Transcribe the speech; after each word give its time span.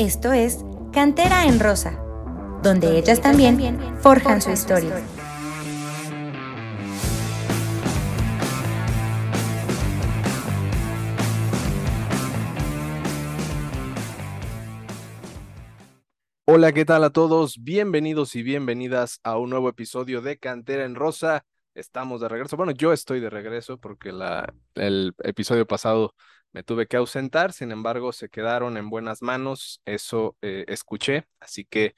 Esto 0.00 0.32
es 0.32 0.64
Cantera 0.94 1.44
en 1.44 1.60
Rosa, 1.60 2.02
donde 2.62 2.96
ellas 2.96 3.20
también 3.20 3.78
forjan 4.00 4.40
su 4.40 4.50
historia. 4.50 4.96
Hola, 16.46 16.72
¿qué 16.72 16.86
tal 16.86 17.04
a 17.04 17.10
todos? 17.10 17.62
Bienvenidos 17.62 18.34
y 18.36 18.42
bienvenidas 18.42 19.20
a 19.22 19.36
un 19.36 19.50
nuevo 19.50 19.68
episodio 19.68 20.22
de 20.22 20.38
Cantera 20.38 20.86
en 20.86 20.94
Rosa. 20.94 21.44
Estamos 21.74 22.22
de 22.22 22.28
regreso. 22.30 22.56
Bueno, 22.56 22.72
yo 22.72 22.94
estoy 22.94 23.20
de 23.20 23.28
regreso 23.28 23.76
porque 23.76 24.12
la, 24.12 24.50
el 24.76 25.12
episodio 25.22 25.66
pasado 25.66 26.14
me 26.52 26.62
tuve 26.62 26.86
que 26.86 26.96
ausentar, 26.96 27.52
sin 27.52 27.70
embargo, 27.72 28.12
se 28.12 28.28
quedaron 28.28 28.76
en 28.76 28.90
buenas 28.90 29.22
manos, 29.22 29.80
eso 29.84 30.36
eh, 30.42 30.64
escuché, 30.68 31.26
así 31.40 31.64
que 31.64 31.94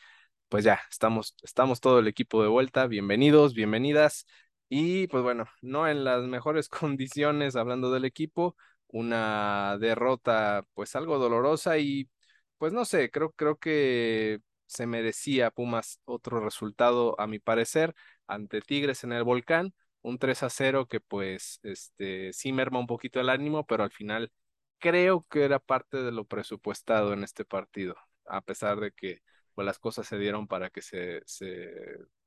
pues 0.48 0.64
ya, 0.64 0.80
estamos, 0.90 1.34
estamos 1.42 1.80
todo 1.80 1.98
el 2.00 2.08
equipo 2.08 2.42
de 2.42 2.48
vuelta, 2.48 2.86
bienvenidos, 2.86 3.54
bienvenidas, 3.54 4.26
y 4.68 5.06
pues 5.08 5.22
bueno, 5.22 5.46
no 5.62 5.88
en 5.88 6.04
las 6.04 6.22
mejores 6.24 6.68
condiciones 6.70 7.56
hablando 7.56 7.90
del 7.92 8.04
equipo, 8.04 8.56
una 8.88 9.76
derrota 9.78 10.64
pues 10.74 10.94
algo 10.96 11.18
dolorosa 11.18 11.78
y 11.78 12.10
pues 12.58 12.72
no 12.72 12.84
sé, 12.84 13.10
creo, 13.10 13.32
creo 13.32 13.56
que 13.58 14.40
se 14.66 14.86
merecía 14.86 15.50
Pumas 15.50 16.00
otro 16.04 16.40
resultado 16.40 17.18
a 17.20 17.26
mi 17.26 17.38
parecer 17.38 17.94
ante 18.26 18.60
Tigres 18.60 19.04
en 19.04 19.12
el 19.12 19.24
volcán, 19.24 19.74
un 20.02 20.18
3 20.18 20.42
a 20.42 20.50
0 20.50 20.86
que 20.86 21.00
pues 21.00 21.60
este 21.62 22.32
sí 22.32 22.52
merma 22.52 22.78
un 22.78 22.86
poquito 22.86 23.20
el 23.20 23.28
ánimo, 23.30 23.66
pero 23.66 23.84
al 23.84 23.90
final 23.90 24.32
creo 24.82 25.24
que 25.30 25.44
era 25.44 25.60
parte 25.60 26.02
de 26.02 26.12
lo 26.12 26.26
presupuestado 26.26 27.12
en 27.12 27.22
este 27.24 27.44
partido, 27.44 27.94
a 28.26 28.40
pesar 28.42 28.80
de 28.80 28.92
que 28.92 29.22
pues, 29.54 29.64
las 29.64 29.78
cosas 29.78 30.08
se 30.08 30.18
dieron 30.18 30.48
para 30.48 30.70
que 30.70 30.82
se, 30.82 31.22
se 31.24 31.70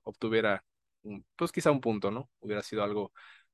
obtuviera, 0.03 0.63
pues 1.35 1.51
quizá 1.51 1.71
un 1.71 1.81
punto, 1.81 2.11
¿no? 2.11 2.29
Hubiera 2.39 2.63
sido 2.63 2.83
algo, 2.83 3.11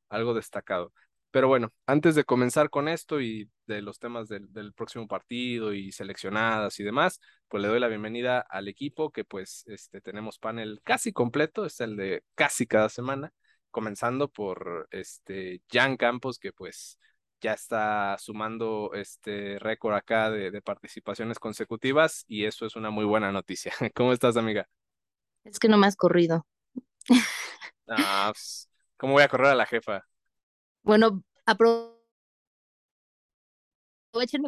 algo 0.10 0.36
destacado. 0.36 0.94
Pero 1.32 1.48
bueno, 1.48 1.74
antes 1.88 2.14
de 2.16 2.26
comenzar 2.26 2.70
con 2.70 2.88
esto 2.88 3.22
y 3.22 3.50
de 3.66 3.82
los 3.82 4.00
temas 4.00 4.28
del, 4.28 4.52
del, 4.54 4.74
próximo 4.74 5.08
partido 5.08 5.74
y 5.74 5.92
seleccionadas 5.92 6.80
y 6.80 6.84
demás, 6.84 7.20
pues 7.48 7.64
le 7.64 7.70
doy 7.70 7.80
la 7.80 7.88
bienvenida 7.88 8.42
al 8.42 8.68
equipo 8.68 9.12
que 9.12 9.24
pues 9.26 9.64
este, 9.68 10.02
tenemos 10.02 10.38
panel 10.40 10.82
casi 10.84 11.12
completo, 11.14 11.66
es 11.66 11.80
el 11.82 11.96
de 11.96 12.24
casi 12.36 12.68
cada 12.68 12.90
semana, 12.90 13.34
comenzando 13.72 14.30
por 14.30 14.88
este 14.92 15.64
Jan 15.72 15.98
Campos, 15.98 16.38
que 16.38 16.52
pues 16.54 17.00
ya 17.42 17.54
está 17.54 18.16
sumando 18.20 18.92
este 18.94 19.58
récord 19.60 19.96
acá 19.96 20.30
de, 20.30 20.62
participaciones 20.62 21.40
consecutivas 21.40 22.24
y 22.28 22.46
eso 22.46 22.66
es 22.66 22.76
una 22.76 22.92
muy 22.92 23.04
buena 23.04 23.32
noticia. 23.32 23.74
¿Cómo 23.96 24.14
estás, 24.14 24.38
amiga? 24.38 24.70
Es 25.44 25.60
que 25.60 25.68
no 25.68 25.78
me 25.78 25.88
has 25.88 25.96
corrido. 25.96 26.46
Ah, 27.88 28.30
pues, 28.32 28.70
¿cómo 28.96 29.14
voy 29.14 29.24
a 29.24 29.28
correr 29.28 29.48
a 29.48 29.56
la 29.56 29.66
jefa? 29.66 30.08
Bueno, 30.84 31.24
aprovechenme 31.46 32.00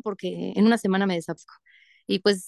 porque 0.03 0.53
en 0.55 0.65
una 0.65 0.77
semana 0.77 1.05
me 1.05 1.15
desapsco. 1.15 1.55
Y 2.05 2.19
pues 2.19 2.47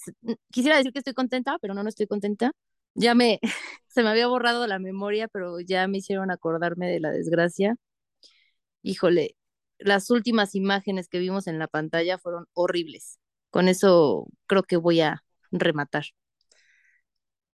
quisiera 0.50 0.76
decir 0.76 0.92
que 0.92 1.00
estoy 1.00 1.14
contenta, 1.14 1.58
pero 1.60 1.74
no, 1.74 1.82
no 1.82 1.88
estoy 1.88 2.06
contenta. 2.06 2.52
Ya 2.94 3.14
me, 3.14 3.40
se 3.88 4.02
me 4.02 4.10
había 4.10 4.28
borrado 4.28 4.66
la 4.66 4.78
memoria, 4.78 5.28
pero 5.28 5.60
ya 5.60 5.88
me 5.88 5.98
hicieron 5.98 6.30
acordarme 6.30 6.88
de 6.88 7.00
la 7.00 7.10
desgracia. 7.10 7.76
Híjole, 8.82 9.36
las 9.78 10.10
últimas 10.10 10.54
imágenes 10.54 11.08
que 11.08 11.18
vimos 11.18 11.46
en 11.46 11.58
la 11.58 11.68
pantalla 11.68 12.18
fueron 12.18 12.46
horribles. 12.52 13.18
Con 13.50 13.68
eso 13.68 14.26
creo 14.46 14.62
que 14.62 14.76
voy 14.76 15.00
a 15.00 15.24
rematar. 15.50 16.04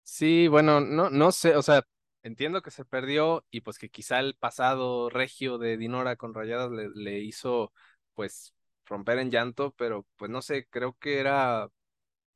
Sí, 0.03 0.49
bueno, 0.49 0.81
no, 0.81 1.11
no 1.11 1.33
sé, 1.33 1.57
o 1.57 1.63
sea, 1.63 1.83
entiendo 2.23 2.63
que 2.63 2.71
se 2.71 2.85
perdió 2.85 3.45
y 3.51 3.61
pues 3.63 3.79
que 3.79 3.89
quizá 3.91 4.21
el 4.21 4.37
pasado 4.37 5.11
regio 5.11 5.59
de 5.59 5.77
Dinora 5.77 6.17
con 6.17 6.33
Rayadas 6.35 6.71
le, 6.71 7.21
hizo 7.21 7.73
pues 8.15 8.55
romper 8.85 9.19
en 9.19 9.31
llanto, 9.31 9.73
pero 9.77 10.07
pues 10.17 10.31
no 10.31 10.43
sé, 10.43 10.67
creo 10.71 10.97
que 11.01 11.19
era 11.19 11.69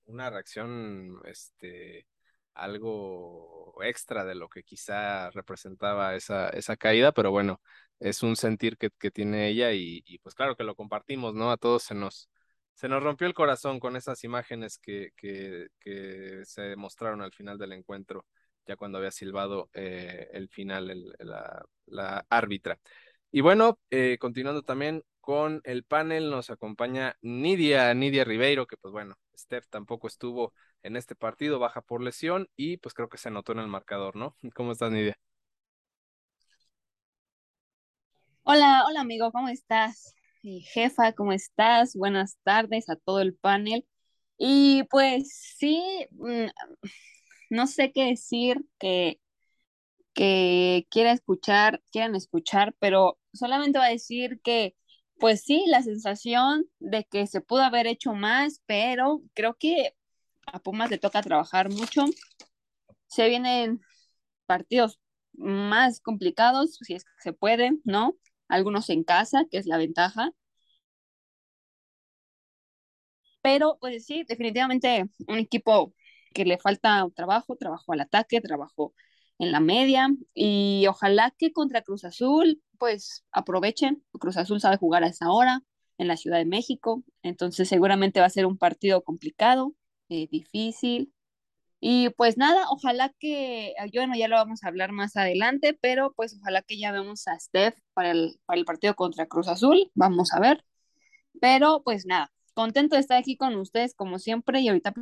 una 0.06 0.30
reacción, 0.30 1.20
este, 1.24 2.06
algo 2.54 3.74
extra 3.82 4.24
de 4.24 4.34
lo 4.34 4.48
que 4.48 4.64
quizá 4.64 5.30
representaba 5.30 6.14
esa, 6.16 6.50
esa 6.50 6.76
caída, 6.76 7.12
pero 7.12 7.30
bueno, 7.30 7.60
es 8.00 8.22
un 8.22 8.36
sentir 8.36 8.76
que, 8.78 8.90
que 8.98 9.10
tiene 9.10 9.48
ella 9.48 9.72
y, 9.72 10.02
y, 10.06 10.18
pues 10.18 10.34
claro 10.34 10.56
que 10.56 10.64
lo 10.64 10.74
compartimos, 10.74 11.34
¿no? 11.34 11.50
A 11.52 11.56
todos 11.58 11.82
se 11.84 11.94
nos, 11.94 12.28
se 12.74 12.88
nos 12.88 13.02
rompió 13.02 13.26
el 13.26 13.34
corazón 13.34 13.78
con 13.78 13.94
esas 13.96 14.24
imágenes 14.24 14.78
que, 14.78 15.10
que, 15.16 15.68
se 16.44 16.76
mostraron 16.76 17.20
al 17.22 17.32
final 17.32 17.58
del 17.58 17.72
encuentro, 17.72 18.26
ya 18.66 18.76
cuando 18.76 18.98
había 18.98 19.10
silbado 19.10 19.68
eh, 19.74 20.28
el 20.32 20.48
final 20.48 20.90
el, 20.90 21.14
la, 21.18 21.62
la, 21.86 22.26
árbitra. 22.30 22.80
Y 23.30 23.42
bueno, 23.42 23.78
eh, 23.90 24.16
continuando 24.18 24.62
también 24.62 25.04
con 25.20 25.60
el 25.64 25.84
panel, 25.84 26.30
nos 26.30 26.50
acompaña 26.50 27.16
Nidia, 27.20 27.92
Nidia 27.94 28.24
Ribeiro, 28.24 28.66
que 28.66 28.76
pues 28.78 28.92
bueno, 28.92 29.16
Steph 29.36 29.66
tampoco 29.68 30.08
estuvo 30.08 30.54
en 30.82 30.96
este 30.96 31.14
partido, 31.14 31.58
baja 31.58 31.82
por 31.82 32.02
lesión 32.02 32.48
y 32.56 32.78
pues 32.78 32.94
creo 32.94 33.08
que 33.08 33.18
se 33.18 33.30
notó 33.30 33.52
en 33.52 33.58
el 33.58 33.68
marcador, 33.68 34.16
¿no? 34.16 34.36
¿Cómo 34.54 34.72
estás, 34.72 34.90
Nidia? 34.90 35.18
Hola, 38.42 38.84
hola 38.86 39.02
amigo, 39.02 39.30
¿cómo 39.32 39.48
estás? 39.48 40.14
jefa, 40.42 41.12
¿cómo 41.12 41.32
estás? 41.32 41.94
Buenas 41.94 42.38
tardes 42.42 42.88
a 42.88 42.96
todo 42.96 43.20
el 43.20 43.34
panel. 43.34 43.86
Y 44.38 44.84
pues 44.84 45.54
sí, 45.58 46.06
mm, 46.12 46.46
no 47.50 47.66
sé 47.66 47.92
qué 47.92 48.06
decir 48.06 48.64
que, 48.78 49.20
que 50.14 50.86
quiera 50.90 51.12
escuchar, 51.12 51.82
quieran 51.92 52.14
escuchar, 52.14 52.74
pero 52.78 53.18
solamente 53.32 53.78
va 53.78 53.86
a 53.86 53.90
decir 53.90 54.40
que, 54.42 54.74
pues 55.18 55.42
sí, 55.42 55.64
la 55.68 55.82
sensación 55.82 56.66
de 56.78 57.04
que 57.04 57.26
se 57.26 57.40
pudo 57.40 57.62
haber 57.62 57.86
hecho 57.86 58.14
más, 58.14 58.62
pero 58.66 59.22
creo 59.34 59.56
que 59.58 59.94
a 60.46 60.60
Pumas 60.60 60.90
le 60.90 60.98
toca 60.98 61.22
trabajar 61.22 61.70
mucho. 61.70 62.04
Se 63.08 63.28
vienen 63.28 63.80
partidos 64.46 64.98
más 65.32 66.00
complicados, 66.00 66.78
si 66.82 66.94
es 66.94 67.04
que 67.04 67.10
se 67.22 67.32
puede, 67.32 67.72
¿no? 67.84 68.16
Algunos 68.50 68.90
en 68.90 69.04
casa, 69.04 69.44
que 69.50 69.58
es 69.58 69.66
la 69.66 69.78
ventaja. 69.78 70.32
Pero, 73.42 73.78
pues 73.80 74.04
sí, 74.06 74.24
definitivamente 74.28 75.06
un 75.28 75.38
equipo 75.38 75.94
que 76.34 76.44
le 76.44 76.58
falta 76.58 77.06
trabajo, 77.14 77.56
trabajo 77.56 77.92
al 77.92 78.00
ataque, 78.00 78.40
trabajo 78.40 78.94
en 79.38 79.52
la 79.52 79.60
media 79.60 80.08
y 80.34 80.86
ojalá 80.88 81.34
que 81.38 81.52
contra 81.52 81.82
Cruz 81.82 82.04
Azul, 82.04 82.62
pues 82.78 83.24
aprovechen. 83.32 84.04
Cruz 84.18 84.36
Azul 84.36 84.60
sabe 84.60 84.76
jugar 84.76 85.04
a 85.04 85.08
esa 85.08 85.30
hora 85.32 85.62
en 85.98 86.08
la 86.08 86.16
Ciudad 86.16 86.38
de 86.38 86.44
México, 86.46 87.02
entonces 87.22 87.68
seguramente 87.68 88.20
va 88.20 88.26
a 88.26 88.30
ser 88.30 88.46
un 88.46 88.58
partido 88.58 89.02
complicado, 89.02 89.74
eh, 90.08 90.28
difícil, 90.30 91.12
y 91.80 92.10
pues 92.10 92.36
nada, 92.36 92.66
ojalá 92.70 93.14
que, 93.18 93.74
ah, 93.78 93.86
bueno, 93.94 94.14
ya 94.16 94.28
lo 94.28 94.36
vamos 94.36 94.64
a 94.64 94.68
hablar 94.68 94.92
más 94.92 95.16
adelante, 95.16 95.78
pero 95.80 96.12
pues 96.14 96.36
ojalá 96.40 96.62
que 96.62 96.78
ya 96.78 96.92
vemos 96.92 97.26
a 97.28 97.38
Steph 97.40 97.78
para 97.94 98.10
el, 98.12 98.38
para 98.46 98.58
el 98.60 98.66
partido 98.66 98.94
contra 98.94 99.26
Cruz 99.26 99.48
Azul, 99.48 99.90
vamos 99.94 100.32
a 100.34 100.40
ver. 100.40 100.64
Pero 101.40 101.82
pues 101.84 102.06
nada, 102.06 102.32
contento 102.54 102.96
de 102.96 103.00
estar 103.02 103.18
aquí 103.18 103.36
con 103.36 103.56
ustedes 103.56 103.94
como 103.94 104.18
siempre 104.18 104.60
y 104.60 104.68
ahorita... 104.68 104.94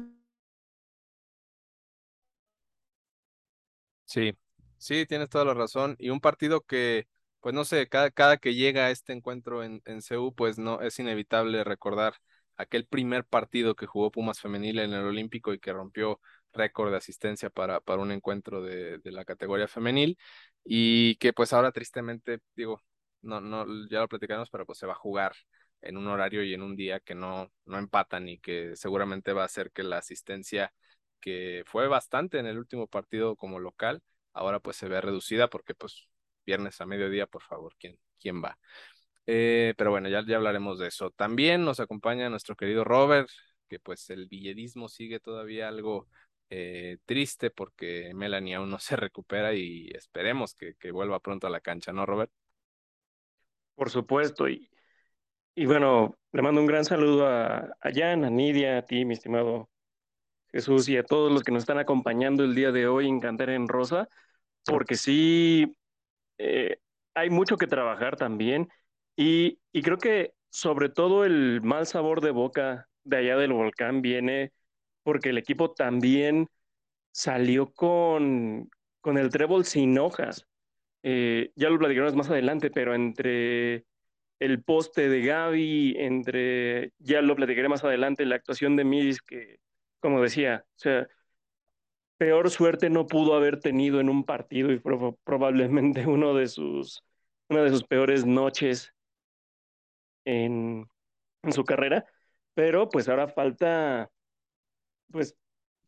Sí, 4.06 4.32
sí, 4.78 5.06
tienes 5.06 5.28
toda 5.28 5.44
la 5.44 5.54
razón. 5.54 5.96
Y 5.98 6.10
un 6.10 6.20
partido 6.20 6.62
que, 6.62 7.06
pues 7.40 7.54
no 7.54 7.64
sé, 7.64 7.88
cada, 7.88 8.10
cada 8.10 8.38
que 8.38 8.54
llega 8.54 8.86
a 8.86 8.90
este 8.90 9.12
encuentro 9.12 9.62
en, 9.62 9.82
en 9.84 10.00
CEU, 10.02 10.34
pues 10.34 10.58
no, 10.58 10.80
es 10.80 10.98
inevitable 10.98 11.62
recordar 11.64 12.14
aquel 12.56 12.86
primer 12.86 13.24
partido 13.24 13.74
que 13.76 13.86
jugó 13.86 14.10
Pumas 14.10 14.40
Femenil 14.40 14.78
en 14.80 14.92
el 14.94 15.04
Olímpico 15.04 15.52
y 15.52 15.60
que 15.60 15.72
rompió 15.72 16.20
récord 16.52 16.90
de 16.90 16.96
asistencia 16.98 17.50
para, 17.50 17.80
para 17.80 18.02
un 18.02 18.12
encuentro 18.12 18.62
de, 18.62 18.98
de, 18.98 19.12
la 19.12 19.24
categoría 19.24 19.68
femenil 19.68 20.18
y 20.64 21.16
que 21.16 21.32
pues 21.32 21.52
ahora 21.52 21.72
tristemente, 21.72 22.40
digo, 22.56 22.82
no, 23.22 23.40
no, 23.40 23.66
ya 23.88 24.00
lo 24.00 24.08
platicamos, 24.08 24.50
pero 24.50 24.66
pues 24.66 24.78
se 24.78 24.86
va 24.86 24.92
a 24.92 24.96
jugar 24.96 25.32
en 25.80 25.96
un 25.96 26.08
horario 26.08 26.42
y 26.42 26.54
en 26.54 26.62
un 26.62 26.76
día 26.76 27.00
que 27.00 27.14
no, 27.14 27.52
no 27.64 27.78
empatan 27.78 28.28
y 28.28 28.38
que 28.38 28.76
seguramente 28.76 29.32
va 29.32 29.42
a 29.42 29.46
hacer 29.46 29.70
que 29.72 29.82
la 29.82 29.98
asistencia 29.98 30.72
que 31.20 31.62
fue 31.66 31.88
bastante 31.88 32.38
en 32.38 32.46
el 32.46 32.58
último 32.58 32.86
partido 32.86 33.36
como 33.36 33.58
local, 33.58 34.02
ahora 34.32 34.60
pues 34.60 34.76
se 34.76 34.88
ve 34.88 35.00
reducida 35.00 35.48
porque 35.48 35.74
pues 35.74 36.08
viernes 36.46 36.80
a 36.80 36.86
mediodía, 36.86 37.26
por 37.26 37.42
favor, 37.42 37.74
¿quién, 37.78 37.98
quién 38.20 38.42
va? 38.42 38.58
Eh, 39.26 39.74
pero 39.76 39.90
bueno, 39.90 40.08
ya, 40.08 40.24
ya 40.26 40.36
hablaremos 40.36 40.78
de 40.78 40.88
eso. 40.88 41.10
También 41.10 41.64
nos 41.64 41.80
acompaña 41.80 42.30
nuestro 42.30 42.56
querido 42.56 42.84
Robert, 42.84 43.28
que 43.68 43.78
pues 43.78 44.08
el 44.10 44.26
villedismo 44.26 44.88
sigue 44.88 45.20
todavía 45.20 45.68
algo 45.68 46.08
eh, 46.50 46.98
triste 47.04 47.50
porque 47.50 48.12
Melanie 48.14 48.54
aún 48.54 48.70
no 48.70 48.78
se 48.78 48.96
recupera 48.96 49.54
y 49.54 49.90
esperemos 49.94 50.54
que, 50.54 50.74
que, 50.74 50.90
vuelva 50.90 51.20
pronto 51.20 51.46
a 51.46 51.50
la 51.50 51.60
cancha, 51.60 51.92
¿no, 51.92 52.06
Robert? 52.06 52.30
Por 53.74 53.90
supuesto, 53.90 54.48
y, 54.48 54.70
y 55.54 55.66
bueno, 55.66 56.16
le 56.32 56.42
mando 56.42 56.60
un 56.60 56.66
gran 56.66 56.84
saludo 56.84 57.26
a, 57.26 57.58
a 57.80 57.90
Jan, 57.94 58.24
a 58.24 58.30
Nidia, 58.30 58.78
a 58.78 58.82
ti, 58.82 59.04
mi 59.04 59.14
estimado 59.14 59.68
Jesús, 60.48 60.88
y 60.88 60.96
a 60.96 61.04
todos 61.04 61.32
los 61.32 61.42
que 61.42 61.52
nos 61.52 61.62
están 61.62 61.78
acompañando 61.78 62.44
el 62.44 62.54
día 62.54 62.72
de 62.72 62.86
hoy 62.86 63.08
en 63.08 63.20
Cantar 63.20 63.50
en 63.50 63.68
Rosa, 63.68 64.08
porque 64.64 64.96
sí, 64.96 65.76
eh, 66.38 66.78
hay 67.14 67.30
mucho 67.30 67.56
que 67.56 67.66
trabajar 67.66 68.16
también 68.16 68.68
y, 69.16 69.60
y 69.72 69.82
creo 69.82 69.98
que 69.98 70.34
sobre 70.50 70.88
todo 70.88 71.24
el 71.24 71.60
mal 71.62 71.86
sabor 71.86 72.20
de 72.20 72.30
boca 72.30 72.88
de 73.04 73.18
allá 73.18 73.36
del 73.36 73.52
volcán 73.52 74.02
viene 74.02 74.52
porque 75.08 75.30
el 75.30 75.38
equipo 75.38 75.72
también 75.72 76.48
salió 77.12 77.72
con, 77.72 78.68
con 79.00 79.16
el 79.16 79.30
trébol 79.30 79.64
sin 79.64 79.98
hojas. 79.98 80.46
Eh, 81.02 81.50
ya 81.56 81.70
lo 81.70 81.78
platicaremos 81.78 82.14
más 82.14 82.28
adelante, 82.28 82.70
pero 82.70 82.94
entre 82.94 83.86
el 84.38 84.62
poste 84.62 85.08
de 85.08 85.22
Gaby, 85.22 85.96
entre, 85.98 86.92
ya 86.98 87.22
lo 87.22 87.36
platicaré 87.36 87.70
más 87.70 87.84
adelante, 87.84 88.26
la 88.26 88.36
actuación 88.36 88.76
de 88.76 88.84
Miris, 88.84 89.22
que, 89.22 89.60
como 90.00 90.20
decía, 90.20 90.66
o 90.76 90.78
sea, 90.78 91.08
peor 92.18 92.50
suerte 92.50 92.90
no 92.90 93.06
pudo 93.06 93.34
haber 93.34 93.60
tenido 93.60 93.98
en 94.00 94.10
un 94.10 94.24
partido 94.24 94.70
y 94.72 94.78
fue 94.78 94.92
probablemente 95.24 96.06
uno 96.06 96.34
de 96.34 96.48
sus, 96.48 97.02
una 97.48 97.62
de 97.62 97.70
sus 97.70 97.84
peores 97.84 98.26
noches 98.26 98.92
en, 100.26 100.86
en 101.42 101.52
su 101.52 101.64
carrera, 101.64 102.06
pero 102.54 102.88
pues 102.88 103.08
ahora 103.08 103.28
falta, 103.28 104.10
pues 105.10 105.36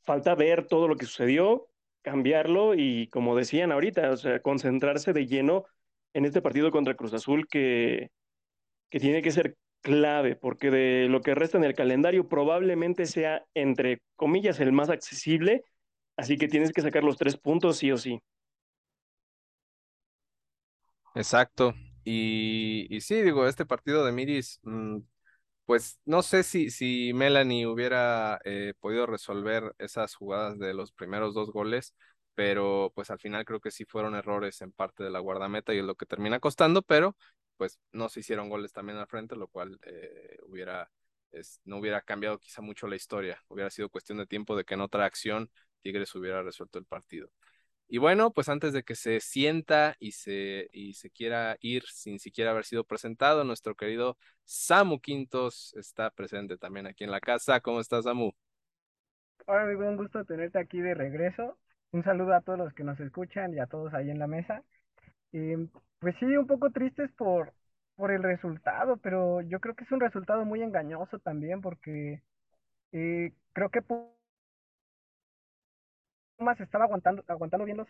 falta 0.03 0.35
ver 0.35 0.67
todo 0.67 0.89
lo 0.89 0.97
que 0.97 1.07
sucedió, 1.07 1.69
cambiarlo 2.03 2.75
y 2.75 3.09
como 3.09 3.37
decían 3.37 3.73
ahorita, 3.73 4.11
o 4.13 4.17
sea, 4.17 4.41
concentrarse 4.41 5.13
de 5.13 5.27
lleno 5.27 5.65
en 6.15 6.25
este 6.25 6.43
partido 6.43 6.71
contra 6.71 6.95
Cruz 6.97 7.15
Azul 7.15 7.47
que, 7.49 8.11
que 8.91 9.01
tiene 9.01 9.23
que 9.23 9.31
ser 9.33 9.57
clave, 9.83 10.37
porque 10.37 10.71
de 10.71 11.09
lo 11.09 11.21
que 11.23 11.35
resta 11.35 11.59
en 11.59 11.65
el 11.65 11.75
calendario 11.75 12.29
probablemente 12.29 13.07
sea, 13.07 13.45
entre 13.55 14.03
comillas, 14.17 14.61
el 14.61 14.73
más 14.73 14.91
accesible, 14.91 15.65
así 16.17 16.37
que 16.37 16.49
tienes 16.49 16.73
que 16.73 16.83
sacar 16.83 17.05
los 17.05 17.17
tres 17.17 17.37
puntos 17.37 17.79
sí 17.79 17.93
o 17.93 17.99
sí. 17.99 18.21
Exacto. 21.15 21.75
Y, 22.05 22.87
y 22.95 23.01
sí, 23.01 23.23
digo, 23.23 23.47
este 23.47 23.67
partido 23.67 24.05
de 24.05 24.13
Miris, 24.13 24.61
mm, 24.63 24.99
pues 25.71 26.01
no 26.05 26.23
sé 26.23 26.43
si, 26.43 26.69
si 26.71 27.13
Melanie 27.15 27.65
hubiera 27.69 28.41
eh, 28.45 28.75
podido 28.81 29.07
resolver 29.07 29.73
esas 29.79 30.17
jugadas 30.17 30.59
de 30.59 30.75
los 30.75 30.91
primeros 30.91 31.33
dos 31.33 31.53
goles, 31.53 31.95
pero 32.35 32.91
pues 32.97 33.09
al 33.11 33.21
final 33.21 33.45
creo 33.45 33.61
que 33.61 33.71
sí 33.71 33.85
fueron 33.85 34.17
errores 34.17 34.63
en 34.63 34.73
parte 34.73 35.05
de 35.05 35.11
la 35.11 35.21
guardameta 35.21 35.73
y 35.73 35.79
es 35.79 35.85
lo 35.85 35.95
que 35.95 36.07
termina 36.07 36.41
costando, 36.41 36.83
pero 36.83 37.17
pues 37.57 37.79
no 37.93 38.09
se 38.09 38.19
hicieron 38.19 38.49
goles 38.49 38.73
también 38.73 38.99
al 38.99 39.07
frente, 39.07 39.37
lo 39.37 39.47
cual 39.47 39.79
eh, 39.85 40.39
hubiera, 40.49 40.91
no 41.65 41.77
hubiera 41.79 42.03
cambiado 42.03 42.41
quizá 42.41 42.63
mucho 42.63 42.89
la 42.89 42.97
historia, 42.97 43.41
hubiera 43.47 43.71
sido 43.71 43.91
cuestión 43.91 44.19
de 44.19 44.27
tiempo 44.27 44.57
de 44.57 44.65
que 44.65 44.75
en 44.75 44.81
otra 44.81 45.05
acción 45.05 45.53
Tigres 45.83 46.13
hubiera 46.17 46.43
resuelto 46.43 46.81
el 46.81 46.85
partido. 46.85 47.31
Y 47.93 47.99
bueno, 47.99 48.31
pues 48.31 48.49
antes 48.49 48.73
de 48.73 48.85
que 48.85 48.95
se 48.95 49.19
sienta 49.19 49.97
y 49.99 50.13
se, 50.13 50.69
y 50.73 50.95
se 50.95 51.11
quiera 51.11 51.57
ir 51.61 51.83
sin 51.89 52.21
siquiera 52.21 52.53
haber 52.53 52.65
sido 52.65 52.85
presentado, 52.85 53.43
nuestro 53.43 53.75
querido 53.75 54.17
Samu 54.45 55.01
Quintos 55.01 55.75
está 55.75 56.09
presente 56.11 56.57
también 56.57 56.87
aquí 56.87 57.03
en 57.03 57.11
la 57.11 57.19
casa. 57.19 57.59
¿Cómo 57.59 57.81
estás, 57.81 58.05
Samu? 58.05 58.31
Hola, 59.45 59.63
amigo, 59.63 59.89
un 59.89 59.97
gusto 59.97 60.25
tenerte 60.25 60.61
aquí 60.61 60.81
de 60.81 60.95
regreso. 60.95 61.59
Un 61.91 62.05
saludo 62.05 62.33
a 62.35 62.43
todos 62.43 62.61
los 62.61 62.73
que 62.75 62.85
nos 62.85 63.01
escuchan 63.01 63.53
y 63.55 63.59
a 63.59 63.67
todos 63.67 63.93
ahí 63.93 64.09
en 64.09 64.21
la 64.21 64.29
mesa. 64.29 64.63
Pues 65.99 66.15
sí, 66.21 66.27
un 66.27 66.47
poco 66.47 66.71
tristes 66.71 67.11
por, 67.19 67.53
por 67.97 68.13
el 68.13 68.23
resultado, 68.23 68.99
pero 68.99 69.41
yo 69.41 69.59
creo 69.59 69.75
que 69.75 69.83
es 69.83 69.91
un 69.91 69.99
resultado 69.99 70.45
muy 70.45 70.63
engañoso 70.63 71.19
también 71.19 71.61
porque 71.61 72.23
eh, 72.93 73.33
creo 73.53 73.71
que 73.71 73.83
Pumas 76.41 76.59
estaba 76.59 76.87
aguantando, 76.87 77.23
aguantando 77.29 77.67
bien 77.67 77.77
los 77.77 77.87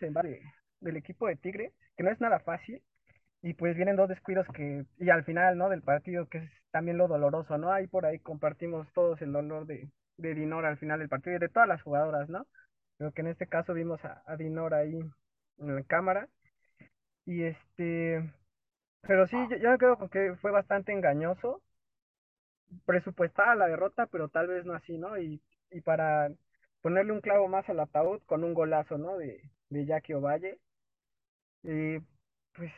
del 0.81 0.97
equipo 0.97 1.29
de 1.29 1.37
Tigre, 1.37 1.73
que 1.97 2.03
no 2.03 2.11
es 2.11 2.21
nada 2.21 2.41
fácil, 2.41 2.83
y 3.43 3.55
pues 3.55 3.77
vienen 3.77 3.95
dos 3.97 4.09
descuidos 4.09 4.49
que, 4.49 4.85
y 4.99 5.11
al 5.11 5.25
final, 5.25 5.57
¿no? 5.57 5.69
Del 5.69 5.83
partido, 5.83 6.27
que 6.29 6.39
es 6.39 6.51
también 6.73 6.99
lo 6.99 7.07
doloroso, 7.07 7.59
¿no? 7.59 7.73
Ahí 7.73 7.87
por 7.87 8.07
ahí 8.07 8.19
compartimos 8.19 8.93
todos 8.93 9.23
el 9.23 9.33
dolor 9.33 9.67
de, 9.67 9.89
de 10.17 10.35
Dinora 10.35 10.69
al 10.69 10.79
final 10.79 10.99
del 10.99 11.09
partido 11.09 11.37
y 11.37 11.39
de 11.39 11.49
todas 11.49 11.69
las 11.69 11.83
jugadoras, 11.83 12.29
¿no? 12.29 12.49
Pero 12.99 13.13
que 13.13 13.21
en 13.21 13.29
este 13.29 13.47
caso 13.47 13.73
vimos 13.73 14.05
a, 14.05 14.23
a 14.27 14.37
Dinora 14.37 14.79
ahí 14.79 14.99
en 15.59 15.77
la 15.77 15.85
cámara. 15.85 16.29
Y 17.27 17.45
este, 17.45 18.33
pero 19.03 19.27
sí, 19.29 19.37
yo, 19.63 19.77
yo 19.79 19.99
con 19.99 20.09
que 20.11 20.37
fue 20.43 20.51
bastante 20.53 20.93
engañoso, 20.93 21.63
presupuestada 22.85 23.55
la 23.55 23.69
derrota, 23.69 24.07
pero 24.07 24.29
tal 24.29 24.49
vez 24.49 24.65
no 24.65 24.75
así, 24.75 24.99
¿no? 24.99 25.19
Y, 25.19 25.41
y 25.71 25.81
para 25.81 26.31
ponerle 26.83 27.13
un 27.13 27.21
clavo 27.21 27.49
más 27.49 27.69
al 27.69 27.81
ataúd 27.81 28.21
con 28.27 28.45
un 28.45 28.55
golazo, 28.55 28.99
¿no? 28.99 29.17
De, 29.19 29.43
de 29.71 29.87
Jackie 29.87 30.15
Ovalle. 30.15 30.59
Pues 31.63 32.73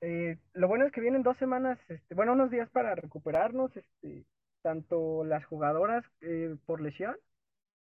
eh, 0.00 0.36
lo 0.54 0.68
bueno 0.68 0.84
es 0.86 0.92
que 0.92 1.00
vienen 1.00 1.22
dos 1.22 1.36
semanas, 1.38 1.78
este, 1.88 2.14
bueno, 2.14 2.32
unos 2.32 2.50
días 2.50 2.68
para 2.70 2.94
recuperarnos, 2.94 3.76
este, 3.76 4.24
tanto 4.62 5.24
las 5.24 5.44
jugadoras 5.46 6.04
eh, 6.20 6.56
por 6.66 6.80
lesión 6.80 7.16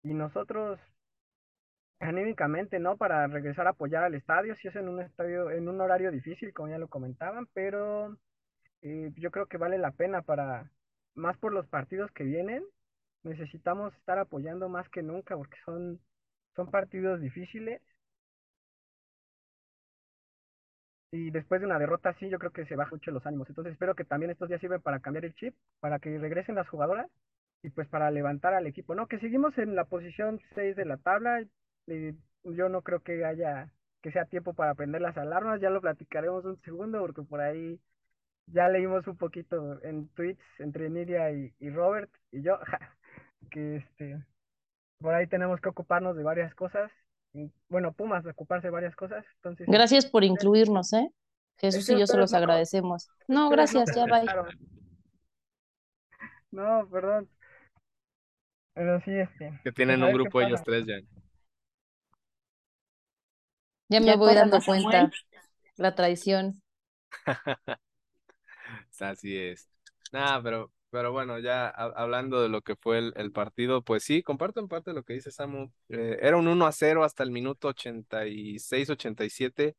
y 0.03 0.13
nosotros 0.13 0.79
anímicamente, 1.99 2.79
¿no? 2.79 2.97
Para 2.97 3.27
regresar 3.27 3.67
a 3.67 3.71
apoyar 3.71 4.03
al 4.03 4.15
estadio, 4.15 4.55
si 4.55 4.67
es 4.67 4.75
en 4.75 4.89
un 4.89 5.01
estadio, 5.01 5.51
en 5.51 5.67
un 5.69 5.81
horario 5.81 6.11
difícil, 6.11 6.53
como 6.53 6.69
ya 6.69 6.77
lo 6.77 6.87
comentaban, 6.89 7.47
pero 7.53 8.17
eh, 8.81 9.11
yo 9.15 9.31
creo 9.31 9.47
que 9.47 9.57
vale 9.57 9.77
la 9.77 9.91
pena 9.91 10.21
para, 10.21 10.71
más 11.15 11.37
por 11.37 11.53
los 11.53 11.67
partidos 11.67 12.11
que 12.11 12.23
vienen, 12.23 12.63
necesitamos 13.23 13.93
estar 13.95 14.19
apoyando 14.19 14.69
más 14.69 14.89
que 14.89 15.03
nunca 15.03 15.35
porque 15.37 15.57
son, 15.65 15.99
son 16.55 16.71
partidos 16.71 17.21
difíciles. 17.21 17.81
Y 21.11 21.31
después 21.31 21.59
de 21.61 21.65
una 21.67 21.79
derrota 21.79 22.09
así, 22.09 22.29
yo 22.29 22.37
creo 22.39 22.51
que 22.51 22.65
se 22.65 22.75
bajan 22.75 22.95
mucho 22.97 23.11
los 23.11 23.25
ánimos. 23.25 23.49
Entonces 23.49 23.73
espero 23.73 23.95
que 23.95 24.05
también 24.05 24.31
estos 24.31 24.47
días 24.49 24.61
sirven 24.61 24.81
para 24.81 24.99
cambiar 24.99 25.25
el 25.25 25.33
chip, 25.35 25.55
para 25.79 25.99
que 25.99 26.17
regresen 26.19 26.55
las 26.55 26.69
jugadoras 26.69 27.07
y 27.63 27.69
pues 27.71 27.87
para 27.87 28.11
levantar 28.11 28.53
al 28.53 28.67
equipo. 28.67 28.93
No, 28.95 29.07
que 29.07 29.19
seguimos 29.19 29.57
en 29.57 29.75
la 29.75 29.85
posición 29.85 30.39
6 30.55 30.75
de 30.75 30.85
la 30.85 30.97
tabla. 30.97 31.41
Y 31.87 32.15
yo 32.43 32.69
no 32.69 32.81
creo 32.83 33.01
que 33.01 33.25
haya, 33.25 33.71
que 34.01 34.11
sea 34.11 34.25
tiempo 34.25 34.53
para 34.53 34.75
prender 34.75 35.01
las 35.01 35.17
alarmas. 35.17 35.59
Ya 35.61 35.69
lo 35.71 35.81
platicaremos 35.81 36.45
un 36.45 36.61
segundo 36.61 36.99
porque 36.99 37.23
por 37.23 37.41
ahí 37.41 37.79
ya 38.47 38.69
leímos 38.69 39.07
un 39.07 39.17
poquito 39.17 39.81
en 39.83 40.09
tweets 40.09 40.43
entre 40.59 40.89
Nidia 40.89 41.31
y 41.31 41.69
Robert 41.71 42.11
y 42.31 42.43
yo. 42.43 42.59
que 43.49 43.77
este, 43.77 44.23
por 44.99 45.13
ahí 45.13 45.27
tenemos 45.27 45.59
que 45.61 45.69
ocuparnos 45.69 46.15
de 46.15 46.23
varias 46.23 46.53
cosas. 46.55 46.91
Bueno, 47.69 47.93
Pumas, 47.93 48.25
ocuparse 48.25 48.67
de 48.67 48.71
varias 48.71 48.95
cosas. 48.95 49.25
Entonces, 49.35 49.67
Gracias 49.67 50.05
por 50.05 50.23
incluirnos, 50.23 50.93
¿eh? 50.93 51.09
Jesús 51.57 51.89
y 51.89 51.99
yo 51.99 52.07
se 52.07 52.17
los 52.17 52.33
agradecemos. 52.33 53.09
No, 53.27 53.49
gracias, 53.49 53.93
ya 53.95 54.05
bye. 54.05 54.25
No, 56.51 56.87
perdón. 56.89 57.29
Pero 58.73 59.01
sí, 59.01 59.11
este. 59.11 59.59
Que 59.63 59.71
tienen 59.71 60.01
un 60.01 60.13
grupo 60.13 60.41
ellos 60.41 60.63
tres 60.63 60.85
ya. 60.85 60.99
Ya 63.89 63.99
me 63.99 64.15
voy 64.15 64.35
dando 64.35 64.59
cuenta. 64.61 65.11
La 65.75 65.95
traición. 65.95 66.61
Así 68.99 69.37
es. 69.37 69.69
Nada, 70.11 70.41
pero 70.41 70.71
pero 70.89 71.11
bueno, 71.11 71.39
ya 71.39 71.69
hablando 71.69 72.41
de 72.41 72.49
lo 72.49 72.61
que 72.61 72.75
fue 72.75 72.97
el, 72.99 73.31
partido, 73.31 73.83
pues 73.83 74.03
sí, 74.03 74.23
comparto 74.23 74.59
en 74.59 74.67
parte 74.67 74.93
lo 74.93 75.03
que 75.03 75.13
dice 75.13 75.31
Samu. 75.31 75.71
Eh, 75.89 76.17
era 76.21 76.37
un 76.37 76.47
1 76.47 76.65
a 76.65 76.71
0 76.71 77.03
hasta 77.03 77.23
el 77.23 77.31
minuto 77.31 77.69
86, 77.69 78.89
87, 78.89 79.75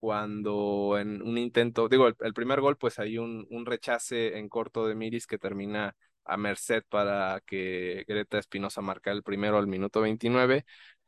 cuando 0.00 0.98
en 0.98 1.22
un 1.22 1.38
intento, 1.38 1.88
digo, 1.88 2.08
el, 2.08 2.34
primer 2.34 2.60
gol, 2.60 2.76
pues 2.78 2.98
hay 2.98 3.18
un, 3.18 3.46
un, 3.50 3.66
rechace 3.66 4.38
en 4.38 4.48
corto 4.48 4.86
de 4.86 4.94
Miris 4.94 5.26
que 5.26 5.38
termina 5.38 5.96
a 6.24 6.36
merced 6.36 6.84
para 6.88 7.40
que 7.46 8.04
Greta 8.08 8.38
Espinosa 8.38 8.80
marca 8.82 9.12
el 9.12 9.22
primero 9.22 9.58
al 9.58 9.66
minuto 9.66 10.00
29. 10.00 10.64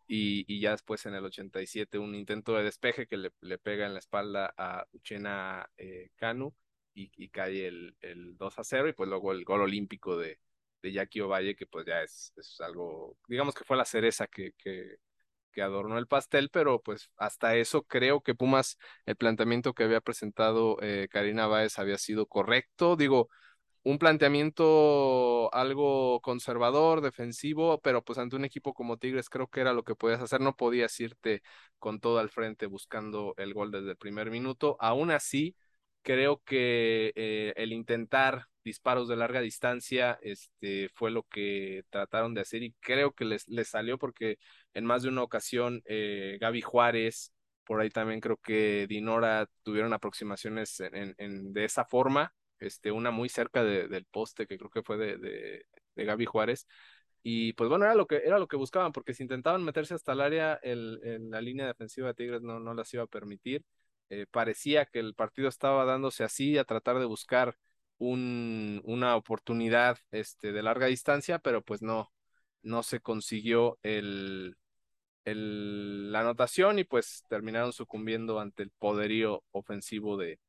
Y, 0.07 0.45
y, 0.53 0.61
ya 0.61 0.73
después 0.73 1.07
en 1.07 1.15
el 1.15 1.25
87 1.25 1.99
un 1.99 2.15
intento 2.15 2.55
de 2.55 2.65
despeje 2.65 3.07
que 3.07 3.17
le, 3.17 3.33
le 3.41 3.59
pega 3.59 3.87
en 3.87 3.95
la 3.95 4.01
espalda 4.01 4.53
a 4.57 4.87
Uchena 4.93 5.69
eh, 5.79 6.11
Kanu 6.17 6.55
y, 6.95 7.29
cae 7.29 7.67
el, 7.67 7.97
el 8.01 8.37
2 8.37 8.59
a 8.59 8.65
0 8.65 8.89
y 8.89 8.93
pues 8.93 9.09
luego 9.09 9.33
el 9.33 9.45
gol 9.45 9.63
olímpico 9.63 10.17
de, 10.17 10.39
de 10.83 10.93
Jackie 10.93 11.21
Ovalle 11.21 11.57
que 11.57 11.67
pues 11.67 11.87
ya 11.87 12.03
es, 12.03 12.33
es 12.37 12.61
algo, 12.61 13.17
digamos 13.29 13.55
que 13.55 13.65
fue 13.65 13.77
la 13.77 13.85
cereza 13.85 14.27
que, 14.27 14.53
que, 14.59 14.99
que 15.53 15.63
adornó 15.63 15.99
el 15.99 16.07
pastel, 16.07 16.51
pero 16.51 16.81
pues 16.83 17.11
hasta 17.17 17.57
eso 17.57 17.85
creo 17.85 18.23
que 18.23 18.35
Pumas, 18.35 18.79
el 19.07 19.17
planteamiento 19.17 19.75
que 19.75 19.85
había 19.85 20.01
presentado 20.01 20.79
eh, 20.83 21.09
Karina 21.11 21.47
Báez 21.47 21.79
había 21.79 21.99
sido 21.99 22.27
correcto, 22.27 22.97
digo, 22.97 23.29
un 23.85 23.99
planteamiento 23.99 25.53
algo 25.55 26.21
conservador, 26.23 27.03
defensivo, 27.03 27.81
pero 27.81 28.03
pues 28.03 28.19
ante 28.19 28.37
un 28.37 28.45
equipo 28.45 28.75
como 28.75 28.99
Tigres 28.99 29.29
creo 29.29 29.49
que 29.49 29.61
era 29.61 29.73
lo 29.75 29.85
que 29.85 29.95
podías 29.95 30.21
hacer, 30.23 30.41
no 30.41 30.57
podías 30.57 30.99
irte 31.01 31.43
con 31.79 32.01
todo 32.01 32.19
al 32.19 32.31
frente 32.31 32.67
buscando 32.67 33.35
el 33.37 33.53
gol 33.55 33.71
desde 33.71 33.91
el 33.91 33.97
primer 33.97 34.31
minuto, 34.31 34.77
aún 34.81 35.11
así 35.11 35.55
creo 36.05 36.43
que 36.45 37.13
eh, 37.17 37.53
el 37.57 37.73
intentar 37.73 38.47
disparos 38.65 39.09
de 39.09 39.17
larga 39.17 39.41
distancia, 39.41 40.19
este, 40.23 40.91
fue 40.95 41.11
lo 41.11 41.25
que 41.25 41.83
trataron 41.91 42.35
de 42.35 42.43
hacer 42.43 42.63
y 42.63 42.75
creo 42.81 43.13
que 43.13 43.25
les, 43.25 43.49
les 43.49 43.69
salió 43.69 43.99
porque 43.99 44.39
en 44.75 44.85
más 44.85 45.03
de 45.03 45.09
una 45.09 45.23
ocasión 45.23 45.83
eh, 45.87 46.39
Gaby 46.41 46.63
Juárez, 46.63 47.33
por 47.65 47.81
ahí 47.81 47.91
también 47.91 48.21
creo 48.21 48.37
que 48.37 48.87
Dinora 48.89 49.49
tuvieron 49.63 49.93
aproximaciones 49.93 50.81
en, 50.81 51.15
en, 51.19 51.53
de 51.53 51.65
esa 51.65 51.85
forma, 51.85 52.35
este, 52.59 52.93
una 52.93 53.11
muy 53.11 53.29
cerca 53.29 53.65
de, 53.65 53.89
del 53.89 54.05
poste 54.07 54.47
que 54.47 54.59
creo 54.59 54.71
que 54.71 54.83
fue 54.83 54.97
de, 54.99 55.17
de, 55.19 56.05
Gaby 56.05 56.27
Juárez. 56.27 56.67
Y 57.23 57.55
pues 57.55 57.71
bueno, 57.71 57.87
era 57.87 57.95
lo 57.95 58.07
que, 58.07 58.17
era 58.17 58.39
lo 58.39 58.47
que 58.49 58.57
buscaban, 58.57 58.93
porque 58.93 59.15
si 59.15 59.23
intentaban 59.23 59.65
meterse 59.65 59.95
hasta 59.95 60.13
el 60.13 60.21
área, 60.21 60.55
el, 60.63 61.31
la 61.31 61.41
línea 61.41 61.67
defensiva 61.67 62.09
de 62.09 62.15
Tigres 62.15 62.43
no, 62.43 62.61
no 62.61 62.75
las 62.75 62.93
iba 62.93 63.05
a 63.05 63.07
permitir. 63.07 63.65
Eh, 64.11 64.27
parecía 64.31 64.87
que 64.87 65.01
el 65.01 65.15
partido 65.15 65.49
estaba 65.49 65.85
dándose 65.85 66.25
así 66.25 66.59
a 66.59 66.65
tratar 66.65 66.99
de 66.99 67.07
buscar 67.07 67.57
un, 67.99 68.81
una 68.85 69.17
oportunidad 69.17 69.99
este, 70.11 70.53
de 70.53 70.63
larga 70.63 70.87
distancia, 70.87 71.39
pero 71.39 71.63
pues 71.63 71.83
no, 71.83 72.13
no 72.63 72.83
se 72.83 73.01
consiguió 73.01 73.79
el, 73.83 74.57
el, 75.25 76.13
la 76.13 76.21
anotación 76.21 76.79
y 76.79 76.85
pues 76.85 77.25
terminaron 77.29 77.73
sucumbiendo 77.73 78.41
ante 78.41 78.63
el 78.65 78.71
poderío 78.71 79.45
ofensivo 79.53 80.17
de, 80.17 80.41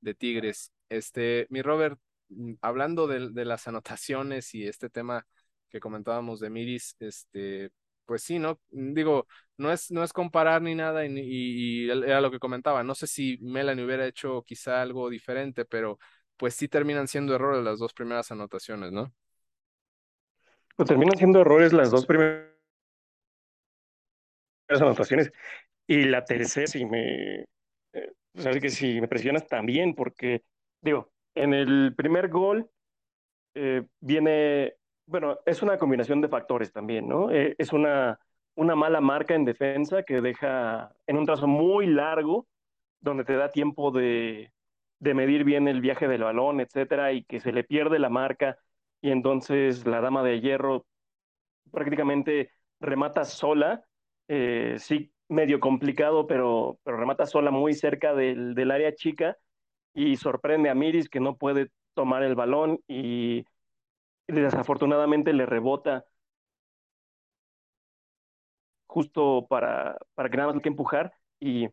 de 0.00 0.14
Tigres. 0.14 0.72
Este, 0.88 1.46
mi 1.50 1.62
Robert, 1.62 1.98
mm, 2.28 2.54
hablando 2.62 3.06
de, 3.06 3.30
de 3.30 3.44
las 3.44 3.68
anotaciones 3.68 4.54
y 4.54 4.66
este 4.66 4.90
tema 4.90 5.26
que 5.70 5.80
comentábamos 5.80 6.40
de 6.40 6.50
Miris, 6.50 6.96
este, 7.00 7.70
pues 8.06 8.22
sí, 8.22 8.38
¿no? 8.38 8.60
Digo, 8.70 9.26
no 9.56 9.72
es, 9.72 9.90
no 9.90 10.02
es 10.02 10.12
comparar 10.12 10.62
ni 10.62 10.74
nada, 10.74 11.06
y, 11.06 11.12
y, 11.18 11.90
era 11.90 12.20
lo 12.20 12.30
que 12.30 12.38
comentaba. 12.38 12.82
No 12.82 12.94
sé 12.94 13.06
si 13.06 13.38
Melanie 13.40 13.84
hubiera 13.84 14.06
hecho 14.06 14.42
quizá 14.46 14.82
algo 14.82 15.10
diferente, 15.10 15.64
pero 15.64 15.98
pues 16.36 16.54
sí 16.54 16.68
terminan 16.68 17.08
siendo 17.08 17.34
errores 17.34 17.64
las 17.64 17.78
dos 17.78 17.92
primeras 17.94 18.30
anotaciones, 18.30 18.92
¿no? 18.92 19.12
Pues 20.76 20.88
terminan 20.88 21.16
siendo 21.16 21.40
errores 21.40 21.72
las 21.72 21.90
dos 21.90 22.04
primeras 22.06 22.48
anotaciones. 24.68 25.32
Y 25.86 26.04
la 26.04 26.24
tercera, 26.24 26.66
si 26.66 26.84
me. 26.84 27.44
Eh, 27.92 28.12
sabes 28.34 28.60
que 28.60 28.70
si 28.70 29.00
me 29.00 29.08
presionas 29.08 29.46
también, 29.46 29.94
porque, 29.94 30.42
digo, 30.80 31.12
en 31.34 31.54
el 31.54 31.94
primer 31.96 32.28
gol 32.28 32.68
eh, 33.54 33.84
viene 34.00 34.74
bueno, 35.06 35.38
es 35.46 35.62
una 35.62 35.78
combinación 35.78 36.20
de 36.20 36.28
factores 36.28 36.72
también, 36.72 37.08
¿no? 37.08 37.30
Eh, 37.30 37.54
es 37.58 37.72
una, 37.72 38.18
una 38.54 38.74
mala 38.74 39.00
marca 39.00 39.34
en 39.34 39.44
defensa 39.44 40.02
que 40.02 40.20
deja 40.20 40.94
en 41.06 41.18
un 41.18 41.26
trazo 41.26 41.46
muy 41.46 41.86
largo, 41.86 42.46
donde 43.00 43.24
te 43.24 43.36
da 43.36 43.50
tiempo 43.50 43.90
de, 43.90 44.52
de 44.98 45.14
medir 45.14 45.44
bien 45.44 45.68
el 45.68 45.80
viaje 45.80 46.08
del 46.08 46.22
balón, 46.24 46.60
etcétera, 46.60 47.12
y 47.12 47.24
que 47.24 47.40
se 47.40 47.52
le 47.52 47.64
pierde 47.64 47.98
la 47.98 48.08
marca, 48.10 48.58
y 49.02 49.10
entonces 49.10 49.86
la 49.86 50.00
dama 50.00 50.22
de 50.22 50.40
hierro 50.40 50.86
prácticamente 51.70 52.50
remata 52.80 53.24
sola, 53.24 53.84
eh, 54.28 54.76
sí, 54.78 55.12
medio 55.28 55.60
complicado, 55.60 56.26
pero, 56.26 56.78
pero 56.84 56.96
remata 56.96 57.26
sola 57.26 57.50
muy 57.50 57.74
cerca 57.74 58.14
del, 58.14 58.54
del 58.54 58.70
área 58.70 58.94
chica, 58.94 59.36
y 59.94 60.16
sorprende 60.16 60.70
a 60.70 60.74
Miris 60.74 61.08
que 61.08 61.20
no 61.20 61.36
puede 61.36 61.70
tomar 61.94 62.22
el 62.22 62.34
balón 62.34 62.80
y 62.88 63.44
desafortunadamente 64.26 65.32
le 65.32 65.46
rebota 65.46 66.04
justo 68.86 69.46
para, 69.48 69.98
para 70.14 70.30
que 70.30 70.36
nada 70.36 70.48
más 70.48 70.56
le 70.56 70.62
que 70.62 70.68
empujar 70.68 71.14
y, 71.40 71.68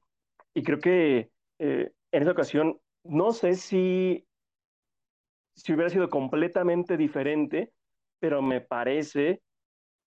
y 0.53 0.63
creo 0.63 0.79
que 0.79 1.31
eh, 1.59 1.91
en 2.11 2.21
esa 2.23 2.31
ocasión 2.31 2.79
no 3.03 3.31
sé 3.31 3.55
si, 3.55 4.27
si 5.55 5.73
hubiera 5.73 5.89
sido 5.89 6.09
completamente 6.09 6.97
diferente, 6.97 7.73
pero 8.19 8.41
me 8.41 8.61
parece 8.61 9.41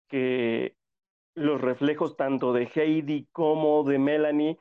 que 0.08 0.76
los 1.34 1.60
reflejos 1.60 2.16
tanto 2.16 2.52
de 2.52 2.68
Heidi 2.74 3.28
como 3.32 3.84
de 3.84 3.98
Melanie 3.98 4.58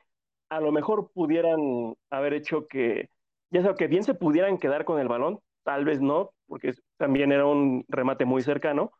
a 0.50 0.60
lo 0.60 0.72
mejor 0.72 1.10
pudieran 1.12 1.94
haber 2.10 2.34
hecho 2.34 2.66
que, 2.68 3.10
ya 3.50 3.62
sea 3.62 3.74
que 3.74 3.88
bien 3.88 4.04
se 4.04 4.14
pudieran 4.14 4.58
quedar 4.58 4.84
con 4.84 5.00
el 5.00 5.08
balón, 5.08 5.40
tal 5.64 5.84
vez 5.84 6.00
no, 6.00 6.32
porque 6.46 6.74
también 6.96 7.32
era 7.32 7.46
un 7.46 7.84
remate 7.88 8.24
muy 8.24 8.42
cercano, 8.42 8.92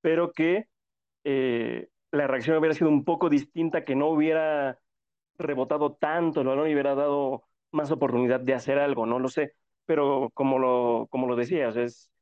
pero 0.00 0.32
que 0.32 0.66
eh, 1.24 1.88
la 2.12 2.26
reacción 2.26 2.58
hubiera 2.58 2.74
sido 2.74 2.90
un 2.90 3.04
poco 3.04 3.28
distinta, 3.30 3.84
que 3.84 3.96
no 3.96 4.08
hubiera 4.08 4.80
rebotado 5.38 5.94
tanto 5.96 6.40
el 6.42 6.48
balón 6.48 6.68
y 6.68 6.74
hubiera 6.74 6.94
dado 6.94 7.44
más 7.72 7.90
oportunidad 7.90 8.40
de 8.40 8.54
hacer 8.54 8.78
algo, 8.78 9.06
no 9.06 9.18
lo 9.18 9.28
sé, 9.28 9.54
pero 9.86 10.30
como 10.34 10.58
lo, 10.58 11.08
como 11.10 11.26
lo 11.28 11.36
decías, 11.36 11.76
es 11.76 12.12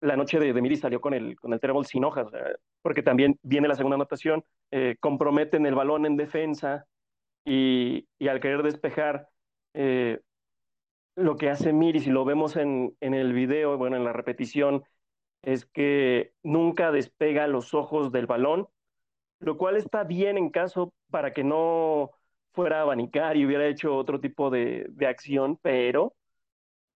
la 0.00 0.16
noche 0.16 0.38
de, 0.38 0.52
de 0.52 0.62
Miri 0.62 0.76
salió 0.76 1.00
con 1.00 1.14
el, 1.14 1.36
con 1.36 1.52
el 1.52 1.60
trébol 1.60 1.86
sin 1.86 2.04
hojas, 2.04 2.28
porque 2.82 3.02
también 3.02 3.38
viene 3.42 3.68
la 3.68 3.74
segunda 3.74 3.94
anotación, 3.96 4.44
eh, 4.70 4.96
comprometen 5.00 5.66
el 5.66 5.74
balón 5.74 6.04
en 6.06 6.16
defensa 6.16 6.86
y, 7.44 8.08
y 8.18 8.28
al 8.28 8.40
querer 8.40 8.62
despejar, 8.62 9.28
eh, 9.74 10.20
lo 11.16 11.36
que 11.36 11.50
hace 11.50 11.72
Miris, 11.72 12.06
y 12.06 12.10
lo 12.10 12.24
vemos 12.24 12.56
en, 12.56 12.96
en 13.00 13.14
el 13.14 13.32
video, 13.32 13.78
bueno, 13.78 13.96
en 13.96 14.04
la 14.04 14.12
repetición, 14.12 14.84
es 15.42 15.66
que 15.66 16.34
nunca 16.42 16.90
despega 16.92 17.46
los 17.46 17.74
ojos 17.74 18.12
del 18.12 18.26
balón, 18.26 18.68
lo 19.40 19.58
cual 19.58 19.76
está 19.76 20.04
bien 20.04 20.38
en 20.38 20.50
caso 20.50 20.94
para 21.10 21.32
que 21.32 21.44
no 21.44 22.10
fuera 22.52 22.78
a 22.78 22.82
abanicar 22.82 23.36
y 23.36 23.46
hubiera 23.46 23.66
hecho 23.66 23.96
otro 23.96 24.20
tipo 24.20 24.50
de, 24.50 24.86
de 24.90 25.06
acción, 25.06 25.58
pero 25.62 26.16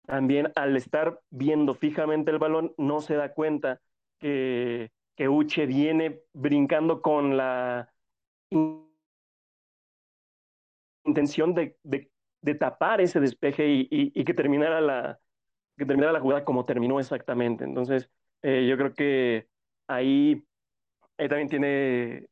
también 0.05 0.51
al 0.55 0.77
estar 0.77 1.21
viendo 1.29 1.73
fijamente 1.75 2.31
el 2.31 2.39
balón 2.39 2.73
no 2.77 3.01
se 3.01 3.15
da 3.15 3.33
cuenta 3.33 3.81
que, 4.19 4.91
que 5.15 5.29
Uche 5.29 5.65
viene 5.65 6.21
brincando 6.33 7.01
con 7.01 7.35
la 7.37 7.93
intención 11.05 11.53
de 11.53 11.77
de 12.41 12.55
tapar 12.55 13.01
ese 13.01 13.19
despeje 13.19 13.67
y, 13.67 13.87
y, 13.89 14.23
que, 14.25 14.33
terminara 14.33 14.81
la, 14.81 15.19
que 15.77 15.85
terminara 15.85 16.13
la 16.13 16.19
jugada 16.21 16.45
como 16.45 16.65
terminó 16.65 16.99
exactamente. 16.99 17.63
Entonces, 17.63 18.09
eh, 18.43 18.67
yo 18.69 18.77
creo 18.77 18.93
que 18.93 19.47
ahí, 19.87 20.43
también 21.17 21.49
tiene, 21.49 22.27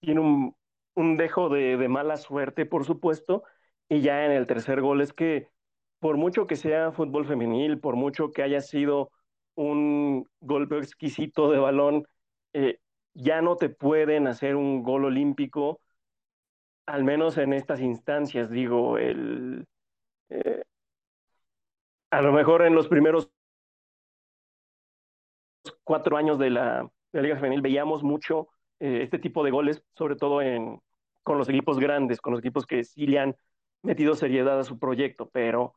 tiene 0.00 0.20
un, 0.20 0.56
un 0.94 1.16
dejo 1.16 1.48
de, 1.48 1.76
de, 1.76 1.88
mala 1.88 2.16
suerte, 2.16 2.66
por 2.66 2.84
supuesto, 2.84 3.44
y 3.88 4.00
ya 4.00 4.24
en 4.24 4.32
el 4.32 4.46
tercer 4.46 4.80
gol 4.80 5.00
es 5.00 5.12
que 5.12 5.48
por 5.98 6.16
mucho 6.16 6.46
que 6.46 6.56
sea 6.56 6.92
fútbol 6.92 7.26
femenil, 7.26 7.80
por 7.80 7.96
mucho 7.96 8.30
que 8.32 8.42
haya 8.42 8.60
sido 8.60 9.10
un 9.54 10.26
golpe 10.40 10.78
exquisito 10.78 11.50
de 11.50 11.58
balón, 11.58 12.06
eh, 12.52 12.78
ya 13.14 13.42
no 13.42 13.56
te 13.56 13.68
pueden 13.70 14.26
hacer 14.26 14.56
un 14.56 14.82
gol 14.82 15.06
olímpico 15.06 15.80
al 16.86 17.04
menos 17.04 17.36
en 17.38 17.52
estas 17.52 17.80
instancias, 17.80 18.48
digo, 18.50 18.96
el, 18.98 19.66
eh, 20.28 20.62
a 22.10 22.22
lo 22.22 22.32
mejor 22.32 22.62
en 22.62 22.74
los 22.74 22.88
primeros 22.88 23.30
cuatro 25.84 26.16
años 26.16 26.38
de 26.38 26.50
la, 26.50 26.90
Liga 27.12 27.36
Femenil 27.36 27.62
veíamos 27.62 28.02
mucho 28.02 28.48
eh, 28.78 29.00
este 29.02 29.18
tipo 29.18 29.42
de 29.42 29.50
goles, 29.50 29.82
sobre 29.94 30.16
todo 30.16 30.42
en, 30.42 30.80
con 31.22 31.38
los 31.38 31.48
equipos 31.48 31.78
grandes, 31.78 32.20
con 32.20 32.32
los 32.32 32.40
equipos 32.40 32.66
que 32.66 32.84
sí 32.84 33.06
le 33.06 33.18
han 33.18 33.36
metido 33.82 34.14
seriedad 34.14 34.58
a 34.60 34.64
su 34.64 34.78
proyecto, 34.78 35.30
pero 35.30 35.74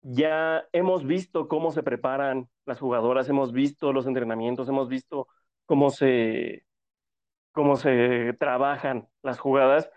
ya 0.00 0.64
hemos 0.72 1.06
visto 1.06 1.48
cómo 1.48 1.72
se 1.72 1.82
preparan 1.82 2.48
las 2.64 2.78
jugadoras, 2.78 3.28
hemos 3.28 3.52
visto 3.52 3.92
los 3.92 4.06
entrenamientos, 4.06 4.68
hemos 4.68 4.88
visto 4.88 5.28
cómo 5.66 5.90
se, 5.90 6.64
cómo 7.52 7.76
se 7.76 8.34
trabajan 8.38 9.08
las 9.22 9.38
jugadas 9.38 9.90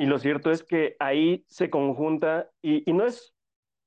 y 0.00 0.06
lo 0.06 0.18
cierto 0.18 0.50
es 0.50 0.62
que 0.62 0.96
ahí 0.98 1.44
se 1.46 1.68
conjunta, 1.68 2.50
y, 2.62 2.90
no 2.90 3.04
es 3.04 3.34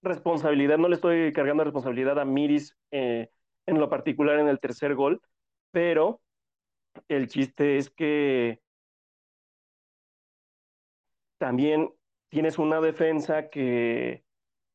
responsabilidad, 0.03 0.77
no 0.77 0.87
le 0.87 0.93
estoy 0.93 1.33
cargando 1.33 1.63
responsabilidad 1.63 2.19
a 2.19 2.23
Miris 2.23 2.77
eh, 2.91 3.31
en 3.65 3.79
lo 3.79 3.89
particular 3.89 4.37
en 4.37 4.47
el 4.47 4.59
tercer 4.59 4.93
gol, 4.93 5.23
pero 5.71 6.21
el 7.07 7.27
chiste 7.29 7.77
es 7.77 7.89
que 7.89 8.61
también 11.39 11.91
tienes 12.29 12.59
una 12.59 12.79
defensa 12.79 13.49
que, 13.49 14.23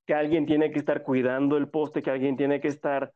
que 0.09 0.14
alguien 0.14 0.45
tiene 0.45 0.73
que 0.73 0.80
estar 0.80 1.04
cuidando 1.04 1.57
el 1.57 1.68
poste, 1.68 2.02
que 2.02 2.11
alguien 2.11 2.37
tiene 2.37 2.61
que 2.61 2.66
estar 2.66 3.12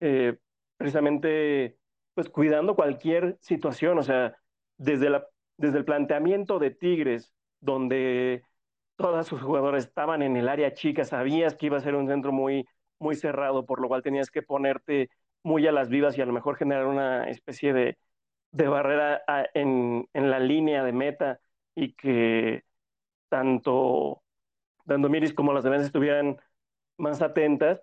eh, 0.00 0.36
precisamente 0.76 1.78
pues 2.12 2.28
cuidando 2.28 2.76
cualquier 2.76 3.38
situación, 3.40 3.98
o 3.98 4.02
sea, 4.02 4.36
desde, 4.76 5.08
la, 5.08 5.26
desde 5.56 5.78
el 5.78 5.86
planteamiento 5.86 6.58
de 6.58 6.70
Tigres 6.70 7.32
donde 7.62 8.44
todas 8.96 9.26
sus 9.26 9.40
jugadoras 9.42 9.84
estaban 9.86 10.22
en 10.22 10.36
el 10.36 10.48
área 10.48 10.74
chica, 10.74 11.04
sabías 11.04 11.56
que 11.56 11.66
iba 11.66 11.78
a 11.78 11.80
ser 11.80 11.94
un 11.94 12.08
centro 12.08 12.32
muy, 12.32 12.66
muy 12.98 13.16
cerrado, 13.16 13.64
por 13.66 13.80
lo 13.80 13.88
cual 13.88 14.02
tenías 14.02 14.30
que 14.30 14.42
ponerte 14.42 15.10
muy 15.42 15.66
a 15.66 15.72
las 15.72 15.88
vivas 15.88 16.18
y 16.18 16.22
a 16.22 16.26
lo 16.26 16.32
mejor 16.32 16.56
generar 16.56 16.86
una 16.86 17.28
especie 17.30 17.72
de, 17.72 17.98
de 18.52 18.68
barrera 18.68 19.22
en, 19.54 20.08
en, 20.12 20.30
la 20.30 20.38
línea 20.40 20.84
de 20.84 20.92
meta 20.92 21.40
y 21.74 21.94
que 21.94 22.64
tanto 23.28 24.22
Miris 24.86 25.34
como 25.34 25.52
las 25.52 25.64
demás 25.64 25.82
estuvieran 25.82 26.38
más 26.98 27.22
atentas 27.22 27.82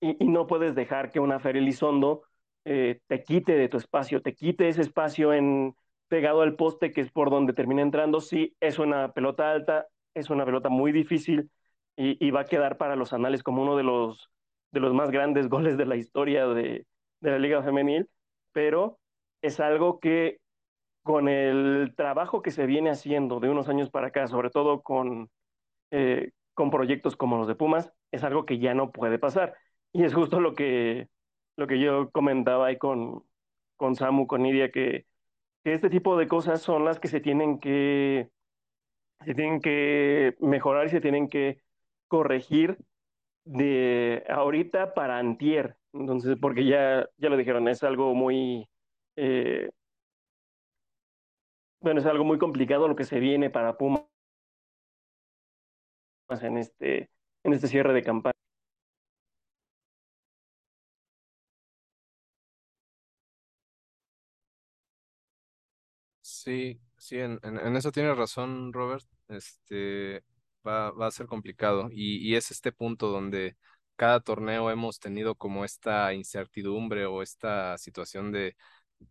y, 0.00 0.14
no 0.26 0.46
puedes 0.46 0.74
dejar 0.74 1.10
que 1.10 1.20
una 1.20 1.38
Fer 1.40 1.56
Elizondo 1.56 2.22
eh, 2.64 3.00
te 3.06 3.22
quite 3.22 3.52
de 3.52 3.68
tu 3.68 3.76
espacio, 3.78 4.22
te 4.22 4.34
quite 4.34 4.68
ese 4.68 4.82
espacio 4.82 5.32
en, 5.32 5.74
pegado 6.08 6.42
al 6.42 6.56
poste 6.56 6.92
que 6.92 7.00
es 7.00 7.10
por 7.10 7.30
donde 7.30 7.52
termina 7.52 7.82
entrando. 7.82 8.20
Sí, 8.20 8.56
es 8.60 8.78
una 8.78 9.12
pelota 9.12 9.50
alta, 9.52 9.86
es 10.14 10.30
una 10.30 10.44
pelota 10.44 10.68
muy 10.68 10.92
difícil 10.92 11.50
y, 11.96 12.30
va 12.30 12.40
a 12.40 12.44
quedar 12.44 12.76
para 12.76 12.96
los 12.96 13.12
anales 13.12 13.42
como 13.42 13.62
uno 13.62 13.76
de 13.76 13.82
los, 13.82 14.30
de 14.70 14.80
los 14.80 14.92
más 14.94 15.10
grandes 15.10 15.48
goles 15.48 15.76
de 15.76 15.86
la 15.86 15.96
historia 15.96 16.46
de, 16.46 16.86
de 17.20 17.30
la 17.30 17.38
Liga 17.38 17.62
Femenil, 17.62 18.08
pero 18.52 18.98
es 19.42 19.60
algo 19.60 20.00
que 20.00 20.38
con 21.02 21.28
el 21.28 21.94
trabajo 21.96 22.42
que 22.42 22.50
se 22.50 22.66
viene 22.66 22.90
haciendo 22.90 23.40
de 23.40 23.48
unos 23.48 23.68
años 23.68 23.90
para 23.90 24.08
acá, 24.08 24.26
sobre 24.26 24.50
todo 24.50 24.82
con, 24.82 25.30
eh, 25.92 26.32
con 26.54 26.70
proyectos 26.70 27.16
como 27.16 27.36
los 27.38 27.46
de 27.46 27.54
Pumas, 27.54 27.92
es 28.10 28.24
algo 28.24 28.44
que 28.44 28.58
ya 28.58 28.74
no 28.74 28.90
puede 28.92 29.18
pasar. 29.18 29.54
Y 29.92 30.04
es 30.04 30.14
justo 30.14 30.40
lo 30.40 30.54
que, 30.54 31.08
lo 31.56 31.66
que 31.68 31.78
yo 31.80 32.10
comentaba 32.10 32.66
ahí 32.66 32.78
con, 32.78 33.22
con 33.76 33.94
Samu, 33.94 34.26
con 34.26 34.42
Nidia, 34.42 34.70
que, 34.72 35.06
este 35.74 35.90
tipo 35.90 36.16
de 36.16 36.28
cosas 36.28 36.62
son 36.62 36.84
las 36.84 37.00
que 37.00 37.08
se 37.08 37.20
tienen 37.20 37.58
que, 37.58 38.30
se 39.24 39.34
tienen 39.34 39.60
que 39.60 40.36
mejorar 40.40 40.86
y 40.86 40.90
se 40.90 41.00
tienen 41.00 41.28
que 41.28 41.60
corregir 42.08 42.78
de 43.44 44.24
ahorita 44.28 44.94
para 44.94 45.18
antier. 45.18 45.76
Entonces, 45.92 46.36
porque 46.40 46.66
ya, 46.66 47.08
ya 47.16 47.28
lo 47.28 47.36
dijeron, 47.36 47.68
es 47.68 47.82
algo 47.82 48.14
muy, 48.14 48.68
eh, 49.16 49.70
bueno, 51.80 52.00
es 52.00 52.06
algo 52.06 52.24
muy 52.24 52.38
complicado 52.38 52.88
lo 52.88 52.96
que 52.96 53.04
se 53.04 53.20
viene 53.20 53.50
para 53.50 53.76
Pumas 53.78 54.04
en 56.42 56.58
este, 56.58 57.10
en 57.44 57.52
este 57.52 57.68
cierre 57.68 57.92
de 57.92 58.02
campaña. 58.02 58.35
Sí, 66.46 66.80
sí, 66.96 67.18
en, 67.18 67.40
eso 67.76 67.90
tienes 67.90 68.16
razón, 68.16 68.72
Robert. 68.72 69.04
Este 69.28 70.22
va, 70.66 70.92
va 70.92 71.08
a 71.08 71.10
ser 71.10 71.26
complicado. 71.26 71.88
Y, 71.90 72.18
y, 72.18 72.36
es 72.36 72.52
este 72.52 72.70
punto 72.70 73.08
donde 73.08 73.56
cada 73.96 74.20
torneo 74.20 74.70
hemos 74.70 75.00
tenido 75.00 75.34
como 75.34 75.64
esta 75.64 76.14
incertidumbre 76.14 77.04
o 77.06 77.22
esta 77.22 77.76
situación 77.78 78.30
de 78.30 78.56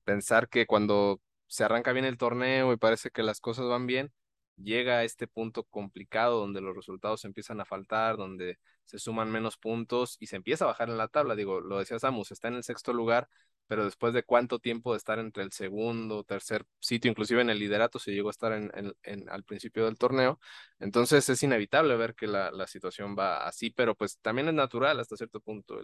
pensar 0.05 0.47
que 0.47 0.65
cuando 0.65 1.21
se 1.47 1.65
arranca 1.65 1.91
bien 1.91 2.05
el 2.05 2.17
torneo 2.17 2.71
y 2.71 2.77
parece 2.77 3.09
que 3.11 3.23
las 3.23 3.41
cosas 3.41 3.65
van 3.67 3.85
bien, 3.85 4.13
llega 4.55 4.99
a 4.99 5.03
este 5.03 5.27
punto 5.27 5.65
complicado 5.65 6.39
donde 6.39 6.61
los 6.61 6.73
resultados 6.75 7.25
empiezan 7.25 7.59
a 7.59 7.65
faltar, 7.65 8.15
donde 8.17 8.59
se 8.85 8.97
suman 8.99 9.29
menos 9.31 9.57
puntos 9.57 10.15
y 10.21 10.27
se 10.27 10.37
empieza 10.37 10.65
a 10.65 10.67
bajar 10.67 10.89
en 10.89 10.97
la 10.97 11.09
tabla. 11.09 11.35
Digo, 11.35 11.59
lo 11.59 11.79
decía 11.79 11.99
Samus, 11.99 12.31
está 12.31 12.47
en 12.47 12.55
el 12.55 12.63
sexto 12.63 12.93
lugar, 12.93 13.27
pero 13.67 13.85
después 13.85 14.13
de 14.13 14.23
cuánto 14.23 14.59
tiempo 14.59 14.91
de 14.93 14.97
estar 14.97 15.19
entre 15.19 15.43
el 15.43 15.51
segundo, 15.51 16.23
tercer 16.23 16.65
sitio, 16.79 17.09
inclusive 17.09 17.41
en 17.41 17.49
el 17.49 17.59
liderato, 17.59 17.99
se 17.99 18.11
llegó 18.11 18.29
a 18.29 18.31
estar 18.31 18.53
en, 18.53 18.71
en, 19.03 19.29
al 19.29 19.43
principio 19.43 19.85
del 19.85 19.97
torneo. 19.97 20.39
Entonces 20.79 21.27
es 21.29 21.43
inevitable 21.43 21.95
ver 21.95 22.15
que 22.15 22.27
la, 22.27 22.51
situación 22.67 23.15
va 23.17 23.45
así, 23.47 23.69
pero 23.71 23.95
pues 23.95 24.19
también 24.19 24.47
es 24.49 24.53
natural 24.53 24.99
hasta 24.99 25.17
cierto 25.17 25.39
punto 25.39 25.79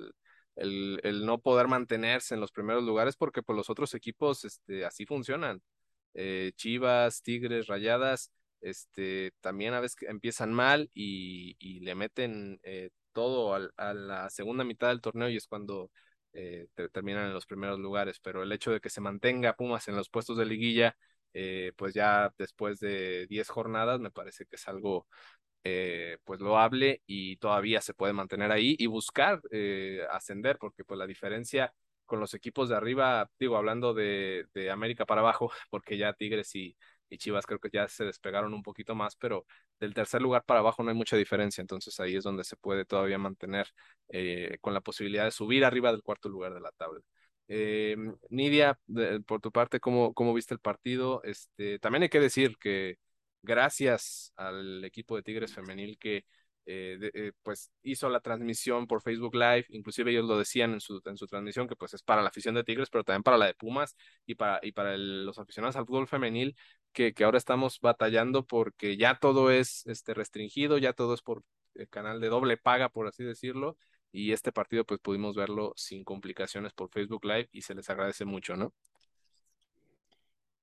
el, 0.56 1.26
no 1.26 1.40
poder 1.40 1.68
mantenerse 1.68 2.34
en 2.36 2.42
los 2.42 2.52
primeros 2.52 2.84
lugares 2.84 3.16
porque 3.16 3.44
pues 3.44 3.56
los 3.56 3.70
otros 3.70 3.94
equipos 3.94 4.46
este, 4.46 4.86
así 4.86 5.06
funcionan. 5.06 5.62
Eh, 6.14 6.52
Chivas, 6.56 7.22
Tigres, 7.24 7.68
Rayadas, 7.68 8.32
este, 8.62 9.34
también 9.42 9.74
a 9.74 9.80
veces 9.80 9.98
empiezan 10.08 10.54
mal 10.54 10.90
y, 10.94 11.80
le 11.82 11.96
meten 11.96 12.60
eh, 12.64 12.90
todo 13.14 13.56
a 13.56 13.94
la 13.94 14.30
segunda 14.30 14.64
mitad 14.64 14.90
del 14.90 15.02
torneo 15.02 15.30
y 15.30 15.38
es 15.38 15.48
cuando 15.48 15.92
eh, 16.34 16.68
terminan 16.92 17.28
en 17.28 17.34
los 17.34 17.46
primeros 17.46 17.80
lugares, 17.80 18.20
pero 18.20 18.44
el 18.44 18.52
hecho 18.52 18.72
de 18.72 18.80
que 18.82 18.90
se 18.90 19.02
mantenga 19.02 19.56
Pumas 19.56 19.88
en 19.88 19.96
los 19.96 20.10
puestos 20.10 20.38
de 20.38 20.46
liguilla, 20.46 20.96
eh, 21.34 21.72
pues 21.78 21.94
ya 21.94 22.34
después 22.38 22.80
de 22.80 23.28
10 23.28 23.50
jornadas 23.50 24.00
me 24.00 24.12
parece 24.12 24.46
que 24.46 24.56
es 24.58 24.68
algo 24.68 25.08
eh, 25.64 26.18
pues 26.24 26.40
loable 26.42 27.04
y 27.06 27.38
todavía 27.38 27.82
se 27.82 27.94
puede 27.94 28.14
mantener 28.14 28.52
ahí 28.52 28.76
y 28.80 28.88
buscar 28.88 29.42
eh, 29.52 30.02
ascender, 30.12 30.58
porque 30.58 30.84
pues 30.84 30.98
la 30.98 31.08
diferencia 31.08 31.74
con 32.06 32.20
los 32.20 32.34
equipos 32.34 32.70
de 32.70 32.76
arriba, 32.76 33.30
digo, 33.40 33.58
hablando 33.58 33.94
de, 33.94 34.46
de 34.54 34.72
América 34.72 35.06
para 35.06 35.22
abajo, 35.22 35.52
porque 35.70 35.98
ya 35.98 36.14
Tigres 36.14 36.56
y, 36.56 36.76
y 37.12 37.18
Chivas 37.18 37.46
creo 37.46 37.60
que 37.60 37.70
ya 37.72 37.88
se 37.88 38.06
despegaron 38.06 38.54
un 38.54 38.64
poquito 38.64 38.96
más, 38.96 39.16
pero 39.16 39.46
del 39.80 39.94
tercer 39.94 40.22
lugar 40.22 40.44
para 40.46 40.62
abajo 40.62 40.82
no 40.82 40.90
hay 40.90 40.96
mucha 40.96 41.18
diferencia, 41.18 41.62
entonces 41.62 42.00
ahí 42.00 42.16
es 42.16 42.24
donde 42.24 42.44
se 42.44 42.56
puede 42.56 42.86
todavía 42.86 43.18
mantener 43.20 43.68
eh, 44.10 44.58
con 44.62 44.74
la 44.74 44.82
posibilidad 44.82 45.26
de 45.26 45.32
subir 45.32 45.66
arriba 45.66 45.92
del 45.92 46.04
cuarto 46.04 46.30
lugar 46.30 46.54
de 46.54 46.62
la 46.62 46.72
tabla. 46.72 47.02
Eh, 47.48 47.98
Nidia, 48.30 48.80
por 49.28 49.42
tu 49.42 49.52
parte, 49.52 49.80
¿cómo, 49.82 50.14
¿cómo 50.14 50.34
viste 50.34 50.54
el 50.54 50.62
partido? 50.62 51.22
Este, 51.24 51.80
también 51.80 52.04
hay 52.04 52.10
que 52.10 52.22
decir 52.22 52.58
que 52.58 52.96
gracias 53.44 54.32
al 54.38 54.84
equipo 54.86 55.16
de 55.18 55.24
Tigres 55.24 55.54
Femenil 55.54 55.98
que 55.98 56.26
eh, 56.72 57.12
eh, 57.14 57.32
pues 57.44 57.72
hizo 57.84 58.10
la 58.10 58.22
transmisión 58.22 58.88
por 58.88 59.02
Facebook 59.02 59.36
Live, 59.36 59.66
inclusive 59.70 60.12
ellos 60.12 60.26
lo 60.26 60.38
decían 60.38 60.74
en 60.74 60.80
su, 60.80 61.02
en 61.06 61.18
su 61.18 61.28
transmisión 61.28 61.68
que 61.68 61.76
pues 61.76 61.94
es 61.94 62.02
para 62.04 62.22
la 62.22 62.30
afición 62.30 62.56
de 62.56 62.64
Tigres, 62.64 62.90
pero 62.90 63.04
también 63.04 63.24
para 63.24 63.38
la 63.38 63.48
de 63.48 63.54
Pumas 63.54 63.96
y 64.26 64.36
para, 64.36 64.60
y 64.64 64.72
para 64.72 64.96
los 64.98 65.38
aficionados 65.38 65.76
al 65.76 65.86
fútbol 65.86 66.08
femenil, 66.08 66.56
que, 66.94 67.14
que 67.14 67.24
ahora 67.24 67.38
estamos 67.38 67.80
batallando 67.82 68.46
porque 68.46 68.96
ya 68.98 69.20
todo 69.20 69.52
es 69.52 69.86
este, 69.88 70.14
restringido, 70.14 70.78
ya 70.78 70.94
todo 70.94 71.14
es 71.14 71.22
por 71.22 71.44
el 71.76 71.90
canal 71.90 72.22
de 72.22 72.30
doble 72.30 72.58
paga, 72.58 72.90
por 72.90 73.08
así 73.08 73.24
decirlo, 73.24 73.78
y 74.12 74.32
este 74.32 74.52
partido 74.52 74.86
pues 74.86 75.00
pudimos 75.00 75.36
verlo 75.36 75.74
sin 75.76 76.04
complicaciones 76.04 76.74
por 76.74 76.90
Facebook 76.90 77.26
Live 77.26 77.50
y 77.52 77.62
se 77.64 77.76
les 77.76 77.90
agradece 77.90 78.26
mucho, 78.26 78.56
¿no? 78.56 78.74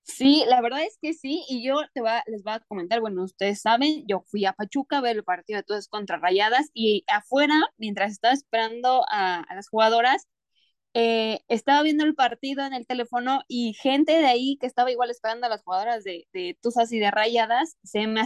Sí, 0.08 0.44
la 0.48 0.60
verdad 0.62 0.82
es 0.84 0.98
que 1.00 1.12
sí, 1.12 1.44
y 1.48 1.64
yo 1.64 1.76
te 1.94 2.00
va, 2.00 2.22
les 2.26 2.42
voy 2.42 2.54
a 2.54 2.60
comentar, 2.60 3.00
bueno, 3.00 3.22
ustedes 3.24 3.60
saben, 3.60 4.04
yo 4.08 4.22
fui 4.26 4.44
a 4.46 4.52
Pachuca 4.54 4.98
a 4.98 5.00
ver 5.02 5.16
el 5.16 5.24
partido 5.24 5.58
de 5.58 5.62
todas 5.64 5.86
contra 5.88 6.16
Rayadas 6.18 6.70
y 6.74 7.04
afuera, 7.08 7.54
mientras 7.76 8.12
estaba 8.12 8.34
esperando 8.34 9.04
a, 9.10 9.44
las 9.54 9.68
jugadoras, 9.68 10.26
eh, 10.94 11.40
estaba 11.48 11.82
viendo 11.82 12.04
el 12.04 12.14
partido 12.14 12.64
en 12.66 12.74
el 12.74 12.86
teléfono 12.86 13.42
y 13.48 13.74
gente 13.74 14.12
de 14.18 14.26
ahí 14.26 14.58
que 14.60 14.66
estaba 14.66 14.90
igual 14.92 15.10
esperando 15.10 15.46
a 15.46 15.50
las 15.50 15.62
jugadoras 15.62 16.04
de, 16.04 16.26
Tuzas 16.62 16.92
y 16.92 16.98
de 17.00 17.10
Rayadas, 17.10 17.76
se 17.84 18.06
me 18.06 18.22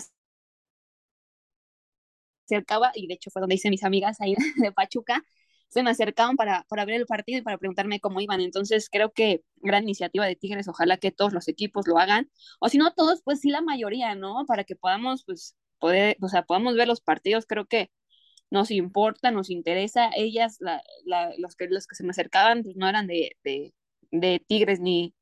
acercaba, 2.46 2.92
y 2.94 3.06
de 3.06 3.14
hecho 3.14 3.30
fue 3.30 3.40
donde 3.40 3.56
hice 3.56 3.70
mis 3.70 3.84
amigas 3.84 4.20
ahí 4.20 4.34
de 4.56 4.72
Pachuca, 4.72 5.24
se 5.72 5.82
me 5.82 5.90
acercaban 5.90 6.36
para, 6.36 6.64
para 6.68 6.84
ver 6.84 6.96
el 6.96 7.06
partido 7.06 7.38
y 7.38 7.42
para 7.42 7.56
preguntarme 7.56 7.98
cómo 7.98 8.20
iban. 8.20 8.42
Entonces 8.42 8.88
creo 8.90 9.10
que 9.12 9.42
gran 9.56 9.84
iniciativa 9.84 10.26
de 10.26 10.36
Tigres, 10.36 10.68
ojalá 10.68 10.98
que 10.98 11.12
todos 11.12 11.32
los 11.32 11.48
equipos 11.48 11.86
lo 11.88 11.98
hagan, 11.98 12.30
o 12.60 12.68
si 12.68 12.76
no 12.76 12.92
todos, 12.92 13.22
pues 13.24 13.40
sí 13.40 13.48
la 13.50 13.62
mayoría, 13.62 14.14
¿no? 14.14 14.44
Para 14.46 14.64
que 14.64 14.76
podamos, 14.76 15.24
pues, 15.24 15.56
poder, 15.78 16.18
o 16.20 16.28
sea, 16.28 16.42
podamos 16.44 16.76
ver 16.76 16.88
los 16.88 17.00
partidos, 17.00 17.46
creo 17.46 17.66
que 17.66 17.90
nos 18.50 18.70
importa, 18.70 19.30
nos 19.30 19.50
interesa. 19.50 20.10
Ellas, 20.14 20.58
la, 20.60 20.82
la, 21.06 21.32
los, 21.38 21.56
que, 21.56 21.68
los 21.68 21.86
que 21.86 21.94
se 21.96 22.04
me 22.04 22.10
acercaban, 22.10 22.62
pues 22.64 22.76
no 22.76 22.88
eran 22.88 23.06
de, 23.06 23.36
de, 23.42 24.44
Tigres 24.46 24.80
ni, 24.80 25.14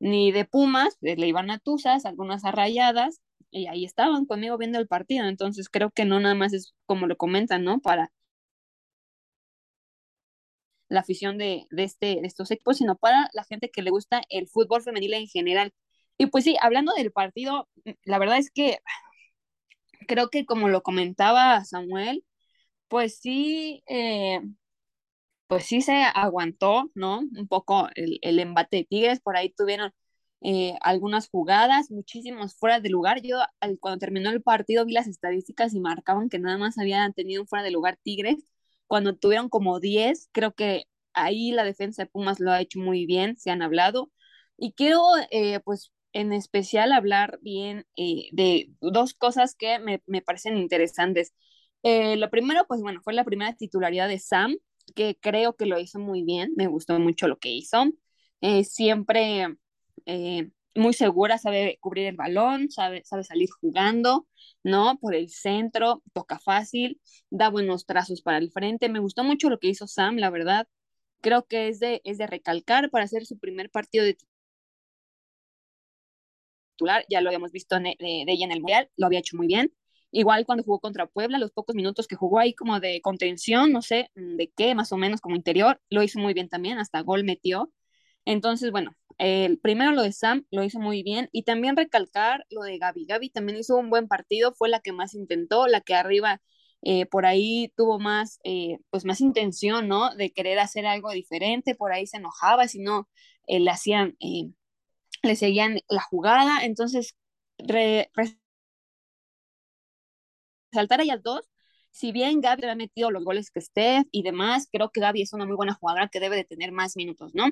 ni 0.00 0.32
de 0.32 0.44
Pumas, 0.44 0.96
le 1.00 1.26
iban 1.28 1.50
a 1.50 1.58
Tuzas, 1.60 2.04
algunas 2.04 2.44
arrayadas, 2.44 3.20
y 3.50 3.68
ahí 3.68 3.84
estaban 3.84 4.26
conmigo 4.26 4.58
viendo 4.58 4.80
el 4.80 4.88
partido. 4.88 5.26
Entonces 5.28 5.68
creo 5.68 5.90
que 5.92 6.04
no 6.04 6.20
nada 6.20 6.34
más 6.34 6.52
es 6.52 6.74
como 6.86 7.06
lo 7.06 7.16
comentan, 7.16 7.64
¿no? 7.64 7.80
Para 7.80 8.12
la 10.94 11.00
afición 11.00 11.38
de, 11.38 11.66
de, 11.70 11.84
este, 11.84 12.06
de 12.20 12.26
estos 12.26 12.50
equipos, 12.50 12.78
sino 12.78 12.96
para 12.96 13.28
la 13.34 13.44
gente 13.44 13.70
que 13.70 13.82
le 13.82 13.90
gusta 13.90 14.22
el 14.30 14.48
fútbol 14.48 14.82
femenil 14.82 15.14
en 15.14 15.28
general. 15.28 15.72
Y 16.18 16.26
pues 16.26 16.44
sí, 16.44 16.56
hablando 16.60 16.92
del 16.94 17.12
partido, 17.12 17.68
la 18.04 18.18
verdad 18.18 18.38
es 18.38 18.50
que 18.50 18.78
creo 20.08 20.28
que 20.30 20.46
como 20.46 20.68
lo 20.68 20.82
comentaba 20.82 21.64
Samuel, 21.64 22.24
pues 22.88 23.18
sí, 23.20 23.82
eh, 23.88 24.40
pues 25.46 25.64
sí 25.66 25.80
se 25.82 26.02
aguantó, 26.04 26.90
¿no? 26.94 27.20
Un 27.20 27.48
poco 27.48 27.88
el, 27.94 28.18
el 28.22 28.38
embate 28.38 28.78
de 28.78 28.84
Tigres, 28.84 29.20
por 29.20 29.36
ahí 29.36 29.50
tuvieron 29.50 29.92
eh, 30.40 30.74
algunas 30.82 31.28
jugadas, 31.28 31.90
muchísimos 31.90 32.54
fuera 32.56 32.80
de 32.80 32.90
lugar. 32.90 33.22
Yo 33.22 33.38
cuando 33.80 33.98
terminó 33.98 34.30
el 34.30 34.42
partido 34.42 34.84
vi 34.86 34.92
las 34.94 35.06
estadísticas 35.08 35.74
y 35.74 35.80
marcaban 35.80 36.28
que 36.28 36.38
nada 36.38 36.58
más 36.58 36.78
habían 36.78 37.12
tenido 37.14 37.46
fuera 37.46 37.64
de 37.64 37.70
lugar 37.70 37.98
Tigres 38.02 38.36
cuando 38.86 39.16
tuvieron 39.16 39.48
como 39.48 39.80
10, 39.80 40.28
creo 40.32 40.54
que 40.54 40.84
ahí 41.14 41.52
la 41.52 41.64
defensa 41.64 42.02
de 42.04 42.10
Pumas 42.10 42.40
lo 42.40 42.52
ha 42.52 42.60
hecho 42.60 42.78
muy 42.80 43.06
bien, 43.06 43.36
se 43.36 43.50
han 43.50 43.62
hablado. 43.62 44.10
Y 44.56 44.72
quiero, 44.72 45.00
eh, 45.30 45.60
pues, 45.60 45.92
en 46.12 46.32
especial 46.32 46.92
hablar 46.92 47.38
bien 47.42 47.86
eh, 47.96 48.28
de 48.32 48.70
dos 48.80 49.14
cosas 49.14 49.54
que 49.56 49.78
me, 49.78 50.02
me 50.06 50.22
parecen 50.22 50.56
interesantes. 50.58 51.34
Eh, 51.82 52.16
lo 52.16 52.30
primero, 52.30 52.64
pues 52.66 52.80
bueno, 52.80 53.00
fue 53.02 53.12
la 53.14 53.24
primera 53.24 53.54
titularidad 53.56 54.08
de 54.08 54.18
Sam, 54.18 54.56
que 54.94 55.16
creo 55.20 55.56
que 55.56 55.66
lo 55.66 55.78
hizo 55.80 55.98
muy 55.98 56.22
bien, 56.24 56.52
me 56.56 56.66
gustó 56.68 56.98
mucho 57.00 57.28
lo 57.28 57.38
que 57.38 57.50
hizo. 57.50 57.84
siempre 58.64 59.56
muy 60.76 60.92
segura, 60.94 61.38
sabe 61.38 61.78
cubrir 61.80 62.06
el 62.06 62.16
balón, 62.16 62.70
sabe, 62.70 63.02
sabe 63.04 63.24
salir 63.24 63.48
jugando, 63.60 64.26
¿no? 64.64 64.98
Por 65.00 65.14
el 65.14 65.30
centro, 65.30 66.02
toca 66.12 66.38
fácil, 66.40 67.00
da 67.30 67.48
buenos 67.50 67.86
trazos 67.86 68.22
para 68.22 68.38
el 68.38 68.50
frente. 68.52 68.88
Me 68.88 68.98
gustó 69.00 69.24
mucho 69.24 69.50
lo 69.50 69.58
que 69.58 69.68
hizo 69.68 69.86
Sam, 69.86 70.16
la 70.16 70.30
verdad. 70.30 70.68
Creo 71.22 71.46
que 71.46 71.68
es 71.68 71.80
de, 71.80 72.00
es 72.04 72.18
de 72.18 72.26
recalcar 72.26 72.90
para 72.90 73.04
hacer 73.04 73.26
su 73.26 73.38
primer 73.38 73.70
partido 73.70 74.04
de 74.04 74.16
titular. 76.76 77.04
Ya 77.08 77.20
lo 77.20 77.28
habíamos 77.30 77.52
visto 77.52 77.76
de, 77.78 77.96
de 77.98 78.24
ella 78.28 78.44
en 78.46 78.52
el 78.52 78.60
Mundial, 78.60 78.90
lo 78.96 79.06
había 79.06 79.20
hecho 79.20 79.36
muy 79.36 79.46
bien. 79.46 79.72
Igual 80.10 80.46
cuando 80.46 80.62
jugó 80.64 80.78
contra 80.80 81.06
Puebla, 81.06 81.38
los 81.38 81.50
pocos 81.52 81.74
minutos 81.74 82.06
que 82.06 82.14
jugó 82.16 82.38
ahí 82.38 82.54
como 82.54 82.78
de 82.80 83.00
contención, 83.00 83.72
no 83.72 83.82
sé 83.82 84.10
de 84.14 84.50
qué, 84.56 84.74
más 84.74 84.92
o 84.92 84.96
menos 84.96 85.20
como 85.20 85.34
interior, 85.36 85.80
lo 85.90 86.02
hizo 86.02 86.20
muy 86.20 86.34
bien 86.34 86.48
también, 86.48 86.78
hasta 86.78 87.00
gol 87.00 87.24
metió. 87.24 87.72
Entonces, 88.24 88.70
bueno, 88.70 88.94
el 89.18 89.58
primero 89.58 89.92
lo 89.92 90.02
de 90.02 90.12
Sam 90.12 90.46
lo 90.50 90.64
hizo 90.64 90.78
muy 90.80 91.02
bien 91.02 91.28
y 91.32 91.42
también 91.44 91.76
recalcar 91.76 92.46
lo 92.50 92.62
de 92.62 92.78
Gaby. 92.78 93.06
Gaby 93.06 93.30
también 93.30 93.58
hizo 93.58 93.76
un 93.76 93.90
buen 93.90 94.08
partido, 94.08 94.54
fue 94.54 94.68
la 94.68 94.80
que 94.80 94.92
más 94.92 95.14
intentó, 95.14 95.66
la 95.66 95.80
que 95.80 95.94
arriba 95.94 96.40
eh, 96.82 97.06
por 97.06 97.26
ahí 97.26 97.72
tuvo 97.76 97.98
más, 97.98 98.38
eh, 98.44 98.78
pues 98.90 99.04
más 99.04 99.20
intención, 99.20 99.88
¿no? 99.88 100.14
De 100.14 100.32
querer 100.32 100.58
hacer 100.58 100.86
algo 100.86 101.10
diferente, 101.12 101.74
por 101.74 101.92
ahí 101.92 102.06
se 102.06 102.18
enojaba, 102.18 102.68
si 102.68 102.80
no, 102.80 103.08
eh, 103.46 103.60
le 103.60 103.70
hacían, 103.70 104.16
le 105.22 105.34
seguían 105.36 105.80
la 105.88 106.00
jugada, 106.02 106.64
entonces, 106.64 107.16
resaltar 110.70 111.00
a 111.00 111.02
ellas 111.04 111.22
dos, 111.22 111.48
si 111.90 112.12
bien 112.12 112.40
Gaby 112.40 112.64
ha 112.66 112.74
metido 112.74 113.10
los 113.10 113.24
goles 113.24 113.50
que 113.50 113.60
Steph 113.60 114.06
y 114.10 114.22
demás, 114.22 114.68
creo 114.72 114.90
que 114.90 115.00
Gaby 115.00 115.22
es 115.22 115.32
una 115.32 115.46
muy 115.46 115.56
buena 115.56 115.74
jugadora 115.74 116.08
que 116.08 116.20
debe 116.20 116.36
de 116.36 116.44
tener 116.44 116.72
más 116.72 116.96
minutos, 116.96 117.32
¿no? 117.34 117.46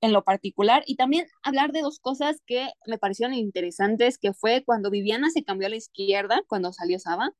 En 0.00 0.12
lo 0.12 0.24
particular 0.24 0.82
y 0.86 0.96
también 0.96 1.26
hablar 1.42 1.72
de 1.72 1.82
dos 1.82 2.00
cosas 2.00 2.40
que 2.46 2.68
me 2.86 2.98
parecieron 2.98 3.34
interesantes, 3.34 4.18
que 4.18 4.32
fue 4.32 4.64
cuando 4.64 4.90
Viviana 4.90 5.30
se 5.30 5.44
cambió 5.44 5.66
a 5.66 5.70
la 5.70 5.76
izquierda, 5.76 6.42
cuando 6.48 6.72
salió 6.72 6.98
Saba. 6.98 7.32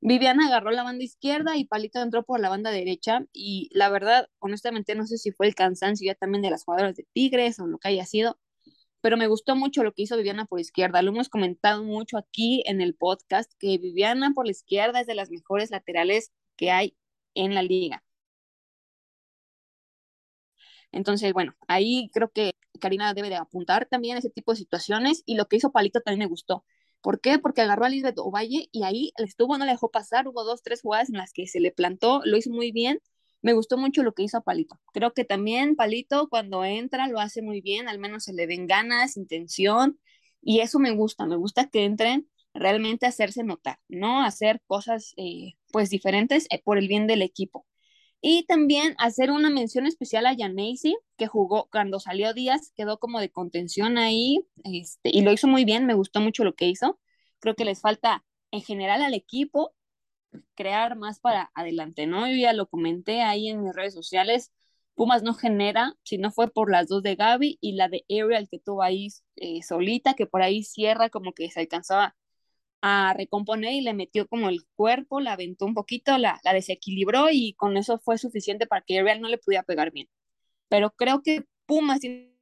Viviana 0.00 0.46
agarró 0.46 0.72
la 0.72 0.82
banda 0.82 1.04
izquierda 1.04 1.56
y 1.56 1.64
Palito 1.64 2.00
entró 2.02 2.24
por 2.24 2.40
la 2.40 2.48
banda 2.48 2.70
derecha 2.70 3.24
y 3.32 3.68
la 3.72 3.88
verdad, 3.88 4.28
honestamente 4.40 4.96
no 4.96 5.06
sé 5.06 5.16
si 5.16 5.30
fue 5.30 5.46
el 5.46 5.54
cansancio 5.54 6.06
ya 6.06 6.16
también 6.16 6.42
de 6.42 6.50
las 6.50 6.64
jugadoras 6.64 6.96
de 6.96 7.06
Tigres 7.12 7.60
o 7.60 7.66
lo 7.66 7.78
que 7.78 7.88
haya 7.88 8.04
sido, 8.04 8.38
pero 9.00 9.16
me 9.16 9.26
gustó 9.28 9.56
mucho 9.56 9.84
lo 9.84 9.92
que 9.92 10.02
hizo 10.02 10.16
Viviana 10.16 10.46
por 10.46 10.60
izquierda. 10.60 11.02
Lo 11.02 11.10
hemos 11.10 11.28
comentado 11.28 11.84
mucho 11.84 12.18
aquí 12.18 12.62
en 12.66 12.80
el 12.80 12.94
podcast, 12.94 13.52
que 13.58 13.78
Viviana 13.78 14.32
por 14.34 14.46
la 14.46 14.52
izquierda 14.52 15.00
es 15.00 15.06
de 15.06 15.14
las 15.14 15.30
mejores 15.30 15.70
laterales 15.70 16.32
que 16.56 16.70
hay 16.70 16.96
en 17.34 17.54
la 17.54 17.62
liga. 17.62 18.04
Entonces, 20.92 21.32
bueno, 21.32 21.54
ahí 21.68 22.10
creo 22.12 22.30
que 22.30 22.54
Karina 22.80 23.14
debe 23.14 23.30
de 23.30 23.36
apuntar 23.36 23.86
también 23.86 24.16
ese 24.16 24.30
tipo 24.30 24.52
de 24.52 24.58
situaciones 24.58 25.22
y 25.26 25.36
lo 25.36 25.46
que 25.46 25.56
hizo 25.56 25.72
Palito 25.72 26.00
también 26.00 26.20
me 26.20 26.26
gustó. 26.26 26.64
¿Por 27.00 27.20
qué? 27.20 27.38
Porque 27.38 27.62
agarró 27.62 27.84
a 27.84 27.88
Lisbeth 27.88 28.18
Ovalle 28.18 28.68
y 28.72 28.84
ahí 28.84 29.12
estuvo, 29.16 29.58
no 29.58 29.64
le 29.64 29.72
dejó 29.72 29.90
pasar, 29.90 30.28
hubo 30.28 30.44
dos, 30.44 30.62
tres 30.62 30.82
jugadas 30.82 31.08
en 31.10 31.16
las 31.16 31.32
que 31.32 31.46
se 31.48 31.60
le 31.60 31.72
plantó, 31.72 32.22
lo 32.24 32.36
hizo 32.36 32.50
muy 32.50 32.70
bien. 32.72 33.00
Me 33.42 33.54
gustó 33.54 33.76
mucho 33.76 34.04
lo 34.04 34.14
que 34.14 34.22
hizo 34.22 34.40
Palito. 34.42 34.80
Creo 34.92 35.12
que 35.12 35.24
también 35.24 35.74
Palito 35.74 36.28
cuando 36.28 36.64
entra 36.64 37.08
lo 37.08 37.18
hace 37.18 37.42
muy 37.42 37.60
bien, 37.60 37.88
al 37.88 37.98
menos 37.98 38.24
se 38.24 38.32
le 38.32 38.46
ven 38.46 38.68
ganas, 38.68 39.16
intención, 39.16 39.98
y 40.40 40.60
eso 40.60 40.78
me 40.78 40.92
gusta, 40.92 41.26
me 41.26 41.36
gusta 41.36 41.68
que 41.68 41.84
entren 41.84 42.28
realmente 42.54 43.06
a 43.06 43.10
hacerse 43.10 43.42
notar, 43.44 43.78
¿no? 43.88 44.22
hacer 44.22 44.60
cosas 44.66 45.14
eh, 45.16 45.54
pues 45.72 45.90
diferentes 45.90 46.46
eh, 46.50 46.60
por 46.62 46.78
el 46.78 46.88
bien 46.88 47.06
del 47.06 47.22
equipo. 47.22 47.66
Y 48.22 48.44
también 48.46 48.94
hacer 48.98 49.32
una 49.32 49.50
mención 49.50 49.86
especial 49.86 50.26
a 50.26 50.36
Janacy, 50.36 50.96
que 51.16 51.26
jugó 51.26 51.68
cuando 51.72 51.98
salió 52.00 52.32
Díaz, 52.32 52.72
quedó 52.76 52.98
como 52.98 53.20
de 53.20 53.30
contención 53.30 53.98
ahí, 53.98 54.46
este, 54.64 55.10
y 55.12 55.22
lo 55.22 55.32
hizo 55.32 55.48
muy 55.48 55.64
bien, 55.64 55.86
me 55.86 55.94
gustó 55.94 56.20
mucho 56.20 56.44
lo 56.44 56.54
que 56.54 56.68
hizo. 56.68 57.00
Creo 57.40 57.56
que 57.56 57.64
les 57.64 57.80
falta 57.80 58.24
en 58.52 58.62
general 58.62 59.02
al 59.02 59.14
equipo 59.14 59.74
crear 60.54 60.96
más 60.96 61.20
para 61.20 61.50
adelante, 61.54 62.06
¿no? 62.06 62.28
Yo 62.28 62.36
ya 62.36 62.52
lo 62.52 62.68
comenté 62.68 63.22
ahí 63.22 63.48
en 63.48 63.62
mis 63.64 63.74
redes 63.74 63.94
sociales, 63.94 64.52
Pumas 64.94 65.22
no 65.22 65.34
genera, 65.34 65.94
si 66.04 66.18
no 66.18 66.30
fue 66.30 66.50
por 66.50 66.70
las 66.70 66.86
dos 66.88 67.02
de 67.02 67.16
Gaby 67.16 67.58
y 67.60 67.72
la 67.72 67.88
de 67.88 68.04
Ariel 68.10 68.48
que 68.50 68.58
tuvo 68.58 68.82
ahí 68.82 69.08
eh, 69.36 69.62
solita, 69.62 70.14
que 70.14 70.26
por 70.26 70.42
ahí 70.42 70.62
cierra 70.64 71.08
como 71.08 71.32
que 71.32 71.50
se 71.50 71.60
alcanzaba 71.60 72.14
a 72.82 73.14
recomponer 73.16 73.72
y 73.74 73.80
le 73.82 73.94
metió 73.94 74.28
como 74.28 74.48
el 74.50 74.66
cuerpo, 74.76 75.20
la 75.20 75.34
aventó 75.34 75.66
un 75.66 75.74
poquito, 75.74 76.18
la, 76.18 76.40
la 76.44 76.52
desequilibró 76.54 77.28
y 77.30 77.54
con 77.54 77.76
eso 77.76 77.98
fue 78.00 78.18
suficiente 78.18 78.66
para 78.66 78.82
que 78.82 79.02
Real 79.02 79.20
no 79.20 79.28
le 79.28 79.38
pudiera 79.38 79.62
pegar 79.64 79.92
bien. 79.92 80.08
Pero 80.68 80.90
creo 80.92 81.22
que 81.22 81.46
Pumas 81.66 82.00
tiene 82.00 82.32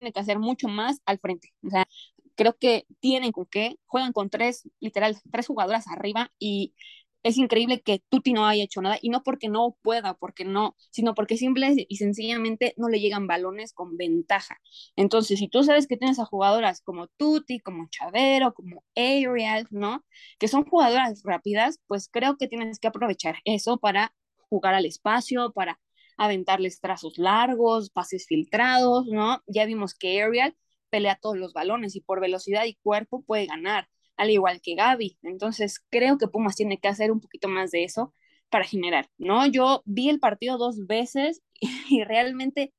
que 0.00 0.20
hacer 0.20 0.38
mucho 0.38 0.68
más 0.68 1.00
al 1.06 1.18
frente. 1.18 1.52
O 1.64 1.70
sea, 1.70 1.86
creo 2.34 2.56
que 2.58 2.86
tienen 3.00 3.32
con 3.32 3.46
qué, 3.46 3.78
juegan 3.86 4.12
con 4.12 4.30
tres, 4.30 4.68
literal, 4.80 5.16
tres 5.30 5.46
jugadoras 5.46 5.88
arriba 5.88 6.32
y 6.38 6.74
es 7.22 7.36
increíble 7.36 7.80
que 7.82 8.02
Tuti 8.08 8.32
no 8.32 8.46
haya 8.46 8.64
hecho 8.64 8.80
nada 8.80 8.98
y 9.02 9.10
no 9.10 9.22
porque 9.22 9.48
no 9.48 9.76
pueda, 9.82 10.14
porque 10.14 10.44
no, 10.44 10.76
sino 10.90 11.14
porque 11.14 11.36
simple 11.36 11.74
y 11.88 11.96
sencillamente 11.96 12.74
no 12.76 12.88
le 12.88 13.00
llegan 13.00 13.26
balones 13.26 13.72
con 13.72 13.96
ventaja. 13.96 14.58
Entonces, 14.96 15.38
si 15.38 15.48
tú 15.48 15.62
sabes 15.64 15.86
que 15.86 15.96
tienes 15.96 16.18
a 16.18 16.24
jugadoras 16.24 16.80
como 16.82 17.08
Tuti, 17.08 17.60
como 17.60 17.88
Chavero, 17.90 18.54
como 18.54 18.84
Ariel, 18.96 19.66
¿no? 19.70 20.04
Que 20.38 20.48
son 20.48 20.64
jugadoras 20.64 21.22
rápidas, 21.24 21.80
pues 21.86 22.08
creo 22.10 22.36
que 22.36 22.48
tienes 22.48 22.78
que 22.78 22.88
aprovechar 22.88 23.36
eso 23.44 23.78
para 23.78 24.14
jugar 24.48 24.74
al 24.74 24.86
espacio, 24.86 25.52
para 25.52 25.80
aventarles 26.16 26.80
trazos 26.80 27.18
largos, 27.18 27.90
pases 27.90 28.26
filtrados, 28.26 29.06
¿no? 29.06 29.42
Ya 29.46 29.66
vimos 29.66 29.94
que 29.94 30.22
Ariel 30.22 30.56
pelea 30.90 31.18
todos 31.20 31.36
los 31.38 31.52
balones 31.52 31.96
y 31.96 32.00
por 32.00 32.20
velocidad 32.20 32.64
y 32.64 32.76
cuerpo 32.76 33.22
puede 33.22 33.46
ganar 33.46 33.88
al 34.18 34.30
igual 34.30 34.60
que 34.60 34.74
Gaby. 34.74 35.18
Entonces, 35.22 35.80
creo 35.90 36.18
que 36.18 36.28
Pumas 36.28 36.56
tiene 36.56 36.78
que 36.78 36.88
hacer 36.88 37.10
un 37.12 37.20
poquito 37.20 37.48
más 37.48 37.70
de 37.70 37.84
eso 37.84 38.14
para 38.50 38.64
generar, 38.64 39.08
¿no? 39.18 39.46
Yo 39.46 39.82
vi 39.86 40.10
el 40.10 40.20
partido 40.20 40.58
dos 40.58 40.86
veces 40.86 41.42
y 41.88 42.04
realmente 42.04 42.74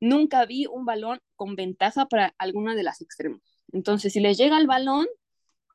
nunca 0.00 0.44
vi 0.46 0.66
un 0.66 0.84
balón 0.84 1.20
con 1.36 1.56
ventaja 1.56 2.06
para 2.06 2.34
alguna 2.38 2.74
de 2.74 2.82
las 2.84 3.00
extremos. 3.00 3.40
Entonces, 3.72 4.12
si 4.12 4.20
les 4.20 4.38
llega 4.38 4.58
el 4.58 4.66
balón, 4.66 5.06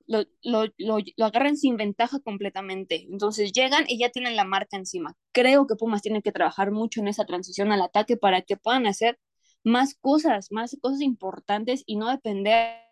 lo, 0.08 0.24
lo, 0.42 0.66
lo, 0.78 1.00
lo, 1.18 1.26
agarran 1.26 1.58
sin 1.58 1.78
ventaja 1.78 2.20
completamente. 2.20 3.08
Entonces 3.12 3.52
llegan 3.52 3.86
y 3.88 4.00
ya 4.00 4.10
tienen 4.10 4.36
la 4.36 4.46
marca 4.46 4.78
encima. 4.78 5.16
Creo 5.34 5.68
que 5.68 5.76
Pumas 5.76 6.02
tiene 6.02 6.22
que 6.22 6.32
trabajar 6.32 6.72
mucho 6.72 7.02
en 7.02 7.10
esa 7.10 7.26
transición 7.26 7.72
al 7.72 7.82
ataque 7.82 8.18
para 8.18 8.42
que 8.42 8.58
puedan 8.58 8.88
hacer 8.88 9.20
más 9.64 9.96
cosas, 9.96 10.52
más 10.52 10.78
cosas 10.82 11.02
importantes 11.02 11.84
y 11.86 11.98
no 11.98 12.10
depender 12.10 12.87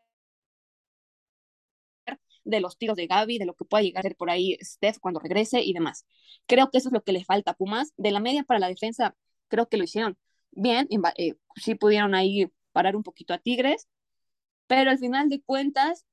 de 2.46 2.62
los 2.62 2.78
tiros 2.78 2.96
de 2.96 3.08
Gaby, 3.08 3.40
de 3.40 3.46
lo 3.46 3.56
que 3.56 3.66
pueda 3.66 3.84
llegar 3.84 4.02
a 4.02 4.04
ser 4.04 4.16
por 4.16 4.30
ahí 4.30 4.58
Steph 4.62 5.00
cuando 5.00 5.20
regrese 5.20 5.62
y 5.62 5.74
demás. 5.74 6.06
Creo 6.48 6.70
que 6.72 6.78
eso 6.78 6.90
es 6.90 6.94
lo 6.94 7.04
que 7.04 7.12
le 7.12 7.26
falta 7.26 7.52
a 7.52 7.56
Pumas. 7.56 7.94
De 7.98 8.12
la 8.12 8.20
media 8.22 8.44
para 8.44 8.60
la 8.60 8.68
defensa, 8.68 9.16
creo 9.50 9.68
que 9.68 9.78
lo 9.78 9.84
hicieron 9.84 10.18
bien, 10.52 10.88
eh, 11.18 11.36
sí 11.56 11.76
pudieron 11.76 12.16
ahí 12.16 12.48
parar 12.72 12.96
un 12.96 13.04
poquito 13.04 13.34
a 13.34 13.40
Tigres, 13.40 13.88
pero 14.68 14.92
al 14.92 15.00
final 15.00 15.30
de 15.30 15.42
cuentas, 15.42 16.06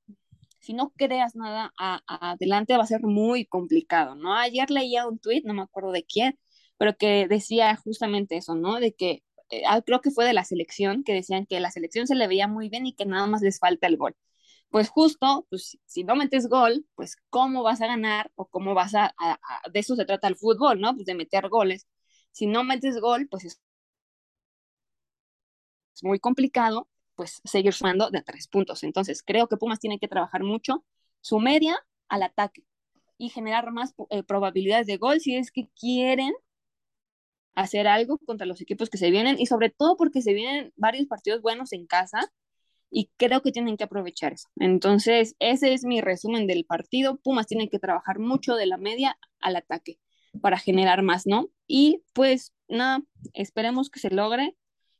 si 0.61 0.75
no 0.75 0.93
creas 0.97 1.35
nada 1.37 1.73
adelante 2.07 2.77
va 2.77 2.85
a 2.85 2.87
ser 2.87 3.03
muy 3.03 3.47
complicado, 3.47 4.15
¿no? 4.15 4.35
Ayer 4.35 4.71
leía 4.71 5.09
un 5.09 5.19
tweet, 5.19 5.43
no 5.45 5.55
me 5.55 5.63
acuerdo 5.63 5.93
de 5.93 6.05
quién, 6.05 6.39
pero 6.79 6.97
que 6.97 7.27
decía 7.29 7.77
justamente 7.77 8.37
eso, 8.37 8.55
¿no? 8.55 8.81
De 8.81 8.95
que 8.95 9.23
eh, 9.51 9.63
ah, 9.69 9.83
creo 9.83 10.01
que 10.01 10.11
fue 10.11 10.25
de 10.27 10.33
la 10.35 10.45
selección, 10.45 11.05
que 11.05 11.15
decían 11.15 11.47
que 11.47 11.61
la 11.61 11.71
selección 11.71 12.07
se 12.07 12.15
le 12.15 12.29
veía 12.29 12.49
muy 12.49 12.69
bien 12.69 12.87
y 12.87 12.95
que 12.95 13.07
nada 13.07 13.27
más 13.27 13.43
les 13.43 13.59
falta 13.59 13.87
el 13.87 13.97
gol 13.97 14.17
pues 14.73 14.89
justo, 14.91 15.47
pues 15.51 15.79
si 15.87 16.05
no 16.05 16.17
metes 16.17 16.49
gol, 16.49 16.87
pues 16.97 17.17
cómo 17.31 17.63
vas 17.63 17.83
a 17.83 17.87
ganar 17.89 18.33
o 18.37 18.47
cómo 18.49 18.75
vas 18.75 18.95
a, 18.95 19.15
de 19.73 19.81
eso 19.81 19.97
se 19.97 20.07
trata 20.07 20.29
el 20.29 20.37
fútbol, 20.37 20.81
¿no? 20.81 20.95
Pues 20.95 21.07
de 21.07 21.15
meter 21.15 21.49
goles. 21.51 21.87
Si 22.33 22.47
no 22.47 22.65
metes 22.65 22.99
gol, 23.01 23.29
pues 23.31 23.45
es, 23.45 23.63
muy 26.03 26.19
complicado, 26.19 26.89
pues 27.15 27.41
seguir 27.45 27.75
sumando 27.75 28.11
de 28.11 28.23
tres 28.23 28.49
puntos. 28.49 28.83
Entonces, 28.83 29.23
creo 29.23 29.47
que 29.49 29.59
Pumas 29.59 29.79
tiene 29.79 29.99
que 29.99 30.09
trabajar 30.09 30.43
mucho 30.43 30.85
su 31.21 31.39
media 31.39 31.79
al 32.09 32.23
ataque 32.23 32.65
y 33.19 33.29
generar 33.29 33.73
más 33.73 33.95
eh, 34.11 34.23
probabilidades 34.25 34.87
de 34.87 34.97
gol 34.97 35.21
si 35.21 35.37
es 35.37 35.53
que 35.53 35.69
quieren 35.79 36.33
hacer 37.55 37.87
algo 37.87 38.19
contra 38.27 38.47
los 38.47 38.61
equipos 38.63 38.91
que 38.91 38.99
se 38.99 39.11
vienen 39.11 39.39
y 39.39 39.47
sobre 39.47 39.71
todo 39.71 39.97
porque 39.97 40.23
se 40.23 40.33
vienen 40.33 40.73
varios 40.77 41.07
partidos 41.07 41.43
buenos 41.43 41.73
en 41.73 41.87
casa 41.87 42.33
y 42.93 43.11
creo 43.17 43.41
que 43.43 43.53
tienen 43.53 43.79
que 43.79 43.85
aprovechar 43.85 44.35
eso. 44.35 44.49
Entonces, 44.57 45.35
ese 45.39 45.73
es 45.73 45.85
mi 45.85 46.03
resumen 46.03 46.47
del 46.47 46.67
partido. 46.67 47.17
Pumas 47.17 47.47
tiene 47.47 47.71
que 47.71 47.79
trabajar 47.79 48.19
mucho 48.19 48.55
de 48.55 48.67
la 48.67 48.77
media 48.77 49.19
al 49.41 49.57
ataque 49.57 49.99
para 50.43 50.59
generar 50.59 51.03
más, 51.03 51.27
¿no? 51.27 51.49
Y 51.67 52.03
pues 52.13 52.53
nada, 52.69 53.03
esperemos 53.33 53.89
que 53.91 53.99
se 53.99 54.11
logre. 54.11 54.57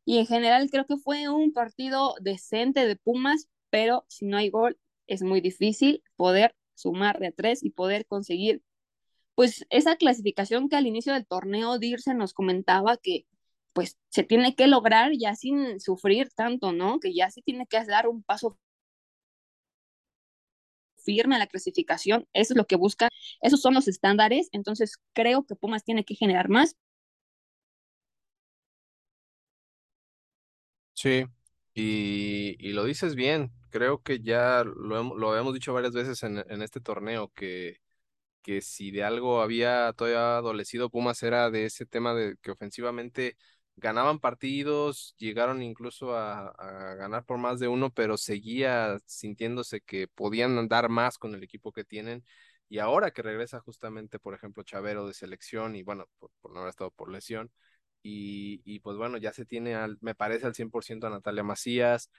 Y 0.07 0.19
en 0.19 0.27
general 0.27 0.71
creo 0.71 0.87
que 0.87 0.97
fue 0.97 1.29
un 1.29 1.53
partido 1.53 2.15
decente 2.21 2.87
de 2.87 2.97
Pumas, 2.97 3.49
pero 3.71 4.05
si 4.09 4.25
no 4.27 4.39
hay 4.39 4.49
gol 4.49 4.79
es 5.07 5.23
muy 5.23 5.41
difícil 5.41 6.03
poder 6.17 6.57
sumar 6.75 7.19
de 7.19 7.31
tres 7.31 7.63
y 7.63 7.71
poder 7.71 8.07
conseguir 8.07 8.63
pues 9.35 9.67
esa 9.71 9.97
clasificación 9.97 10.69
que 10.69 10.77
al 10.77 10.87
inicio 10.87 11.13
del 11.13 11.27
torneo 11.27 11.79
Dirce 11.79 12.15
nos 12.15 12.35
comentaba 12.35 12.97
que 12.97 13.27
pues 13.73 13.99
se 14.11 14.23
tiene 14.25 14.55
que 14.55 14.67
lograr 14.69 15.13
ya 15.19 15.35
sin 15.37 15.81
sufrir 15.81 16.31
tanto, 16.35 16.73
¿no? 16.73 17.01
Que 17.01 17.15
ya 17.15 17.31
se 17.31 17.43
tiene 17.43 17.67
que 17.67 17.85
dar 17.85 18.09
un 18.09 18.23
paso 18.23 18.59
firme 21.05 21.37
a 21.37 21.39
la 21.39 21.47
clasificación, 21.49 22.27
eso 22.33 22.55
es 22.55 22.57
lo 22.57 22.67
que 22.67 22.77
busca, 22.77 23.09
esos 23.43 23.61
son 23.61 23.75
los 23.75 23.89
estándares, 23.89 24.49
entonces 24.53 24.97
creo 25.15 25.45
que 25.45 25.57
Pumas 25.57 25.85
tiene 25.85 26.05
que 26.05 26.15
generar 26.15 26.49
más. 26.49 26.77
Sí, 30.95 31.25
y, 31.75 32.57
y 32.59 32.73
lo 32.73 32.85
dices 32.85 33.15
bien, 33.15 33.51
creo 33.71 34.03
que 34.03 34.21
ya 34.21 34.63
lo, 34.65 34.99
hemos- 35.01 35.19
lo 35.19 35.31
habíamos 35.31 35.55
dicho 35.55 35.73
varias 35.73 35.93
veces 35.95 36.23
en, 36.23 36.39
en 36.49 36.63
este 36.63 36.81
torneo, 36.81 37.33
que, 37.35 37.79
que 38.43 38.63
si 38.63 38.91
de 38.93 39.05
algo 39.05 39.43
había 39.43 39.93
todavía 39.95 40.39
adolecido 40.39 40.91
Pumas 40.91 41.23
era 41.25 41.51
de 41.51 41.67
ese 41.67 41.87
tema 41.87 42.15
de 42.15 42.37
que 42.43 42.53
ofensivamente 42.53 43.37
ganaban 43.77 44.21
partidos, 44.21 45.15
llegaron 45.19 45.63
incluso 45.63 46.15
a, 46.17 46.49
a 46.51 46.95
ganar 46.95 47.25
por 47.25 47.39
más 47.39 47.59
de 47.61 47.69
uno, 47.69 47.91
pero 47.91 48.17
seguía 48.17 48.99
sintiéndose 49.07 49.81
que 49.81 50.09
podían 50.09 50.69
dar 50.69 50.89
más 50.89 51.19
con 51.19 51.35
el 51.35 51.43
equipo 51.43 51.73
que 51.73 51.85
tienen. 51.85 52.25
Y 52.69 52.79
ahora 52.79 53.11
que 53.11 53.23
regresa 53.23 53.61
justamente, 53.61 54.19
por 54.19 54.35
ejemplo, 54.35 54.63
Chavero 54.63 55.07
de 55.07 55.15
selección 55.15 55.77
y 55.77 55.83
bueno, 55.83 56.07
por, 56.19 56.31
por 56.41 56.53
no 56.53 56.61
haber 56.61 56.71
estado 56.71 56.91
por 56.91 57.11
lesión. 57.11 57.51
Y, 58.03 58.63
y 58.65 58.81
pues 58.81 58.97
bueno, 58.97 59.17
ya 59.19 59.33
se 59.33 59.45
tiene, 59.47 59.75
al, 59.75 59.99
me 60.01 60.15
parece 60.15 60.47
al 60.47 60.55
100% 60.55 61.07
a 61.07 61.11
Natalia 61.11 61.43
Macías, 61.45 62.11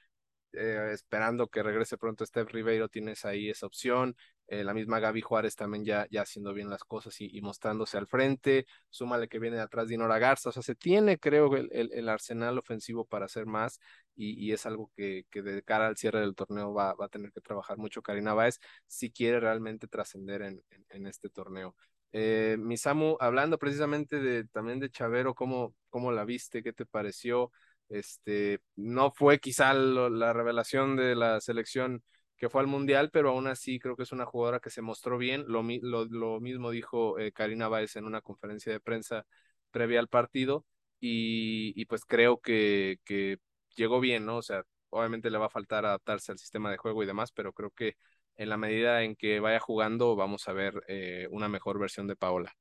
eh, 0.54 0.92
esperando 0.94 1.48
que 1.48 1.63
regrese 1.63 1.98
pronto 1.98 2.26
Steph 2.26 2.52
Ribeiro, 2.52 2.89
tienes 2.89 3.26
ahí 3.26 3.50
esa 3.50 3.66
opción. 3.66 4.16
Eh, 4.54 4.63
la 4.63 4.76
misma 4.76 5.00
Gaby 5.00 5.22
Juárez 5.22 5.56
también 5.56 5.84
ya, 5.84 6.06
ya 6.12 6.22
haciendo 6.22 6.54
bien 6.54 6.70
las 6.70 6.84
cosas 6.84 7.20
y, 7.20 7.42
mostrándose 7.42 7.98
al 7.98 8.06
frente. 8.06 8.68
Súmale 8.92 9.28
que 9.28 9.39
viene 9.39 9.60
atrás 9.60 9.88
Dinora 9.88 10.20
Garza. 10.20 10.50
O 10.50 10.52
sea, 10.52 10.62
se 10.62 10.76
tiene, 10.76 11.18
creo, 11.18 11.56
el, 11.56 11.72
el, 11.72 12.08
arsenal 12.08 12.60
ofensivo 12.60 13.04
para 13.04 13.26
hacer 13.26 13.48
más 13.48 13.80
y, 14.16 14.34
y, 14.46 14.52
es 14.52 14.68
algo 14.68 14.92
que, 14.96 15.26
que 15.32 15.42
de 15.42 15.63
cara 15.63 15.88
al 15.88 15.98
cierre 15.98 16.20
del 16.20 16.36
torneo 16.36 16.72
va, 16.72 16.94
va 16.94 17.06
a 17.06 17.10
tener 17.10 17.32
que 17.32 17.42
trabajar 17.42 17.80
mucho 17.80 18.04
Karina 18.04 18.36
Báez 18.36 18.60
si 18.86 19.10
quiere 19.12 19.39
realmente 19.39 19.88
trascender 19.88 20.44
en, 20.44 20.62
en, 20.89 21.08
este 21.08 21.30
torneo. 21.30 21.76
Eh, 22.12 22.56
Misamu, 22.60 23.18
hablando 23.20 23.58
precisamente 23.58 24.20
de 24.20 24.46
también 24.46 24.80
de 24.80 24.92
Chavero, 24.92 25.34
¿cómo, 25.34 25.74
cómo 25.89 26.12
la 26.12 26.26
viste? 26.26 26.62
¿Qué 26.62 26.74
te 26.74 26.86
pareció? 26.86 27.52
Este, 27.89 28.60
no 28.76 29.12
fue 29.12 29.39
quizá 29.39 29.74
la 29.74 30.32
revelación 30.32 30.96
de 30.96 31.16
la 31.16 31.42
selección 31.42 32.04
que 32.44 32.50
fue 32.50 32.60
al 32.60 32.68
Mundial, 32.68 33.10
pero 33.10 33.30
aún 33.30 33.48
así 33.48 33.80
creo 33.80 33.96
que 33.96 34.04
es 34.04 34.12
una 34.12 34.26
jugadora 34.26 34.60
que 34.60 34.70
se 34.70 34.82
mostró 34.82 35.18
bien. 35.18 35.46
Lo, 35.48 35.64
lo, 35.64 36.42
mismo 36.42 36.72
dijo 36.72 37.18
eh, 37.18 37.32
Karina 37.32 37.70
Báez 37.70 37.96
en 37.96 38.04
una 38.04 38.20
conferencia 38.20 38.70
de 38.70 38.82
prensa 38.82 39.26
previa 39.72 40.02
al 40.02 40.10
partido 40.10 40.66
y, 41.00 41.72
y 41.82 41.86
pues 41.86 42.04
creo 42.04 42.42
que, 42.42 42.98
que, 43.06 43.38
llegó 43.78 44.02
bien, 44.02 44.26
¿no? 44.26 44.36
O 44.36 44.42
sea, 44.42 44.64
obviamente 44.90 45.30
le 45.30 45.38
va 45.38 45.46
a 45.46 45.50
faltar 45.50 45.86
adaptarse 45.86 46.34
al 46.34 46.38
sistema 46.38 46.70
de 46.70 46.76
juego 46.76 47.02
y 47.02 47.06
demás, 47.06 47.32
pero 47.32 47.54
creo 47.54 47.72
que 47.72 47.96
en 48.36 48.50
la 48.50 48.58
medida 48.58 49.04
en 49.04 49.16
que 49.16 49.40
vaya 49.40 49.62
jugando 49.62 50.18
vamos 50.18 50.46
a 50.50 50.52
ver 50.52 50.74
eh, 50.90 51.30
una 51.32 51.48
mejor 51.48 51.80
versión 51.80 52.08
de 52.08 52.18
Paola. 52.18 52.52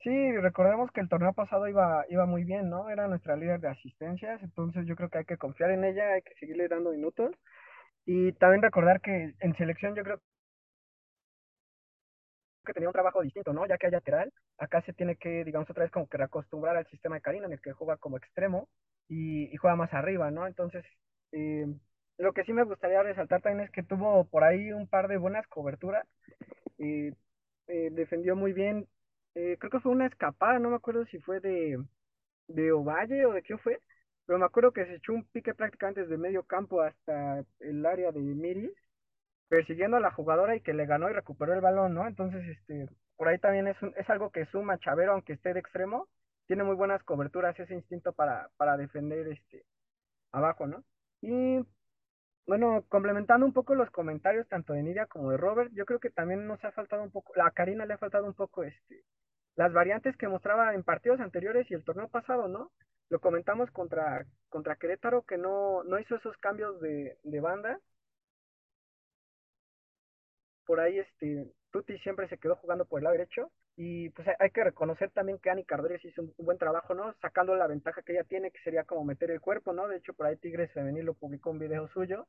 Sí, 0.00 0.36
recordemos 0.38 0.90
que 0.90 1.00
el 1.00 1.08
torneo 1.08 1.32
pasado 1.32 1.68
iba, 1.68 2.04
iba 2.08 2.26
muy 2.26 2.42
bien, 2.42 2.70
¿no? 2.70 2.90
Era 2.90 3.06
nuestra 3.06 3.36
líder 3.36 3.60
de 3.60 3.68
asistencias, 3.68 4.42
entonces 4.42 4.84
yo 4.84 4.96
creo 4.96 5.10
que 5.10 5.18
hay 5.18 5.24
que 5.26 5.38
confiar 5.38 5.70
en 5.70 5.84
ella, 5.84 6.14
hay 6.14 6.22
que 6.22 6.34
seguirle 6.40 6.66
dando 6.66 6.90
minutos. 6.90 7.30
Y 8.06 8.32
también 8.32 8.62
recordar 8.62 9.02
que 9.02 9.34
en 9.40 9.56
selección 9.56 9.94
yo 9.94 10.02
creo 10.02 10.20
que 12.64 12.72
tenía 12.72 12.88
un 12.88 12.92
trabajo 12.92 13.22
distinto, 13.22 13.52
¿no? 13.52 13.66
Ya 13.66 13.78
que 13.78 13.86
hay 13.86 13.92
lateral, 13.92 14.32
acá 14.58 14.82
se 14.82 14.92
tiene 14.92 15.16
que, 15.16 15.44
digamos, 15.44 15.70
otra 15.70 15.84
vez 15.84 15.92
como 15.92 16.08
que 16.08 16.16
reacostumbrar 16.18 16.76
al 16.76 16.86
sistema 16.88 17.14
de 17.16 17.20
Karina 17.22 17.46
en 17.46 17.52
el 17.52 17.60
que 17.60 17.72
juega 17.72 17.96
como 17.96 18.16
extremo 18.16 18.68
y, 19.08 19.44
y 19.52 19.56
juega 19.56 19.76
más 19.76 19.92
arriba, 19.94 20.30
¿no? 20.32 20.46
Entonces, 20.46 20.84
eh, 21.32 21.66
lo 22.18 22.32
que 22.32 22.44
sí 22.44 22.52
me 22.52 22.64
gustaría 22.64 23.02
resaltar 23.02 23.40
también 23.42 23.66
es 23.66 23.70
que 23.70 23.82
tuvo 23.84 24.24
por 24.24 24.42
ahí 24.42 24.72
un 24.72 24.88
par 24.88 25.06
de 25.08 25.16
buenas 25.16 25.46
coberturas, 25.48 26.06
eh, 26.78 27.14
eh, 27.68 27.90
defendió 27.92 28.36
muy 28.36 28.52
bien, 28.52 28.88
creo 29.34 29.70
que 29.70 29.80
fue 29.80 29.92
una 29.92 30.06
escapada, 30.06 30.58
no 30.58 30.70
me 30.70 30.76
acuerdo 30.76 31.04
si 31.06 31.18
fue 31.20 31.40
de, 31.40 31.78
de 32.48 32.72
Ovalle 32.72 33.26
o 33.26 33.32
de 33.32 33.42
qué 33.42 33.58
fue, 33.58 33.80
pero 34.26 34.38
me 34.38 34.44
acuerdo 34.44 34.72
que 34.72 34.84
se 34.86 34.96
echó 34.96 35.12
un 35.12 35.24
pique 35.24 35.54
prácticamente 35.54 36.02
desde 36.02 36.18
medio 36.18 36.42
campo 36.44 36.82
hasta 36.82 37.44
el 37.60 37.86
área 37.86 38.12
de 38.12 38.20
Miris, 38.20 38.72
persiguiendo 39.48 39.96
a 39.96 40.00
la 40.00 40.10
jugadora 40.10 40.56
y 40.56 40.60
que 40.60 40.74
le 40.74 40.86
ganó 40.86 41.08
y 41.08 41.12
recuperó 41.12 41.54
el 41.54 41.60
balón, 41.60 41.94
¿no? 41.94 42.06
Entonces, 42.06 42.44
este, 42.48 42.88
por 43.16 43.28
ahí 43.28 43.38
también 43.38 43.68
es, 43.68 43.80
un, 43.82 43.94
es 43.96 44.08
algo 44.10 44.30
que 44.30 44.46
suma 44.46 44.78
Chavero, 44.78 45.12
aunque 45.12 45.34
esté 45.34 45.54
de 45.54 45.60
extremo, 45.60 46.08
tiene 46.46 46.64
muy 46.64 46.74
buenas 46.74 47.02
coberturas, 47.04 47.58
ese 47.58 47.74
instinto 47.74 48.12
para, 48.12 48.50
para 48.56 48.76
defender 48.76 49.28
este, 49.28 49.64
abajo, 50.32 50.66
¿no? 50.66 50.84
Y 51.20 51.64
bueno, 52.46 52.84
complementando 52.88 53.46
un 53.46 53.52
poco 53.52 53.74
los 53.74 53.90
comentarios 53.90 54.48
tanto 54.48 54.72
de 54.72 54.82
Nidia 54.82 55.06
como 55.06 55.30
de 55.30 55.36
Robert, 55.36 55.72
yo 55.74 55.84
creo 55.84 55.98
que 56.00 56.10
también 56.10 56.46
nos 56.46 56.64
ha 56.64 56.72
faltado 56.72 57.02
un 57.02 57.10
poco, 57.10 57.32
a 57.40 57.50
Karina 57.50 57.86
le 57.86 57.94
ha 57.94 57.98
faltado 57.98 58.26
un 58.26 58.34
poco 58.34 58.62
este, 58.64 59.04
las 59.56 59.72
variantes 59.72 60.16
que 60.16 60.28
mostraba 60.28 60.74
en 60.74 60.84
partidos 60.84 61.20
anteriores 61.20 61.68
y 61.70 61.74
el 61.74 61.84
torneo 61.84 62.08
pasado, 62.08 62.48
¿no? 62.48 62.70
Lo 63.08 63.20
comentamos 63.20 63.70
contra, 63.70 64.26
contra 64.48 64.76
Querétaro 64.76 65.22
que 65.22 65.38
no, 65.38 65.84
no 65.84 65.98
hizo 65.98 66.16
esos 66.16 66.36
cambios 66.38 66.80
de, 66.80 67.18
de 67.22 67.40
banda. 67.40 67.80
Por 70.64 70.80
ahí 70.80 70.98
este, 70.98 71.52
Tuti 71.70 71.98
siempre 71.98 72.28
se 72.28 72.38
quedó 72.38 72.56
jugando 72.56 72.84
por 72.84 72.98
el 73.00 73.04
lado 73.04 73.16
derecho. 73.16 73.50
Y 73.76 74.08
pues 74.10 74.26
hay 74.38 74.50
que 74.50 74.64
reconocer 74.64 75.10
también 75.10 75.38
que 75.38 75.50
Ani 75.50 75.64
Cardores 75.64 76.04
hizo 76.04 76.22
un, 76.22 76.34
buen 76.38 76.58
trabajo, 76.58 76.94
¿no? 76.94 77.14
Sacando 77.20 77.54
la 77.56 77.66
ventaja 77.66 78.02
que 78.02 78.12
ella 78.12 78.24
tiene, 78.24 78.50
que 78.50 78.62
sería 78.62 78.84
como 78.84 79.04
meter 79.04 79.30
el 79.30 79.40
cuerpo, 79.40 79.72
¿no? 79.72 79.86
De 79.86 79.98
hecho, 79.98 80.14
por 80.14 80.26
ahí 80.26 80.36
Tigres 80.36 80.72
Femenil 80.72 81.04
lo 81.04 81.14
publicó 81.14 81.50
un 81.50 81.58
video 81.58 81.86
suyo. 81.88 82.26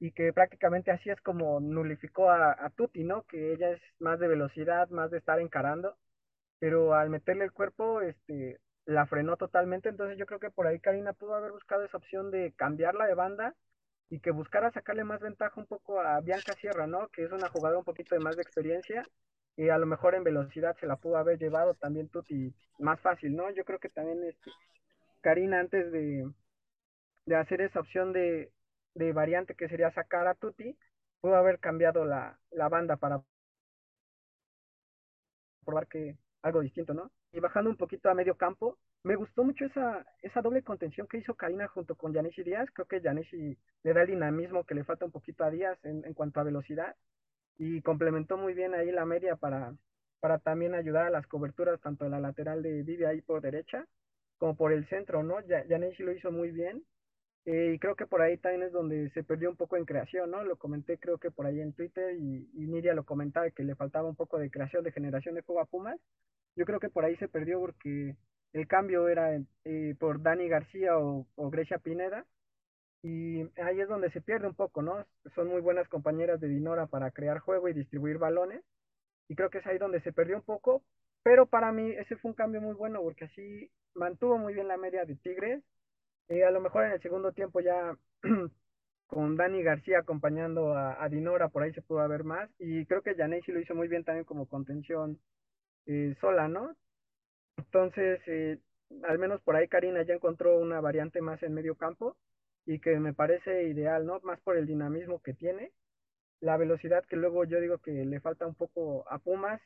Y 0.00 0.12
que 0.12 0.32
prácticamente 0.32 0.90
así 0.90 1.10
es 1.10 1.20
como 1.20 1.60
nulificó 1.60 2.30
a, 2.30 2.52
a 2.52 2.70
Tuti, 2.70 3.04
¿no? 3.04 3.22
Que 3.24 3.52
ella 3.52 3.70
es 3.70 3.80
más 4.00 4.18
de 4.18 4.28
velocidad, 4.28 4.88
más 4.90 5.10
de 5.10 5.18
estar 5.18 5.40
encarando 5.40 5.96
pero 6.64 6.94
al 6.94 7.10
meterle 7.10 7.44
el 7.44 7.52
cuerpo, 7.52 8.00
este, 8.00 8.58
la 8.86 9.06
frenó 9.06 9.36
totalmente, 9.36 9.88
entonces 9.88 10.18
yo 10.18 10.26
creo 10.26 10.40
que 10.40 10.50
por 10.50 10.66
ahí 10.66 10.80
Karina 10.80 11.12
pudo 11.12 11.34
haber 11.34 11.52
buscado 11.52 11.84
esa 11.84 11.96
opción 11.96 12.30
de 12.30 12.52
cambiarla 12.56 13.06
de 13.06 13.14
banda 13.14 13.54
y 14.10 14.20
que 14.20 14.30
buscara 14.30 14.70
sacarle 14.72 15.04
más 15.04 15.20
ventaja 15.20 15.58
un 15.60 15.66
poco 15.66 16.00
a 16.00 16.20
Bianca 16.20 16.54
Sierra, 16.54 16.86
¿no? 16.86 17.08
Que 17.08 17.24
es 17.24 17.32
una 17.32 17.48
jugadora 17.48 17.78
un 17.78 17.84
poquito 17.84 18.14
de 18.14 18.20
más 18.20 18.36
de 18.36 18.42
experiencia 18.42 19.04
y 19.56 19.68
a 19.70 19.78
lo 19.78 19.86
mejor 19.86 20.14
en 20.14 20.24
velocidad 20.24 20.76
se 20.78 20.86
la 20.86 20.96
pudo 20.96 21.16
haber 21.16 21.38
llevado 21.38 21.74
también 21.74 22.08
Tuti 22.08 22.54
más 22.78 23.00
fácil, 23.00 23.34
¿no? 23.36 23.50
Yo 23.50 23.64
creo 23.64 23.78
que 23.78 23.88
también 23.88 24.22
este, 24.24 24.50
Karina 25.22 25.60
antes 25.60 25.90
de, 25.92 26.30
de 27.26 27.36
hacer 27.36 27.60
esa 27.60 27.80
opción 27.80 28.12
de, 28.12 28.52
de 28.94 29.12
variante 29.12 29.54
que 29.54 29.68
sería 29.68 29.92
sacar 29.92 30.26
a 30.26 30.34
Tuti, 30.34 30.76
pudo 31.20 31.36
haber 31.36 31.58
cambiado 31.60 32.04
la, 32.04 32.38
la 32.50 32.68
banda 32.68 32.96
para 32.96 33.22
probar 35.64 35.86
que 35.88 36.16
algo 36.44 36.60
distinto, 36.60 36.92
¿no? 36.92 37.10
Y 37.32 37.40
bajando 37.40 37.70
un 37.70 37.76
poquito 37.76 38.10
a 38.10 38.14
medio 38.14 38.36
campo, 38.36 38.78
me 39.02 39.16
gustó 39.16 39.44
mucho 39.44 39.64
esa, 39.64 40.06
esa 40.20 40.42
doble 40.42 40.62
contención 40.62 41.06
que 41.06 41.18
hizo 41.18 41.34
Karina 41.34 41.68
junto 41.68 41.96
con 41.96 42.12
Yaneshi 42.12 42.42
Díaz. 42.42 42.68
Creo 42.72 42.86
que 42.86 43.00
Yaneshi 43.00 43.56
le 43.82 43.92
da 43.94 44.02
el 44.02 44.08
dinamismo 44.08 44.64
que 44.64 44.74
le 44.74 44.84
falta 44.84 45.06
un 45.06 45.10
poquito 45.10 45.42
a 45.42 45.50
Díaz 45.50 45.78
en, 45.84 46.04
en 46.04 46.12
cuanto 46.12 46.40
a 46.40 46.44
velocidad 46.44 46.94
y 47.56 47.80
complementó 47.80 48.36
muy 48.36 48.52
bien 48.52 48.74
ahí 48.74 48.92
la 48.92 49.06
media 49.06 49.36
para, 49.36 49.74
para 50.20 50.38
también 50.38 50.74
ayudar 50.74 51.06
a 51.06 51.10
las 51.10 51.26
coberturas, 51.26 51.80
tanto 51.80 52.04
en 52.04 52.10
la 52.10 52.20
lateral 52.20 52.62
de 52.62 52.82
Vivi 52.82 53.04
ahí 53.04 53.22
por 53.22 53.40
derecha 53.40 53.86
como 54.36 54.54
por 54.54 54.72
el 54.72 54.86
centro, 54.88 55.22
¿no? 55.22 55.40
Yaneshi 55.40 56.02
lo 56.02 56.12
hizo 56.12 56.30
muy 56.30 56.50
bien. 56.50 56.84
Eh, 57.46 57.72
y 57.74 57.78
creo 57.78 57.94
que 57.94 58.06
por 58.06 58.22
ahí 58.22 58.38
también 58.38 58.62
es 58.62 58.72
donde 58.72 59.10
se 59.10 59.22
perdió 59.22 59.50
un 59.50 59.56
poco 59.56 59.76
en 59.76 59.84
creación, 59.84 60.30
¿no? 60.30 60.44
Lo 60.44 60.56
comenté 60.56 60.98
creo 60.98 61.18
que 61.18 61.30
por 61.30 61.46
ahí 61.46 61.60
en 61.60 61.74
Twitter 61.74 62.16
y, 62.16 62.48
y 62.54 62.66
Nidia 62.66 62.94
lo 62.94 63.04
comentaba 63.04 63.50
que 63.50 63.64
le 63.64 63.74
faltaba 63.74 64.08
un 64.08 64.16
poco 64.16 64.38
de 64.38 64.50
creación, 64.50 64.82
de 64.82 64.92
generación 64.92 65.34
de 65.34 65.42
juego 65.42 65.60
a 65.60 65.66
Pumas. 65.66 66.00
Yo 66.56 66.64
creo 66.64 66.80
que 66.80 66.88
por 66.88 67.04
ahí 67.04 67.16
se 67.16 67.28
perdió 67.28 67.60
porque 67.60 68.16
el 68.54 68.68
cambio 68.68 69.08
era 69.08 69.36
eh, 69.64 69.94
por 69.98 70.22
Dani 70.22 70.48
García 70.48 70.96
o, 70.96 71.26
o, 71.34 71.50
Grecia 71.50 71.78
Pineda. 71.78 72.24
Y 73.02 73.42
ahí 73.60 73.80
es 73.80 73.88
donde 73.88 74.10
se 74.12 74.22
pierde 74.22 74.46
un 74.46 74.54
poco, 74.54 74.80
¿no? 74.80 75.04
Son 75.34 75.48
muy 75.48 75.60
buenas 75.60 75.88
compañeras 75.88 76.40
de 76.40 76.48
Dinora 76.48 76.86
para 76.86 77.10
crear 77.10 77.40
juego 77.40 77.68
y 77.68 77.74
distribuir 77.74 78.16
balones. 78.16 78.62
Y 79.28 79.34
creo 79.34 79.50
que 79.50 79.58
es 79.58 79.66
ahí 79.66 79.76
donde 79.76 80.00
se 80.00 80.12
perdió 80.12 80.36
un 80.36 80.42
poco. 80.42 80.82
Pero 81.22 81.46
para 81.46 81.72
mí 81.72 81.90
ese 81.90 82.16
fue 82.16 82.30
un 82.30 82.36
cambio 82.36 82.60
muy 82.60 82.74
bueno 82.74 83.02
porque 83.02 83.24
así 83.24 83.70
mantuvo 83.94 84.38
muy 84.38 84.54
bien 84.54 84.68
la 84.68 84.76
media 84.76 85.04
de 85.04 85.16
Tigres. 85.16 85.62
Eh, 86.28 86.44
a 86.44 86.50
lo 86.50 86.60
mejor 86.60 86.84
en 86.84 86.92
el 86.92 87.02
segundo 87.02 87.32
tiempo 87.32 87.60
ya 87.60 87.96
con 89.06 89.36
Dani 89.36 89.62
García 89.62 90.00
acompañando 90.00 90.76
a, 90.76 91.08
Dinora, 91.08 91.48
por 91.48 91.62
ahí 91.62 91.72
se 91.72 91.82
pudo 91.82 92.06
ver 92.08 92.24
más. 92.24 92.50
Y 92.58 92.86
creo 92.86 93.02
que 93.02 93.14
Janesi 93.14 93.52
lo 93.52 93.60
hizo 93.60 93.74
muy 93.74 93.88
bien 93.88 94.04
también 94.04 94.24
como 94.24 94.46
contención 94.48 95.20
eh, 95.86 96.14
sola, 96.20 96.48
¿no? 96.48 96.76
Entonces, 97.58 98.20
eh, 98.26 98.58
al 99.04 99.18
menos 99.18 99.40
por 99.42 99.56
ahí 99.56 99.68
Karina 99.68 100.02
ya 100.02 100.14
encontró 100.14 100.58
una 100.58 100.80
variante 100.80 101.20
más 101.20 101.42
en 101.42 101.54
medio 101.54 101.76
campo 101.76 102.16
y 102.66 102.80
que 102.80 102.98
me 102.98 103.14
parece 103.14 103.64
ideal, 103.64 104.06
¿no? 104.06 104.20
Más 104.20 104.40
por 104.40 104.56
el 104.56 104.66
dinamismo 104.66 105.20
que 105.22 105.34
tiene, 105.34 105.72
la 106.40 106.56
velocidad 106.56 107.04
que 107.06 107.16
luego 107.16 107.44
yo 107.44 107.60
digo 107.60 107.78
que 107.78 107.92
le 107.92 108.20
falta 108.20 108.46
un 108.46 108.54
poco 108.54 109.04
a 109.10 109.18
Pumas, 109.18 109.60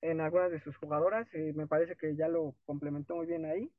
en 0.00 0.20
algunas 0.20 0.50
de 0.50 0.60
sus 0.60 0.76
jugadoras 0.76 1.26
y 1.34 1.52
me 1.52 1.66
parece 1.66 1.96
que 1.96 2.14
ya 2.16 2.28
lo 2.28 2.54
complementó 2.64 3.16
muy 3.16 3.26
bien 3.26 3.44
ahí. 3.44 3.70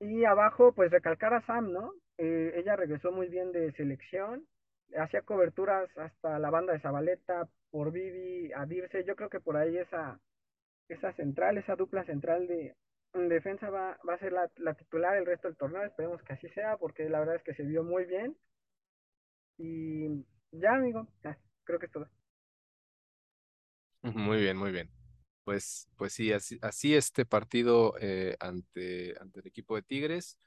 Y 0.00 0.24
abajo, 0.24 0.72
pues 0.72 0.90
recalcar 0.90 1.34
a 1.34 1.44
Sam, 1.46 1.72
¿no? 1.72 1.92
Eh, 2.18 2.52
ella 2.56 2.76
regresó 2.76 3.12
muy 3.12 3.28
bien 3.28 3.52
de 3.52 3.72
selección, 3.72 4.46
hacía 4.98 5.22
coberturas 5.22 5.88
hasta 5.98 6.38
la 6.38 6.50
banda 6.50 6.72
de 6.72 6.80
Zabaleta, 6.80 7.48
por 7.70 7.92
Vivi, 7.92 8.52
a 8.52 8.66
Dirce, 8.66 9.04
yo 9.04 9.16
creo 9.16 9.28
que 9.30 9.40
por 9.40 9.56
ahí 9.56 9.76
esa, 9.76 10.18
esa 10.88 11.12
central, 11.14 11.58
esa 11.58 11.76
dupla 11.76 12.04
central 12.04 12.46
de 12.46 12.74
defensa 13.14 13.70
va, 13.70 13.98
va 14.08 14.14
a 14.14 14.18
ser 14.18 14.32
la, 14.32 14.50
la 14.56 14.74
titular 14.74 15.16
el 15.16 15.26
resto 15.26 15.48
del 15.48 15.56
torneo, 15.56 15.82
esperemos 15.84 16.22
que 16.22 16.34
así 16.34 16.48
sea, 16.50 16.76
porque 16.76 17.08
la 17.08 17.20
verdad 17.20 17.36
es 17.36 17.42
que 17.42 17.54
se 17.54 17.64
vio 17.64 17.82
muy 17.82 18.04
bien. 18.04 18.36
Y 19.58 20.24
ya, 20.52 20.74
amigo, 20.74 21.06
creo 21.64 21.78
que 21.78 21.86
es 21.86 21.92
todo. 21.92 22.08
Muy 24.02 24.38
bien, 24.40 24.56
muy 24.56 24.72
bien. 24.72 24.90
Pues, 25.46 25.88
pues 25.96 26.12
sí, 26.12 26.32
así, 26.32 26.58
así 26.60 26.96
este 26.96 27.24
partido 27.24 27.94
eh, 28.00 28.36
ante, 28.40 29.14
ante 29.20 29.38
el 29.38 29.46
equipo 29.46 29.76
de 29.76 29.82
Tigres. 29.82 30.40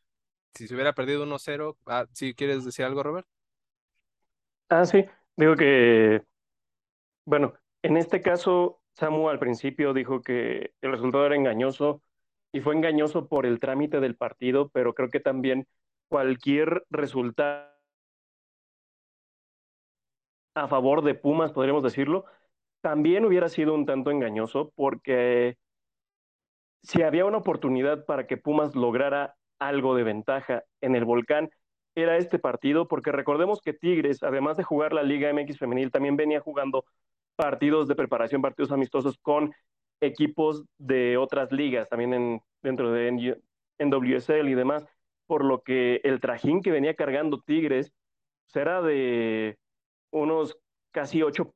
Si 0.54 0.68
se 0.68 0.74
hubiera 0.74 0.94
perdido 0.94 1.24
1-0, 1.24 1.78
ah, 1.86 2.06
¿sí 2.12 2.34
quieres 2.34 2.66
decir 2.66 2.84
algo, 2.84 3.02
Robert? 3.02 3.26
Ah, 4.68 4.84
sí, 4.86 5.06
digo 5.38 5.56
que, 5.56 6.22
bueno, 7.24 7.54
en 7.82 7.96
este 7.96 8.22
caso, 8.22 8.82
Samu 8.96 9.30
al 9.30 9.40
principio 9.40 9.94
dijo 9.94 10.22
que 10.22 10.74
el 10.82 10.92
resultado 10.92 11.28
era 11.28 11.38
engañoso 11.38 12.02
y 12.52 12.60
fue 12.60 12.76
engañoso 12.76 13.30
por 13.30 13.46
el 13.46 13.62
trámite 13.62 14.02
del 14.02 14.18
partido, 14.18 14.68
pero 14.68 14.94
creo 14.94 15.10
que 15.10 15.22
también 15.22 15.66
cualquier 16.10 16.84
resultado 16.90 17.70
a 20.56 20.68
favor 20.68 21.04
de 21.04 21.16
Pumas, 21.16 21.54
podríamos 21.54 21.84
decirlo, 21.84 22.26
también 22.82 23.26
hubiera 23.26 23.50
sido 23.50 23.74
un 23.74 23.86
tanto 23.86 24.12
engañoso 24.12 24.72
porque 24.76 25.58
si 26.82 27.02
había 27.02 27.26
una 27.26 27.38
oportunidad 27.38 28.06
para 28.06 28.26
que 28.26 28.38
Pumas 28.38 28.76
lograra 28.76 29.36
algo 29.60 29.96
de 29.96 30.04
ventaja 30.04 30.64
en 30.82 30.96
el 30.96 31.06
volcán, 31.06 31.50
era 31.96 32.18
este 32.18 32.40
partido, 32.40 32.88
porque 32.88 33.12
recordemos 33.12 33.62
que 33.62 33.74
Tigres, 33.74 34.24
además 34.24 34.58
de 34.58 34.64
jugar 34.64 34.94
la 34.94 35.04
Liga 35.04 35.32
MX 35.34 35.58
femenil, 35.58 35.92
también 35.92 36.16
venía 36.16 36.40
jugando 36.40 36.86
partidos 37.36 37.88
de 37.88 37.96
preparación, 37.96 38.42
partidos 38.42 38.72
amistosos 38.72 39.18
con 39.22 39.54
equipos 40.02 40.64
de 40.78 41.18
otras 41.18 41.52
ligas, 41.52 41.90
también 41.90 42.14
en, 42.14 42.42
dentro 42.62 42.92
de 42.92 43.40
NWSL 43.80 44.48
y 44.48 44.56
demás, 44.56 44.86
por 45.28 45.44
lo 45.44 45.62
que 45.62 46.00
el 46.04 46.20
trajín 46.20 46.62
que 46.62 46.72
venía 46.72 46.96
cargando 46.96 47.42
Tigres 47.42 47.92
será 48.48 48.80
pues, 48.80 48.94
de 48.94 49.58
unos 50.12 50.58
casi 50.92 51.22
ocho 51.22 51.54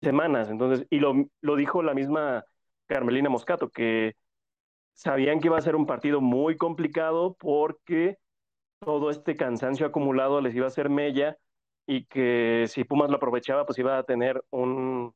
semanas. 0.00 0.50
Entonces, 0.50 0.86
y 0.90 0.98
lo, 1.00 1.14
lo 1.40 1.56
dijo 1.56 1.82
la 1.82 1.94
misma 1.94 2.44
Carmelina 2.86 3.28
Moscato, 3.30 3.70
que 3.70 4.14
sabían 4.92 5.40
que 5.40 5.48
iba 5.48 5.58
a 5.58 5.62
ser 5.62 5.76
un 5.76 5.86
partido 5.86 6.20
muy 6.20 6.56
complicado 6.56 7.36
porque 7.38 8.18
todo 8.80 9.10
este 9.10 9.36
cansancio 9.36 9.86
acumulado 9.86 10.40
les 10.40 10.54
iba 10.54 10.66
a 10.66 10.68
hacer 10.68 10.88
mella 10.90 11.38
y 11.86 12.04
que 12.06 12.66
si 12.68 12.84
Pumas 12.84 13.10
lo 13.10 13.16
aprovechaba, 13.16 13.66
pues 13.66 13.78
iba 13.78 13.98
a 13.98 14.02
tener 14.04 14.44
un, 14.50 15.14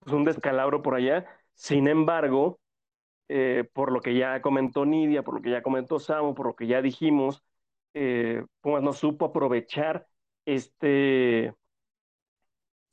pues 0.00 0.14
un 0.14 0.24
descalabro 0.24 0.82
por 0.82 0.94
allá. 0.94 1.26
Sin 1.54 1.88
embargo, 1.88 2.60
eh, 3.28 3.68
por 3.72 3.92
lo 3.92 4.00
que 4.00 4.14
ya 4.14 4.40
comentó 4.42 4.84
Nidia, 4.86 5.22
por 5.22 5.34
lo 5.34 5.42
que 5.42 5.50
ya 5.50 5.62
comentó 5.62 5.98
Samu, 5.98 6.34
por 6.34 6.46
lo 6.46 6.56
que 6.56 6.66
ya 6.66 6.82
dijimos, 6.82 7.42
eh, 7.94 8.44
Pumas 8.60 8.82
no 8.82 8.92
supo 8.92 9.26
aprovechar 9.26 10.06
este, 10.44 11.54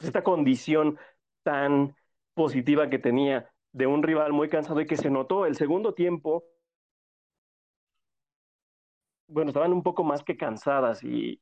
esta 0.04 0.24
condición 0.24 0.98
tan 1.44 1.96
positiva 2.34 2.89
que 2.89 3.00
tenía 3.00 3.52
de 3.72 3.88
un 3.88 4.04
rival 4.04 4.34
muy 4.34 4.50
cansado 4.50 4.82
y 4.82 4.88
que 4.88 4.98
se 4.98 5.10
notó 5.10 5.46
el 5.46 5.56
segundo 5.56 5.94
tiempo, 5.94 6.46
bueno, 9.28 9.50
estaban 9.50 9.74
un 9.74 9.84
poco 9.84 10.04
más 10.04 10.24
que 10.24 10.38
cansadas 10.38 11.04
y, 11.04 11.42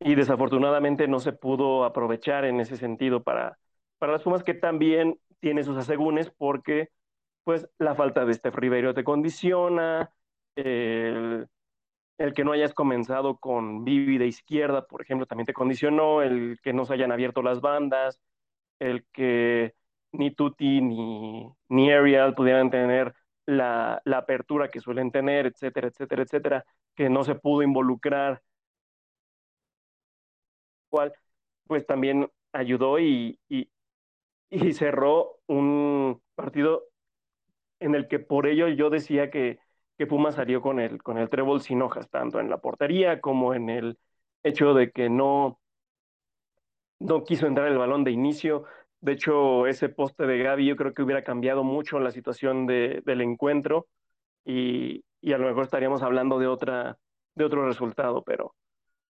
y 0.00 0.14
desafortunadamente 0.14 1.08
no 1.08 1.20
se 1.20 1.32
pudo 1.32 1.84
aprovechar 1.84 2.44
en 2.44 2.60
ese 2.60 2.76
sentido 2.76 3.22
para, 3.22 3.58
para 3.98 4.12
las 4.12 4.22
Pumas 4.22 4.44
que 4.44 4.54
también 4.54 5.20
tiene 5.40 5.64
sus 5.64 5.76
asegúnes 5.78 6.30
porque 6.30 6.90
pues 7.44 7.68
la 7.78 7.94
falta 7.94 8.24
de 8.24 8.32
este 8.32 8.50
Ribeiro 8.50 8.94
te 8.94 9.04
condiciona, 9.04 10.12
el, 10.56 11.48
el 12.18 12.34
que 12.34 12.44
no 12.44 12.52
hayas 12.52 12.74
comenzado 12.74 13.38
con 13.38 13.84
Vivi 13.84 14.18
de 14.18 14.26
izquierda, 14.26 14.86
por 14.86 15.02
ejemplo, 15.02 15.26
también 15.26 15.46
te 15.46 15.52
condicionó, 15.54 16.22
el 16.22 16.58
que 16.62 16.72
no 16.72 16.84
se 16.86 16.94
hayan 16.94 17.12
abierto 17.12 17.42
las 17.42 17.60
bandas, 17.60 18.20
el 18.78 19.06
que 19.12 19.74
ni 20.12 20.30
Tuti 20.34 20.80
ni, 20.80 21.48
ni 21.68 21.92
Ariel 21.92 22.34
pudieran 22.34 22.70
tener 22.70 23.14
la, 23.46 24.00
la 24.04 24.18
apertura 24.18 24.70
que 24.70 24.80
suelen 24.80 25.10
tener, 25.12 25.46
etcétera, 25.46 25.88
etcétera, 25.88 26.22
etcétera, 26.22 26.66
que 26.96 27.10
no 27.10 27.24
se 27.24 27.34
pudo 27.36 27.62
involucrar, 27.62 28.42
cual 30.88 31.12
pues 31.66 31.86
también 31.86 32.30
ayudó 32.52 32.98
y, 32.98 33.40
y, 33.48 33.70
y 34.50 34.72
cerró 34.74 35.40
un 35.48 36.22
partido 36.34 36.84
en 37.80 37.94
el 37.94 38.08
que 38.08 38.18
por 38.18 38.46
ello 38.46 38.68
yo 38.68 38.90
decía 38.90 39.30
que 39.30 39.58
que 39.96 40.06
Pumas 40.06 40.34
salió 40.34 40.60
con 40.60 40.80
el, 40.80 41.02
con 41.02 41.18
el 41.18 41.28
trébol 41.28 41.60
sin 41.60 41.82
hojas, 41.82 42.08
tanto 42.10 42.40
en 42.40 42.50
la 42.50 42.58
portería 42.58 43.20
como 43.20 43.54
en 43.54 43.70
el 43.70 43.98
hecho 44.42 44.74
de 44.74 44.90
que 44.90 45.08
no, 45.08 45.58
no 46.98 47.24
quiso 47.24 47.46
entrar 47.46 47.68
el 47.68 47.78
balón 47.78 48.04
de 48.04 48.10
inicio. 48.12 48.64
De 49.00 49.12
hecho, 49.12 49.66
ese 49.66 49.88
poste 49.88 50.26
de 50.26 50.38
Gaby 50.38 50.66
yo 50.66 50.76
creo 50.76 50.94
que 50.94 51.02
hubiera 51.02 51.24
cambiado 51.24 51.64
mucho 51.64 51.98
la 52.00 52.10
situación 52.10 52.66
de, 52.66 53.02
del 53.04 53.20
encuentro 53.20 53.88
y, 54.44 55.04
y, 55.20 55.32
a 55.32 55.38
lo 55.38 55.46
mejor 55.46 55.64
estaríamos 55.64 56.02
hablando 56.02 56.38
de, 56.38 56.46
otra, 56.46 56.98
de 57.34 57.44
otro 57.44 57.66
resultado, 57.66 58.22
pero, 58.22 58.54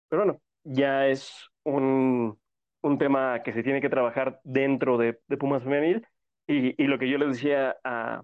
pero 0.09 0.23
bueno, 0.25 0.41
ya 0.63 1.07
es 1.07 1.49
un, 1.63 2.39
un 2.81 2.97
tema 2.97 3.43
que 3.43 3.53
se 3.53 3.63
tiene 3.63 3.81
que 3.81 3.89
trabajar 3.89 4.39
dentro 4.43 4.97
de, 4.97 5.19
de 5.27 5.37
Pumas 5.37 5.63
Femenil 5.63 6.05
y, 6.47 6.81
y, 6.81 6.87
lo 6.87 6.97
que 6.97 7.09
yo 7.09 7.17
les 7.17 7.29
decía 7.29 7.75
a, 7.83 8.21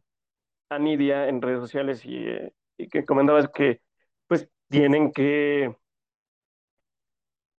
a 0.70 0.80
Nidia 0.80 1.28
en 1.30 1.42
redes 1.42 1.60
sociales 1.60 2.06
y, 2.06 2.18
eh, 2.28 2.54
y 2.78 2.88
que 2.90 3.06
comentaba 3.06 3.46
que 3.52 3.82
pues 4.28 4.50
tienen 4.70 5.12
que 5.12 5.76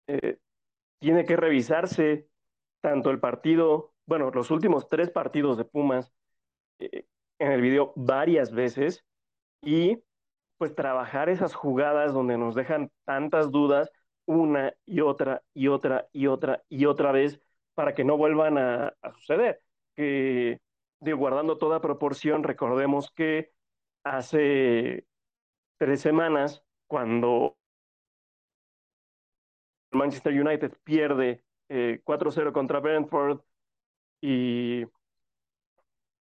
eh, 0.07 0.38
tiene 0.99 1.25
que 1.27 1.37
revisarse 1.37 2.29
tanto 2.81 3.11
el 3.11 3.21
partido, 3.21 3.95
bueno, 4.07 4.31
los 4.31 4.51
últimos 4.51 4.88
tres 4.88 5.11
partidos 5.11 5.59
de 5.59 5.64
Pumas 5.64 6.12
eh, 6.81 7.07
en 7.38 7.53
el 7.53 7.61
video 7.62 7.93
varias 7.97 8.53
veces 8.53 9.05
y 9.62 10.03
pues 10.59 10.75
trabajar 10.75 11.29
esas 11.29 11.55
jugadas 11.55 12.12
donde 12.14 12.38
nos 12.38 12.55
dejan 12.55 12.90
tantas 13.05 13.51
dudas 13.51 13.90
una 14.27 14.75
y 14.87 15.01
otra 15.01 15.43
y 15.55 15.69
otra 15.69 16.09
y 16.12 16.27
otra 16.29 16.64
y 16.69 16.87
otra 16.87 17.12
vez 17.12 17.40
para 17.75 17.95
que 17.95 18.05
no 18.05 18.17
vuelvan 18.17 18.59
a 18.59 18.95
suceder. 19.19 19.61
Que 19.97 20.61
guardando 21.12 21.59
toda 21.59 21.81
proporción, 21.81 22.43
recordemos 22.43 23.11
que 23.11 23.53
hace 24.03 25.07
tres 25.79 26.01
semanas, 26.01 26.62
cuando 26.87 27.57
Manchester 29.93 30.33
United 30.33 30.73
pierde 30.85 31.45
4-0 31.69 32.49
eh, 32.49 32.53
contra 32.53 32.81
Brentford 32.81 33.40
y, 34.21 34.85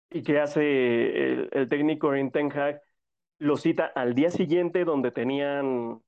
y 0.10 0.24
que 0.24 0.40
hace 0.40 1.48
el, 1.52 1.68
técnico 1.70 2.14
en 2.14 2.32
Ten 2.32 2.52
Hag, 2.52 2.82
lo 3.40 3.58
cita 3.58 3.86
al 3.86 4.14
día 4.14 4.30
siguiente 4.30 4.86
donde 4.86 5.12
tenían 5.12 6.02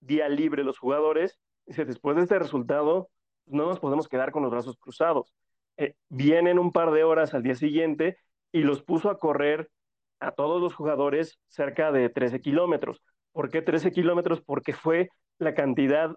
día 0.00 0.28
libre 0.28 0.62
los 0.62 0.78
jugadores. 0.78 1.38
Dice, 1.66 1.84
después 1.84 2.16
de 2.16 2.22
este 2.22 2.38
resultado, 2.38 3.10
no 3.46 3.66
nos 3.66 3.80
podemos 3.80 4.08
quedar 4.08 4.30
con 4.30 4.42
los 4.42 4.52
brazos 4.52 4.76
cruzados. 4.76 5.34
Eh, 5.76 5.94
vienen 6.08 6.58
un 6.58 6.72
par 6.72 6.90
de 6.92 7.04
horas 7.04 7.34
al 7.34 7.42
día 7.42 7.54
siguiente 7.54 8.18
y 8.52 8.62
los 8.62 8.82
puso 8.82 9.10
a 9.10 9.18
correr 9.18 9.70
a 10.20 10.32
todos 10.32 10.60
los 10.60 10.74
jugadores 10.74 11.38
cerca 11.48 11.92
de 11.92 12.08
13 12.08 12.40
kilómetros. 12.40 13.02
¿Por 13.32 13.50
qué 13.50 13.62
13 13.62 13.90
kilómetros? 13.90 14.40
Porque 14.40 14.72
fue 14.72 15.10
la 15.38 15.54
cantidad 15.54 16.14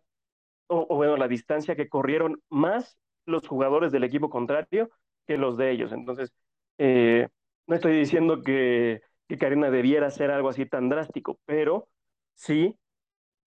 o, 0.68 0.86
bueno, 0.96 1.18
la 1.18 1.28
distancia 1.28 1.76
que 1.76 1.90
corrieron 1.90 2.42
más 2.50 2.98
los 3.26 3.48
jugadores 3.48 3.92
del 3.92 4.04
equipo 4.04 4.30
contrario 4.30 4.90
que 5.26 5.38
los 5.38 5.58
de 5.58 5.72
ellos. 5.72 5.92
Entonces, 5.92 6.34
eh, 6.78 7.28
no 7.68 7.76
estoy 7.76 7.98
diciendo 7.98 8.42
que, 8.44 9.02
que 9.28 9.38
Karina 9.38 9.70
debiera 9.72 10.08
hacer 10.08 10.32
algo 10.32 10.50
así 10.50 10.66
tan 10.66 10.90
drástico, 10.90 11.40
pero 11.46 11.90
sí 12.36 12.78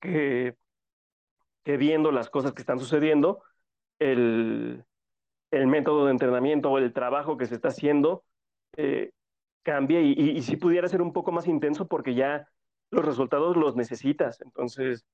que, 0.00 0.56
que 1.64 1.76
viendo 1.76 2.12
las 2.12 2.30
cosas 2.30 2.52
que 2.52 2.62
están 2.62 2.78
sucediendo, 2.78 3.42
el, 3.98 4.84
el 5.50 5.66
método 5.66 6.06
de 6.06 6.12
entrenamiento 6.12 6.70
o 6.70 6.78
el 6.78 6.92
trabajo 6.92 7.36
que 7.36 7.46
se 7.46 7.54
está 7.54 7.68
haciendo 7.68 8.24
eh, 8.76 9.10
cambia 9.62 10.00
y, 10.00 10.40
si 10.42 10.56
pudiera 10.56 10.88
ser 10.88 11.02
un 11.02 11.12
poco 11.12 11.32
más 11.32 11.46
intenso 11.46 11.86
porque 11.86 12.14
ya 12.14 12.48
los 12.90 13.04
resultados 13.04 13.56
los 13.56 13.76
necesitas. 13.76 14.40
Entonces, 14.40 15.04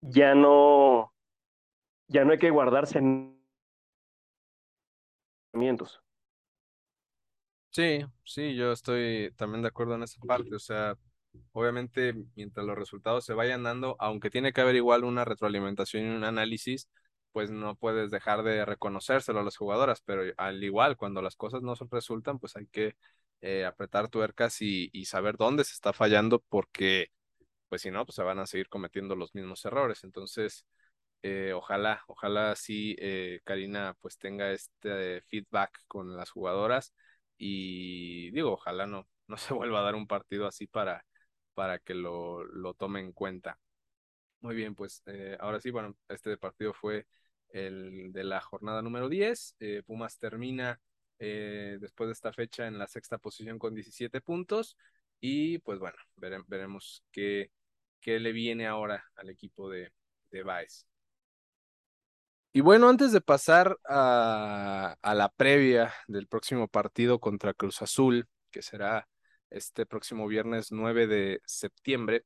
ya 0.00 0.34
no, 0.34 1.12
ya 2.08 2.24
no 2.24 2.32
hay 2.32 2.38
que 2.38 2.50
guardarse 2.50 2.98
en 2.98 3.34
Sí, 7.70 8.04
sí, 8.24 8.54
yo 8.54 8.72
estoy 8.72 9.32
también 9.36 9.62
de 9.62 9.68
acuerdo 9.68 9.94
en 9.94 10.02
esa 10.02 10.20
parte. 10.20 10.54
O 10.54 10.58
sea, 10.58 10.96
obviamente, 11.52 12.14
mientras 12.36 12.66
los 12.66 12.76
resultados 12.76 13.24
se 13.24 13.34
vayan 13.34 13.62
dando, 13.62 13.96
aunque 13.98 14.30
tiene 14.30 14.52
que 14.52 14.60
haber 14.60 14.76
igual 14.76 15.04
una 15.04 15.24
retroalimentación 15.24 16.04
y 16.04 16.16
un 16.16 16.24
análisis, 16.24 16.88
pues 17.34 17.50
no 17.50 17.74
puedes 17.76 18.12
dejar 18.12 18.44
de 18.44 18.64
reconocérselo 18.64 19.40
a 19.40 19.42
las 19.44 19.56
jugadoras, 19.56 20.02
pero 20.02 20.22
al 20.38 20.62
igual, 20.62 20.96
cuando 20.96 21.20
las 21.20 21.36
cosas 21.36 21.62
no 21.62 21.74
resultan, 21.90 22.38
pues 22.38 22.56
hay 22.56 22.68
que 22.68 22.96
eh, 23.42 23.64
apretar 23.66 24.08
tuercas 24.08 24.62
y, 24.62 24.90
saber 25.06 25.36
dónde 25.36 25.64
se 25.64 25.72
está 25.74 25.92
fallando, 25.92 26.40
porque, 26.48 27.08
pues 27.68 27.82
si 27.82 27.90
no, 27.90 28.06
pues 28.06 28.16
se 28.16 28.22
van 28.22 28.38
a 28.38 28.46
seguir 28.46 28.68
cometiendo 28.68 29.16
los 29.16 29.34
mismos 29.34 29.64
errores. 29.64 30.04
Entonces, 30.04 30.66
eh, 31.22 31.52
ojalá, 31.54 32.04
ojalá 32.08 32.54
sí, 32.56 32.96
eh, 33.00 33.40
Karina, 33.44 33.96
pues 34.00 34.18
tenga 34.18 34.52
este 34.52 35.22
feedback 35.22 35.80
con 35.88 36.16
las 36.16 36.30
jugadoras 36.30 36.94
y 37.38 38.30
digo, 38.32 38.52
ojalá 38.52 38.86
no, 38.86 39.08
no 39.28 39.36
se 39.38 39.54
vuelva 39.54 39.80
a 39.80 39.82
dar 39.84 39.96
un 39.96 40.06
partido 40.06 40.46
así 40.46 40.66
para, 40.68 41.04
para 41.54 41.78
que 41.80 41.94
lo, 41.94 42.44
lo 42.44 42.74
tome 42.74 43.00
en 43.00 43.12
cuenta. 43.12 43.58
Muy 44.40 44.54
bien, 44.56 44.74
pues 44.74 45.02
ahora 45.40 45.60
sí, 45.60 45.70
bueno, 45.70 45.96
este 46.08 46.36
partido 46.36 46.74
fue 46.74 47.06
el 47.54 48.12
de 48.12 48.24
la 48.24 48.40
jornada 48.40 48.82
número 48.82 49.08
10. 49.08 49.56
Eh, 49.60 49.82
Pumas 49.86 50.18
termina 50.18 50.80
eh, 51.18 51.78
después 51.80 52.08
de 52.08 52.12
esta 52.12 52.32
fecha 52.32 52.66
en 52.66 52.78
la 52.78 52.88
sexta 52.88 53.16
posición 53.18 53.58
con 53.58 53.74
17 53.74 54.20
puntos. 54.20 54.76
Y 55.20 55.58
pues 55.58 55.78
bueno, 55.78 55.96
veremos 56.16 57.04
qué, 57.12 57.50
qué, 58.00 58.18
le 58.18 58.32
viene 58.32 58.66
ahora 58.66 59.04
al 59.14 59.30
equipo 59.30 59.70
de, 59.70 59.92
de 60.30 60.42
Baez. 60.42 60.86
Y 62.52 62.60
bueno, 62.60 62.88
antes 62.88 63.12
de 63.12 63.20
pasar 63.20 63.78
a, 63.84 64.96
a, 65.00 65.14
la 65.14 65.28
previa 65.28 65.92
del 66.08 66.26
próximo 66.26 66.68
partido 66.68 67.18
contra 67.20 67.54
Cruz 67.54 67.82
Azul, 67.82 68.28
que 68.50 68.62
será 68.62 69.08
este 69.50 69.86
próximo 69.86 70.26
viernes 70.26 70.70
9 70.70 71.06
de 71.06 71.40
septiembre, 71.44 72.24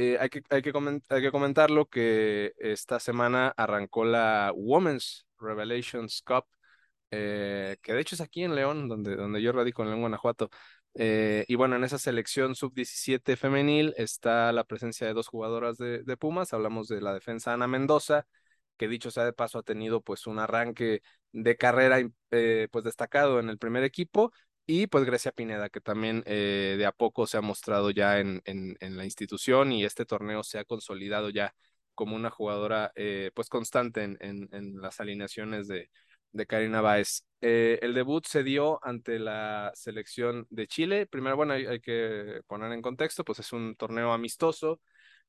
eh, 0.00 0.16
hay, 0.18 0.30
que, 0.30 0.40
hay, 0.48 0.62
que 0.62 0.72
hay 1.10 1.22
que 1.22 1.30
comentarlo 1.30 1.86
que 1.86 2.54
esta 2.56 2.98
semana 2.98 3.52
arrancó 3.54 4.06
la 4.06 4.50
Women's 4.54 5.26
Revelations 5.38 6.22
Cup, 6.22 6.44
eh, 7.10 7.76
que 7.82 7.92
de 7.92 8.00
hecho 8.00 8.14
es 8.14 8.22
aquí 8.22 8.42
en 8.42 8.54
León, 8.54 8.88
donde, 8.88 9.14
donde 9.14 9.42
yo 9.42 9.52
radico 9.52 9.84
en 9.84 10.00
Guanajuato. 10.00 10.48
Eh, 10.94 11.44
y 11.48 11.54
bueno, 11.54 11.76
en 11.76 11.84
esa 11.84 11.98
selección 11.98 12.54
sub-17 12.54 13.36
femenil 13.36 13.92
está 13.98 14.52
la 14.52 14.64
presencia 14.64 15.06
de 15.06 15.12
dos 15.12 15.28
jugadoras 15.28 15.76
de, 15.76 16.02
de 16.02 16.16
Pumas. 16.16 16.54
Hablamos 16.54 16.88
de 16.88 17.02
la 17.02 17.12
defensa 17.12 17.52
Ana 17.52 17.66
Mendoza 17.68 18.26
que 18.78 18.88
dicho 18.88 19.10
sea 19.10 19.26
de 19.26 19.34
paso 19.34 19.58
ha 19.58 19.62
tenido 19.62 20.00
pues 20.00 20.26
un 20.26 20.38
arranque 20.38 21.02
de 21.32 21.56
carrera 21.58 21.98
pues 22.30 22.84
destacado 22.84 23.38
en 23.38 23.50
el 23.50 23.58
primer 23.58 23.84
equipo 23.84 24.32
y 24.70 24.86
pues 24.86 25.04
Grecia 25.04 25.32
Pineda 25.32 25.68
que 25.68 25.80
también 25.80 26.22
eh, 26.26 26.76
de 26.78 26.86
a 26.86 26.92
poco 26.92 27.26
se 27.26 27.36
ha 27.36 27.40
mostrado 27.40 27.90
ya 27.90 28.20
en, 28.20 28.40
en, 28.44 28.96
la 28.96 29.04
institución 29.04 29.72
y 29.72 29.84
este 29.84 30.06
torneo 30.06 30.44
se 30.44 30.60
ha 30.60 30.64
consolidado 30.64 31.28
ya 31.30 31.54
como 31.96 32.14
una 32.14 32.30
jugadora 32.30 32.92
eh, 32.94 33.32
pues 33.34 33.48
constante 33.48 34.04
en, 34.04 34.16
en, 34.20 34.80
las 34.80 35.00
alineaciones 35.00 35.66
de, 35.66 35.90
de 36.30 36.46
Karina 36.46 36.80
Báez. 36.80 37.24
el 37.40 37.94
debut 37.94 38.24
se 38.26 38.44
dio 38.44 38.78
ante 38.84 39.18
la 39.18 39.72
selección 39.74 40.46
de 40.50 40.68
Chile. 40.68 41.06
Primero, 41.06 41.36
bueno, 41.36 41.54
hay, 41.54 41.66
hay 41.66 41.80
que 41.80 42.40
poner 42.46 42.70
en 42.72 42.82
contexto, 42.82 43.24
pues 43.24 43.40
es 43.40 43.52
un 43.52 43.74
torneo 43.74 44.12
amistoso 44.12 44.80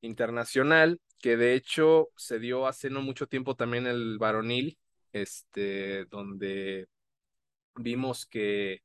internacional, 0.02 1.02
que 1.20 1.36
de 1.36 1.56
hecho 1.56 2.10
se 2.16 2.38
dio 2.40 2.68
hace 2.68 2.92
no 2.92 3.02
mucho 3.02 3.28
tiempo 3.28 3.56
también 3.56 3.88
el 3.88 4.20
varonil, 4.20 4.78
este, 5.14 6.06
donde 6.06 6.88
vimos 7.76 8.26
que 8.28 8.82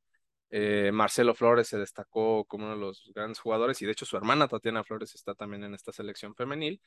eh, 0.49 0.91
Marcelo 0.93 1.35
Flores 1.35 1.67
se 1.67 1.77
destacó 1.77 2.45
como 2.45 2.65
uno 2.65 2.75
de 2.75 2.81
los 2.81 3.11
grandes 3.13 3.39
jugadores 3.39 3.81
y 3.81 3.85
de 3.85 3.91
hecho 3.91 4.05
su 4.05 4.17
hermana 4.17 4.47
Tatiana 4.47 4.83
Flores 4.83 5.13
está 5.15 5.33
también 5.35 5.63
en 5.63 5.73
esta 5.73 5.91
selección 5.91 6.35
femenil 6.35 6.81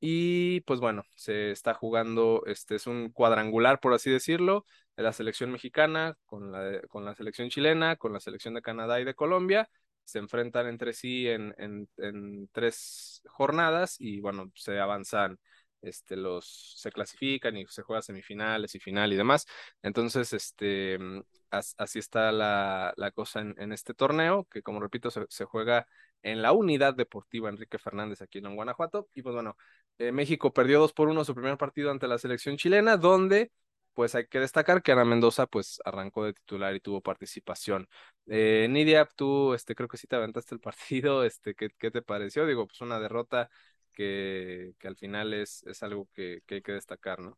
y 0.00 0.60
pues 0.62 0.80
bueno, 0.80 1.02
se 1.14 1.50
está 1.50 1.74
jugando, 1.74 2.42
este 2.46 2.74
es 2.76 2.86
un 2.86 3.10
cuadrangular 3.10 3.80
por 3.80 3.94
así 3.94 4.10
decirlo, 4.10 4.66
de 4.96 5.02
la 5.02 5.12
selección 5.12 5.50
mexicana 5.52 6.16
con 6.26 6.52
la, 6.52 6.80
con 6.88 7.04
la 7.04 7.14
selección 7.14 7.48
chilena, 7.48 7.96
con 7.96 8.12
la 8.12 8.20
selección 8.20 8.54
de 8.54 8.62
Canadá 8.62 9.00
y 9.00 9.04
de 9.04 9.14
Colombia 9.14 9.68
se 10.06 10.20
enfrentan 10.20 10.68
entre 10.68 10.92
sí 10.92 11.28
en, 11.28 11.54
en, 11.58 11.88
en, 11.98 12.48
tres 12.52 13.22
jornadas 13.26 13.96
y 13.98 14.20
bueno, 14.20 14.52
se 14.54 14.78
avanzan, 14.78 15.38
este, 15.86 16.16
los, 16.16 16.74
se 16.76 16.90
clasifican 16.92 17.56
y 17.56 17.66
se 17.66 17.82
juega 17.82 18.02
semifinales 18.02 18.74
y 18.74 18.80
final 18.80 19.12
y 19.12 19.16
demás. 19.16 19.46
Entonces, 19.82 20.32
este, 20.32 20.98
mm, 20.98 21.22
así 21.50 21.98
está 21.98 22.32
la, 22.32 22.92
la 22.96 23.10
cosa 23.12 23.40
en, 23.40 23.72
este 23.72 23.94
torneo, 23.94 24.46
que 24.50 24.62
como 24.62 24.80
repito, 24.80 25.10
se, 25.10 25.44
juega 25.44 25.86
en 26.22 26.42
la 26.42 26.52
unidad 26.52 26.94
deportiva 26.94 27.48
Enrique 27.48 27.78
Fernández 27.78 28.22
aquí 28.22 28.38
en 28.38 28.54
Guanajuato. 28.54 29.08
Y 29.14 29.22
pues 29.22 29.34
bueno, 29.34 29.56
eh, 29.98 30.12
México 30.12 30.52
perdió 30.52 30.80
dos 30.80 30.92
por 30.92 31.08
uno 31.08 31.24
su 31.24 31.34
primer 31.34 31.56
partido 31.56 31.90
ante 31.90 32.08
la 32.08 32.18
selección 32.18 32.56
chilena, 32.56 32.96
donde 32.96 33.52
pues 33.94 34.14
hay 34.14 34.26
que 34.26 34.40
destacar 34.40 34.82
que 34.82 34.92
Ana 34.92 35.06
Mendoza 35.06 35.46
pues 35.46 35.80
arrancó 35.84 36.24
de 36.24 36.34
titular 36.34 36.74
y 36.74 36.80
tuvo 36.80 37.00
participación. 37.00 37.88
Eh, 38.26 38.66
Nidia, 38.70 39.06
tú 39.16 39.54
este, 39.54 39.74
creo 39.74 39.88
que 39.88 39.96
sí 39.96 40.06
te 40.06 40.16
aventaste 40.16 40.54
el 40.54 40.60
partido, 40.60 41.24
este, 41.24 41.54
¿qué, 41.54 41.70
qué 41.78 41.90
te 41.90 42.02
pareció? 42.02 42.46
Digo, 42.46 42.66
pues 42.66 42.80
una 42.82 43.00
derrota 43.00 43.48
que, 43.96 44.74
al 44.84 44.96
final 44.96 45.34
es, 45.34 45.64
es 45.66 45.82
algo 45.82 46.08
que, 46.14 46.42
que, 46.46 46.56
hay 46.56 46.62
que 46.62 46.72
destacar, 46.72 47.18
¿no? 47.18 47.36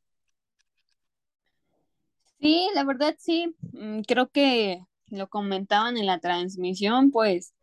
Sí, 2.40 2.68
la 2.74 2.84
verdad 2.84 3.16
sí, 3.18 3.54
mm, 3.72 4.02
creo 4.02 4.28
que 4.28 4.80
lo 5.06 5.28
comentaban 5.28 5.96
en 5.96 6.06
la 6.06 6.20
transmisión, 6.20 7.10
pues 7.10 7.54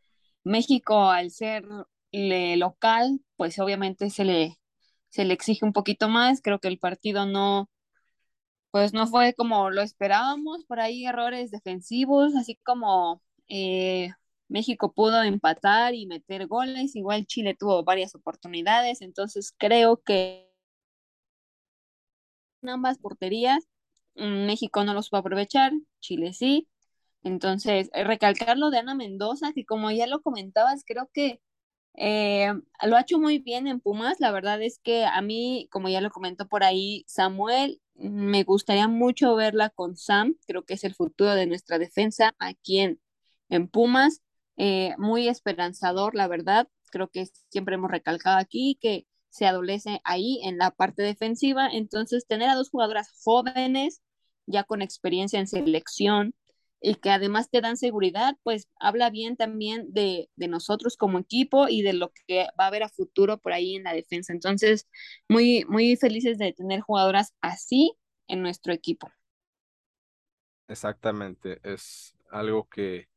México 0.43 1.09
al 1.09 1.31
ser 1.31 1.65
local, 2.11 3.19
pues 3.35 3.59
obviamente 3.59 4.09
se 4.09 4.25
le, 4.25 4.57
se 5.09 5.25
le 5.25 5.33
exige 5.33 5.65
un 5.65 5.73
poquito 5.73 6.09
más, 6.09 6.41
creo 6.41 6.59
que 6.59 6.69
el 6.69 6.79
partido 6.79 7.25
no, 7.25 7.69
pues 8.71 8.93
no 8.93 9.07
fue 9.07 9.33
como 9.33 9.69
lo 9.69 9.81
esperábamos, 9.81 10.65
por 10.65 10.79
ahí 10.79 11.05
errores 11.05 11.51
defensivos, 11.51 12.35
así 12.35 12.55
como 12.63 13.21
eh, 13.49 14.11
México 14.47 14.93
pudo 14.93 15.23
empatar 15.23 15.95
y 15.95 16.05
meter 16.07 16.47
goles, 16.47 16.95
igual 16.95 17.25
Chile 17.25 17.55
tuvo 17.57 17.83
varias 17.83 18.15
oportunidades, 18.15 19.01
entonces 19.01 19.53
creo 19.57 20.01
que 20.03 20.51
en 22.61 22.69
ambas 22.69 22.97
porterías 22.97 23.67
mm, 24.15 24.45
México 24.45 24.83
no 24.83 24.93
los 24.93 25.09
va 25.11 25.19
a 25.19 25.21
aprovechar, 25.21 25.71
Chile 25.99 26.33
sí. 26.33 26.67
Entonces, 27.23 27.89
eh, 27.93 28.03
recalcar 28.03 28.57
lo 28.57 28.69
de 28.69 28.79
Ana 28.79 28.95
Mendoza, 28.95 29.51
que 29.53 29.65
como 29.65 29.91
ya 29.91 30.07
lo 30.07 30.21
comentabas, 30.21 30.83
creo 30.85 31.09
que 31.13 31.41
eh, 31.95 32.53
lo 32.83 32.97
ha 32.97 33.01
hecho 33.01 33.19
muy 33.19 33.39
bien 33.39 33.67
en 33.67 33.79
Pumas. 33.79 34.19
La 34.19 34.31
verdad 34.31 34.61
es 34.61 34.79
que 34.79 35.05
a 35.05 35.21
mí, 35.21 35.67
como 35.71 35.89
ya 35.89 36.01
lo 36.01 36.11
comentó 36.11 36.47
por 36.47 36.63
ahí 36.63 37.03
Samuel, 37.07 37.81
me 37.95 38.43
gustaría 38.43 38.87
mucho 38.87 39.35
verla 39.35 39.69
con 39.69 39.97
Sam. 39.97 40.35
Creo 40.47 40.65
que 40.65 40.75
es 40.75 40.83
el 40.83 40.95
futuro 40.95 41.35
de 41.35 41.47
nuestra 41.47 41.79
defensa 41.79 42.35
aquí 42.39 42.79
en, 42.79 43.01
en 43.49 43.67
Pumas. 43.69 44.21
Eh, 44.57 44.95
muy 44.97 45.27
esperanzador, 45.27 46.15
la 46.15 46.27
verdad. 46.27 46.67
Creo 46.91 47.09
que 47.09 47.25
siempre 47.49 47.75
hemos 47.75 47.91
recalcado 47.91 48.37
aquí 48.37 48.77
que 48.81 49.05
se 49.29 49.45
adolece 49.45 49.99
ahí 50.03 50.39
en 50.43 50.57
la 50.57 50.71
parte 50.71 51.03
defensiva. 51.03 51.67
Entonces, 51.67 52.25
tener 52.27 52.49
a 52.49 52.55
dos 52.55 52.69
jugadoras 52.69 53.09
jóvenes, 53.23 54.01
ya 54.45 54.63
con 54.63 54.81
experiencia 54.81 55.39
en 55.39 55.47
selección, 55.47 56.33
y 56.81 56.95
que 56.95 57.09
además 57.09 57.49
te 57.49 57.61
dan 57.61 57.77
seguridad, 57.77 58.35
pues 58.43 58.67
habla 58.79 59.09
bien 59.09 59.37
también 59.37 59.91
de, 59.91 60.29
de, 60.35 60.47
nosotros 60.47 60.97
como 60.97 61.17
equipo 61.19 61.67
y 61.67 61.81
de 61.81 61.93
lo 61.93 62.11
que 62.27 62.47
va 62.59 62.65
a 62.65 62.67
haber 62.67 62.83
a 62.83 62.89
futuro 62.89 63.39
por 63.39 63.53
ahí 63.53 63.75
en 63.75 63.83
la 63.83 63.93
defensa. 63.93 64.33
Entonces, 64.33 64.87
muy, 65.27 65.65
muy 65.67 65.95
felices 65.95 66.37
de 66.37 66.53
tener 66.53 66.81
jugadoras 66.81 67.33
así 67.41 67.93
en 68.27 68.41
nuestro 68.41 68.71
equipo. 68.71 69.09
Exactamente, 70.67 71.59
es 71.63 72.15
algo 72.31 72.67
que, 72.69 73.07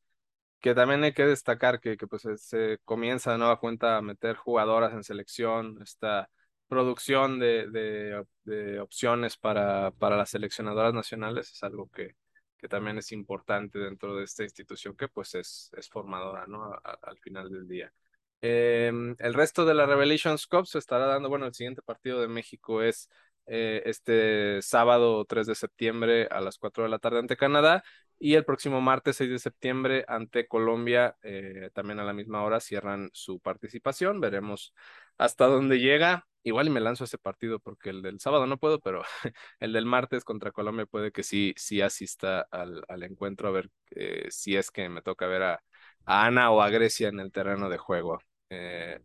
que 0.60 0.74
también 0.74 1.04
hay 1.04 1.12
que 1.12 1.26
destacar, 1.26 1.80
que, 1.80 1.96
que 1.96 2.06
pues 2.06 2.22
se 2.36 2.78
comienza 2.84 3.32
de 3.32 3.38
nueva 3.38 3.60
cuenta 3.60 3.96
a 3.96 4.02
meter 4.02 4.36
jugadoras 4.36 4.92
en 4.92 5.04
selección, 5.04 5.80
esta 5.82 6.30
producción 6.68 7.38
de, 7.38 8.24
de, 8.44 8.80
opciones 8.80 9.36
para, 9.36 9.90
para 9.92 10.16
las 10.16 10.30
seleccionadoras 10.30 10.92
nacionales 10.94 11.50
es 11.50 11.62
algo 11.62 11.88
que, 11.90 12.16
que 12.58 12.68
también 12.68 12.98
es 12.98 13.12
importante 13.12 13.78
dentro 13.78 14.16
de 14.16 14.24
esta 14.24 14.42
institución 14.42 14.96
que 14.96 15.08
pues 15.08 15.34
es, 15.34 15.70
es 15.76 15.88
formadora, 15.88 16.46
¿no? 16.46 16.72
al 16.84 17.18
final 17.18 17.50
del 17.50 17.66
día. 17.66 17.92
Eh, 18.40 18.92
el 19.18 19.34
resto 19.34 19.64
de 19.64 19.74
la 19.74 19.86
Revelations 19.86 20.46
Cup 20.46 20.66
se 20.66 20.78
estará 20.78 21.06
dando, 21.06 21.28
bueno, 21.28 21.46
el 21.46 21.54
siguiente 21.54 21.82
partido 21.82 22.20
de 22.20 22.28
México 22.28 22.82
es 22.82 23.08
eh, 23.46 23.82
este 23.86 24.60
sábado 24.62 25.24
3 25.24 25.46
de 25.46 25.54
septiembre 25.54 26.28
a 26.30 26.40
las 26.40 26.58
4 26.58 26.84
de 26.84 26.90
la 26.90 26.98
tarde 26.98 27.18
ante 27.18 27.36
Canadá 27.36 27.82
Y 28.20 28.34
el 28.34 28.44
próximo 28.44 28.80
martes 28.80 29.16
6 29.16 29.30
de 29.30 29.38
septiembre 29.38 30.04
ante 30.08 30.48
Colombia, 30.48 31.16
eh, 31.22 31.70
también 31.72 32.00
a 32.00 32.04
la 32.04 32.12
misma 32.12 32.42
hora, 32.42 32.58
cierran 32.58 33.10
su 33.12 33.38
participación. 33.38 34.20
Veremos 34.20 34.74
hasta 35.18 35.46
dónde 35.46 35.78
llega. 35.78 36.26
Igual 36.42 36.66
y 36.68 36.70
me 36.70 36.80
lanzo 36.80 37.04
a 37.04 37.06
ese 37.06 37.18
partido 37.18 37.60
porque 37.60 37.90
el 37.90 38.02
del 38.02 38.18
sábado 38.20 38.46
no 38.46 38.58
puedo, 38.58 38.80
pero 38.80 39.02
el 39.60 39.72
del 39.72 39.86
martes 39.86 40.24
contra 40.24 40.50
Colombia 40.50 40.86
puede 40.86 41.12
que 41.12 41.22
sí, 41.22 41.54
sí 41.56 41.80
asista 41.80 42.40
al, 42.50 42.82
al 42.88 43.02
encuentro 43.04 43.48
a 43.48 43.52
ver 43.52 43.70
eh, 43.90 44.26
si 44.30 44.56
es 44.56 44.70
que 44.70 44.88
me 44.88 45.02
toca 45.02 45.26
ver 45.26 45.42
a, 45.42 45.62
Ana 46.06 46.50
o 46.50 46.62
a 46.62 46.70
Grecia 46.70 47.08
en 47.08 47.20
el 47.20 47.30
terreno 47.32 47.68
de 47.68 47.78
juego. 47.78 48.18
Eh, 48.50 48.98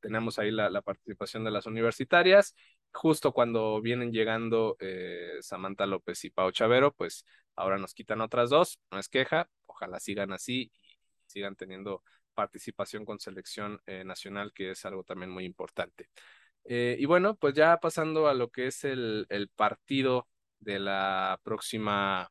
tenemos 0.00 0.38
ahí 0.38 0.50
la, 0.52 0.80
participación 0.82 1.44
de 1.44 1.50
las 1.50 1.66
universitarias. 1.66 2.54
Justo 2.92 3.32
cuando 3.32 3.80
vienen 3.82 4.12
llegando 4.12 4.76
Samantha 5.40 5.86
López 5.86 6.24
y 6.24 6.30
Pau 6.30 6.52
Chavero, 6.52 6.92
pues 6.94 7.24
ahora 7.60 7.78
nos 7.78 7.94
quitan 7.94 8.20
otras 8.20 8.50
dos, 8.50 8.78
no 8.90 8.98
es 8.98 9.08
queja, 9.08 9.48
ojalá 9.66 10.00
sigan 10.00 10.32
así 10.32 10.70
y 10.72 10.96
sigan 11.26 11.56
teniendo 11.56 12.02
participación 12.34 13.04
con 13.04 13.20
selección 13.20 13.80
eh, 13.86 14.04
nacional, 14.04 14.52
que 14.52 14.72
es 14.72 14.84
algo 14.84 15.04
también 15.04 15.30
muy 15.30 15.44
importante. 15.44 16.08
Eh, 16.64 16.96
y 16.98 17.06
bueno, 17.06 17.36
pues 17.36 17.54
ya 17.54 17.78
pasando 17.78 18.28
a 18.28 18.34
lo 18.34 18.50
que 18.50 18.66
es 18.66 18.84
el, 18.84 19.26
partido 19.56 20.28
de 20.60 20.78
la 20.78 21.40
próxima 21.42 22.30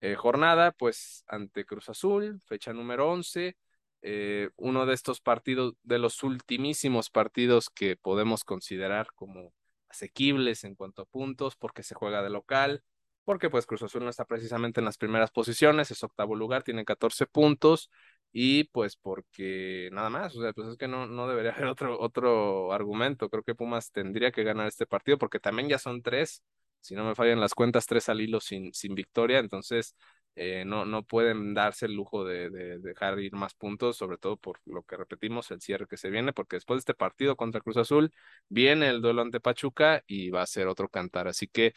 eh, 0.00 0.14
jornada, 0.16 0.72
pues 0.72 1.24
ante 1.28 1.64
Cruz 1.64 1.88
Azul, 1.88 2.40
fecha 2.46 2.72
número 2.72 3.10
11, 3.10 3.56
eh, 4.02 4.50
uno 4.56 4.86
de 4.86 4.94
estos 4.94 5.20
partidos, 5.20 5.74
de 5.82 5.98
los 5.98 6.22
ultimísimos 6.22 7.10
partidos 7.10 7.68
que 7.70 7.96
podemos 7.96 8.44
considerar 8.44 9.08
como 9.14 9.52
asequibles 9.88 10.64
en 10.64 10.74
cuanto 10.74 11.02
a 11.02 11.06
puntos, 11.06 11.56
porque 11.56 11.82
se 11.82 11.94
juega 11.94 12.22
de 12.22 12.30
local, 12.30 12.82
porque 13.30 13.48
pues 13.48 13.64
Cruz 13.64 13.80
Azul 13.84 14.02
no 14.02 14.10
está 14.10 14.24
precisamente 14.24 14.80
en 14.80 14.84
las 14.86 14.98
primeras 14.98 15.30
posiciones, 15.30 15.92
es 15.92 16.02
octavo 16.02 16.34
lugar, 16.34 16.64
tiene 16.64 16.84
14 16.84 17.26
puntos, 17.26 17.88
y 18.32 18.64
pues 18.64 18.96
porque 18.96 19.88
nada 19.92 20.10
más, 20.10 20.34
o 20.34 20.42
sea, 20.42 20.52
pues 20.52 20.66
es 20.66 20.76
que 20.76 20.88
no, 20.88 21.06
no 21.06 21.28
debería 21.28 21.52
haber 21.56 21.66
otro, 21.68 22.00
otro 22.00 22.72
argumento, 22.72 23.30
creo 23.30 23.44
que 23.44 23.54
Pumas 23.54 23.92
tendría 23.92 24.32
que 24.32 24.42
ganar 24.42 24.66
este 24.66 24.84
partido, 24.84 25.16
porque 25.16 25.38
también 25.38 25.68
ya 25.68 25.78
son 25.78 26.02
tres, 26.02 26.42
si 26.80 26.96
no 26.96 27.04
me 27.04 27.14
fallan 27.14 27.38
las 27.38 27.54
cuentas, 27.54 27.86
tres 27.86 28.08
al 28.08 28.20
hilo 28.20 28.40
sin, 28.40 28.74
sin 28.74 28.96
victoria, 28.96 29.38
entonces 29.38 29.94
eh, 30.34 30.64
no, 30.64 30.84
no 30.84 31.04
pueden 31.04 31.54
darse 31.54 31.86
el 31.86 31.94
lujo 31.94 32.24
de, 32.24 32.50
de, 32.50 32.78
dejar 32.80 33.20
ir 33.20 33.34
más 33.34 33.54
puntos, 33.54 33.96
sobre 33.96 34.18
todo 34.18 34.38
por 34.38 34.58
lo 34.64 34.82
que 34.82 34.96
repetimos, 34.96 35.52
el 35.52 35.60
cierre 35.60 35.86
que 35.86 35.96
se 35.96 36.10
viene, 36.10 36.32
porque 36.32 36.56
después 36.56 36.78
de 36.78 36.80
este 36.80 36.94
partido 36.94 37.36
contra 37.36 37.60
Cruz 37.60 37.76
Azul 37.76 38.12
viene 38.48 38.88
el 38.88 39.02
duelo 39.02 39.22
ante 39.22 39.38
Pachuca 39.38 40.02
y 40.08 40.30
va 40.30 40.42
a 40.42 40.46
ser 40.46 40.66
otro 40.66 40.88
cantar, 40.88 41.28
así 41.28 41.46
que 41.46 41.74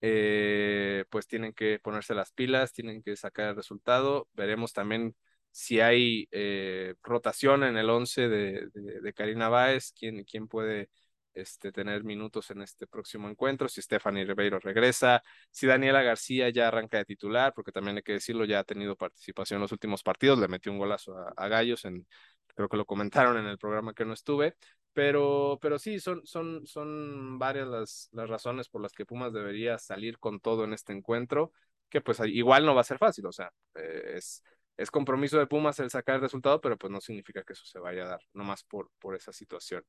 eh, 0.00 1.04
pues 1.10 1.26
tienen 1.26 1.52
que 1.52 1.78
ponerse 1.80 2.14
las 2.14 2.32
pilas, 2.32 2.72
tienen 2.72 3.02
que 3.02 3.16
sacar 3.16 3.50
el 3.50 3.56
resultado, 3.56 4.28
veremos 4.34 4.72
también 4.72 5.16
si 5.50 5.80
hay 5.80 6.28
eh, 6.30 6.94
rotación 7.02 7.64
en 7.64 7.76
el 7.76 7.90
11 7.90 8.28
de, 8.28 8.68
de, 8.72 9.12
Karina 9.12 9.48
Báez, 9.48 9.92
quién, 9.92 10.22
quién 10.24 10.46
puede 10.46 10.90
este, 11.34 11.72
tener 11.72 12.04
minutos 12.04 12.50
en 12.50 12.62
este 12.62 12.86
próximo 12.86 13.28
encuentro, 13.28 13.68
si 13.68 13.82
Stephanie 13.82 14.24
Ribeiro 14.24 14.58
regresa, 14.60 15.22
si 15.50 15.66
Daniela 15.66 16.02
García 16.02 16.48
ya 16.50 16.68
arranca 16.68 16.98
de 16.98 17.04
titular, 17.04 17.52
porque 17.54 17.72
también 17.72 17.96
hay 17.96 18.02
que 18.02 18.12
decirlo, 18.12 18.44
ya 18.44 18.60
ha 18.60 18.64
tenido 18.64 18.96
participación 18.96 19.58
en 19.58 19.62
los 19.62 19.72
últimos 19.72 20.02
partidos, 20.02 20.38
le 20.38 20.48
metió 20.48 20.70
un 20.72 20.78
golazo 20.78 21.16
a, 21.16 21.32
a 21.36 21.48
Gallos, 21.48 21.84
en, 21.84 22.06
creo 22.54 22.68
que 22.68 22.76
lo 22.76 22.86
comentaron 22.86 23.36
en 23.38 23.46
el 23.46 23.58
programa 23.58 23.94
que 23.94 24.04
no 24.04 24.12
estuve, 24.12 24.56
pero, 24.92 25.58
pero 25.60 25.78
sí, 25.78 26.00
son, 26.00 26.26
son, 26.26 26.66
son 26.66 27.38
varias 27.38 27.68
las, 27.68 28.08
las 28.12 28.28
razones 28.28 28.68
por 28.68 28.82
las 28.82 28.92
que 28.92 29.06
Pumas 29.06 29.32
debería 29.32 29.78
salir 29.78 30.18
con 30.18 30.40
todo 30.40 30.64
en 30.64 30.72
este 30.72 30.92
encuentro, 30.92 31.52
que 31.88 32.00
pues 32.00 32.20
igual 32.26 32.66
no 32.66 32.74
va 32.74 32.80
a 32.82 32.84
ser 32.84 32.98
fácil, 32.98 33.26
o 33.26 33.32
sea, 33.32 33.52
eh, 33.74 34.14
es, 34.16 34.42
es 34.76 34.90
compromiso 34.90 35.38
de 35.38 35.46
Pumas 35.46 35.78
el 35.80 35.90
sacar 35.90 36.16
el 36.16 36.20
resultado, 36.22 36.60
pero 36.60 36.76
pues 36.76 36.90
no 36.92 37.00
significa 37.00 37.42
que 37.44 37.52
eso 37.54 37.64
se 37.64 37.78
vaya 37.78 38.04
a 38.04 38.08
dar, 38.08 38.20
nomás 38.32 38.64
por, 38.64 38.90
por 38.98 39.14
esa 39.16 39.32
situación. 39.32 39.84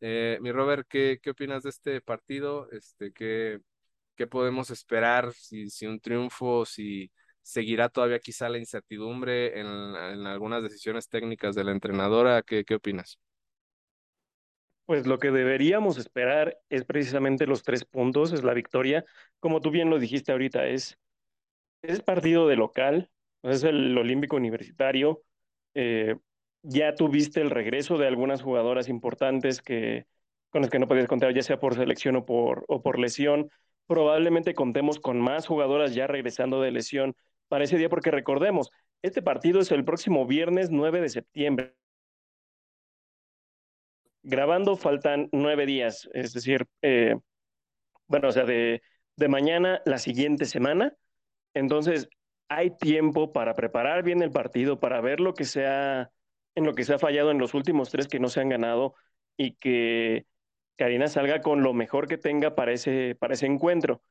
Eh, 0.00 0.38
mi 0.40 0.50
Robert, 0.52 0.86
¿qué, 0.88 1.18
¿qué 1.22 1.30
opinas 1.30 1.62
de 1.62 1.70
este 1.70 2.00
partido? 2.00 2.68
Este, 2.72 3.12
¿qué, 3.12 3.60
qué 4.16 4.26
podemos 4.26 4.70
esperar? 4.70 5.32
Si, 5.32 5.70
si 5.70 5.86
un 5.86 6.00
triunfo, 6.00 6.64
si 6.66 7.10
seguirá 7.42 7.88
todavía 7.88 8.18
quizá 8.20 8.48
la 8.48 8.58
incertidumbre 8.58 9.58
en, 9.60 9.66
en 9.66 10.26
algunas 10.26 10.62
decisiones 10.62 11.08
técnicas 11.08 11.54
de 11.54 11.64
la 11.64 11.72
entrenadora, 11.72 12.42
¿qué, 12.42 12.64
qué 12.64 12.76
opinas? 12.76 13.18
Pues 14.92 15.06
lo 15.06 15.18
que 15.18 15.30
deberíamos 15.30 15.96
esperar 15.96 16.58
es 16.68 16.84
precisamente 16.84 17.46
los 17.46 17.62
tres 17.62 17.82
puntos, 17.86 18.30
es 18.30 18.44
la 18.44 18.52
victoria. 18.52 19.06
Como 19.40 19.62
tú 19.62 19.70
bien 19.70 19.88
lo 19.88 19.98
dijiste 19.98 20.32
ahorita, 20.32 20.66
es, 20.66 20.98
es 21.80 22.02
partido 22.02 22.46
de 22.46 22.56
local, 22.56 23.10
es 23.42 23.64
el 23.64 23.96
Olímpico 23.96 24.36
Universitario. 24.36 25.22
Eh, 25.72 26.16
ya 26.60 26.94
tuviste 26.94 27.40
el 27.40 27.48
regreso 27.48 27.96
de 27.96 28.06
algunas 28.06 28.42
jugadoras 28.42 28.90
importantes 28.90 29.62
que, 29.62 30.04
con 30.50 30.60
las 30.60 30.70
que 30.70 30.78
no 30.78 30.88
podías 30.88 31.08
contar, 31.08 31.32
ya 31.32 31.42
sea 31.42 31.58
por 31.58 31.74
selección 31.74 32.16
o 32.16 32.26
por, 32.26 32.66
o 32.68 32.82
por 32.82 32.98
lesión. 32.98 33.48
Probablemente 33.86 34.52
contemos 34.52 35.00
con 35.00 35.18
más 35.22 35.46
jugadoras 35.46 35.94
ya 35.94 36.06
regresando 36.06 36.60
de 36.60 36.70
lesión 36.70 37.14
para 37.48 37.64
ese 37.64 37.78
día, 37.78 37.88
porque 37.88 38.10
recordemos, 38.10 38.70
este 39.00 39.22
partido 39.22 39.60
es 39.60 39.72
el 39.72 39.86
próximo 39.86 40.26
viernes 40.26 40.68
9 40.70 41.00
de 41.00 41.08
septiembre. 41.08 41.76
Grabando 44.22 44.76
faltan 44.76 45.28
nueve 45.32 45.66
días, 45.66 46.08
es 46.14 46.32
decir, 46.32 46.66
eh, 46.82 47.16
bueno, 48.06 48.28
o 48.28 48.32
sea, 48.32 48.44
de, 48.44 48.82
mañana 49.28 49.82
la 49.84 49.98
siguiente 49.98 50.44
semana. 50.46 50.94
Entonces, 51.54 52.08
hay 52.48 52.70
tiempo 52.76 53.32
para 53.32 53.54
preparar 53.54 54.02
bien 54.02 54.22
el 54.22 54.30
partido, 54.30 54.80
para 54.80 55.00
ver 55.00 55.20
lo 55.20 55.34
que 55.34 55.44
sea 55.44 56.10
en 56.54 56.64
lo 56.64 56.74
que 56.74 56.84
se 56.84 56.94
ha 56.94 56.98
fallado 56.98 57.30
en 57.30 57.38
los 57.38 57.54
últimos 57.54 57.90
tres 57.90 58.08
que 58.08 58.20
no 58.20 58.28
se 58.28 58.40
han 58.40 58.48
ganado 58.50 58.94
y 59.36 59.54
que 59.54 60.26
Karina 60.76 61.08
salga 61.08 61.40
con 61.40 61.62
lo 61.62 61.72
mejor 61.72 62.08
que 62.08 62.18
tenga 62.18 62.54
para 62.54 62.72
ese, 62.72 63.16
para 63.18 63.34
ese 63.34 63.46
encuentro. 63.46 64.02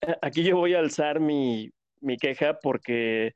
Aquí 0.22 0.42
yo 0.44 0.56
voy 0.56 0.74
a 0.74 0.80
alzar 0.80 1.20
mi, 1.20 1.70
mi 2.00 2.16
queja 2.16 2.58
porque 2.60 3.34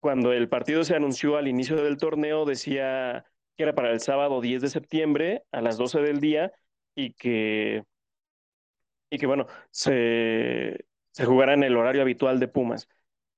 cuando 0.00 0.32
el 0.32 0.48
partido 0.48 0.84
se 0.84 0.94
anunció 0.96 1.36
al 1.36 1.48
inicio 1.48 1.76
del 1.76 1.96
torneo 1.98 2.44
decía 2.44 3.24
que 3.56 3.64
era 3.64 3.74
para 3.74 3.90
el 3.92 4.00
sábado 4.00 4.40
10 4.40 4.62
de 4.62 4.68
septiembre 4.68 5.42
a 5.52 5.60
las 5.60 5.76
12 5.78 6.00
del 6.00 6.20
día 6.20 6.52
y 6.94 7.12
que, 7.14 7.82
y 9.10 9.18
que 9.18 9.26
bueno, 9.26 9.46
se, 9.70 10.84
se 11.12 11.24
jugará 11.24 11.54
en 11.54 11.62
el 11.62 11.76
horario 11.76 12.02
habitual 12.02 12.40
de 12.40 12.48
Pumas. 12.48 12.88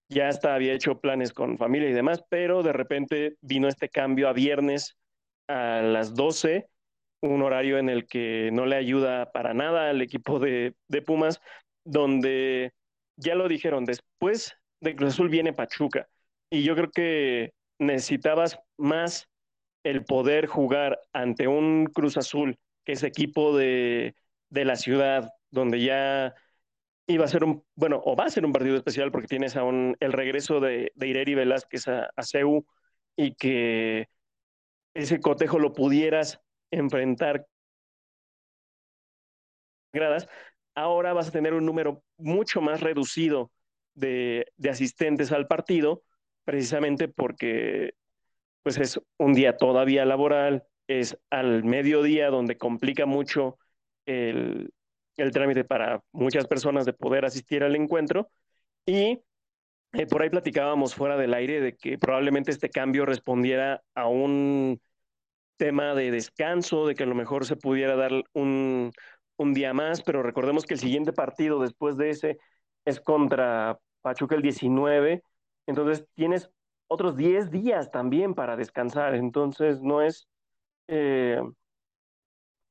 Ya 0.08 0.28
hasta 0.28 0.54
había 0.54 0.72
hecho 0.72 1.00
planes 1.00 1.32
con 1.32 1.58
familia 1.58 1.90
y 1.90 1.92
demás, 1.92 2.24
pero 2.30 2.62
de 2.62 2.72
repente 2.72 3.36
vino 3.42 3.68
este 3.68 3.88
cambio 3.88 4.28
a 4.28 4.32
viernes 4.32 4.96
a 5.48 5.82
las 5.82 6.14
12, 6.14 6.68
un 7.22 7.42
horario 7.42 7.78
en 7.78 7.88
el 7.88 8.06
que 8.06 8.50
no 8.52 8.66
le 8.66 8.76
ayuda 8.76 9.32
para 9.32 9.54
nada 9.54 9.90
al 9.90 10.00
equipo 10.02 10.38
de, 10.38 10.74
de 10.88 11.02
Pumas, 11.02 11.40
donde 11.84 12.72
ya 13.16 13.34
lo 13.34 13.48
dijeron, 13.48 13.84
después 13.84 14.54
de 14.80 14.96
Cruz 14.96 15.14
Azul 15.14 15.28
viene 15.28 15.52
Pachuca, 15.52 16.08
y 16.50 16.62
yo 16.62 16.74
creo 16.74 16.90
que 16.90 17.52
necesitabas 17.78 18.58
más 18.78 19.28
el 19.90 20.04
poder 20.04 20.46
jugar 20.46 21.00
ante 21.12 21.48
un 21.48 21.86
Cruz 21.86 22.16
Azul, 22.16 22.56
que 22.84 22.92
es 22.92 23.02
equipo 23.02 23.56
de, 23.56 24.14
de 24.50 24.64
la 24.64 24.76
ciudad, 24.76 25.30
donde 25.50 25.80
ya 25.82 26.34
iba 27.06 27.24
a 27.24 27.28
ser 27.28 27.44
un, 27.44 27.64
bueno, 27.74 28.00
o 28.04 28.16
va 28.16 28.24
a 28.26 28.30
ser 28.30 28.44
un 28.44 28.52
partido 28.52 28.76
especial 28.76 29.10
porque 29.10 29.28
tienes 29.28 29.56
aún 29.56 29.96
el 30.00 30.12
regreso 30.12 30.60
de, 30.60 30.92
de 30.94 31.08
Ireri 31.08 31.34
Velázquez 31.34 31.88
a, 31.88 32.10
a 32.16 32.22
CEU 32.22 32.66
y 33.16 33.34
que 33.34 34.08
ese 34.94 35.20
cotejo 35.20 35.58
lo 35.58 35.72
pudieras 35.72 36.40
enfrentar 36.70 37.46
gradas, 39.92 40.28
ahora 40.74 41.12
vas 41.12 41.28
a 41.28 41.32
tener 41.32 41.54
un 41.54 41.66
número 41.66 42.02
mucho 42.16 42.60
más 42.60 42.80
reducido 42.80 43.50
de, 43.94 44.46
de 44.56 44.70
asistentes 44.70 45.32
al 45.32 45.46
partido, 45.46 46.02
precisamente 46.44 47.08
porque 47.08 47.92
pues 48.68 48.76
es 48.76 49.00
un 49.16 49.32
día 49.32 49.56
todavía 49.56 50.04
laboral, 50.04 50.62
es 50.88 51.18
al 51.30 51.64
mediodía 51.64 52.28
donde 52.28 52.58
complica 52.58 53.06
mucho 53.06 53.58
el, 54.04 54.74
el 55.16 55.30
trámite 55.30 55.64
para 55.64 56.02
muchas 56.12 56.46
personas 56.46 56.84
de 56.84 56.92
poder 56.92 57.24
asistir 57.24 57.64
al 57.64 57.76
encuentro. 57.76 58.30
Y 58.84 59.20
eh, 59.94 60.06
por 60.06 60.20
ahí 60.20 60.28
platicábamos 60.28 60.94
fuera 60.94 61.16
del 61.16 61.32
aire 61.32 61.62
de 61.62 61.76
que 61.76 61.96
probablemente 61.96 62.50
este 62.50 62.68
cambio 62.68 63.06
respondiera 63.06 63.82
a 63.94 64.06
un 64.06 64.82
tema 65.56 65.94
de 65.94 66.10
descanso, 66.10 66.86
de 66.86 66.94
que 66.94 67.04
a 67.04 67.06
lo 67.06 67.14
mejor 67.14 67.46
se 67.46 67.56
pudiera 67.56 67.96
dar 67.96 68.12
un, 68.34 68.92
un 69.38 69.54
día 69.54 69.72
más, 69.72 70.02
pero 70.02 70.22
recordemos 70.22 70.66
que 70.66 70.74
el 70.74 70.80
siguiente 70.80 71.14
partido 71.14 71.58
después 71.58 71.96
de 71.96 72.10
ese 72.10 72.38
es 72.84 73.00
contra 73.00 73.78
Pachuca 74.02 74.34
el 74.34 74.42
19, 74.42 75.22
entonces 75.66 76.06
tienes 76.12 76.50
otros 76.88 77.16
10 77.16 77.50
días 77.50 77.90
también 77.90 78.34
para 78.34 78.56
descansar, 78.56 79.14
entonces 79.14 79.82
no 79.82 80.02
es... 80.02 80.28
Eh, 80.88 81.40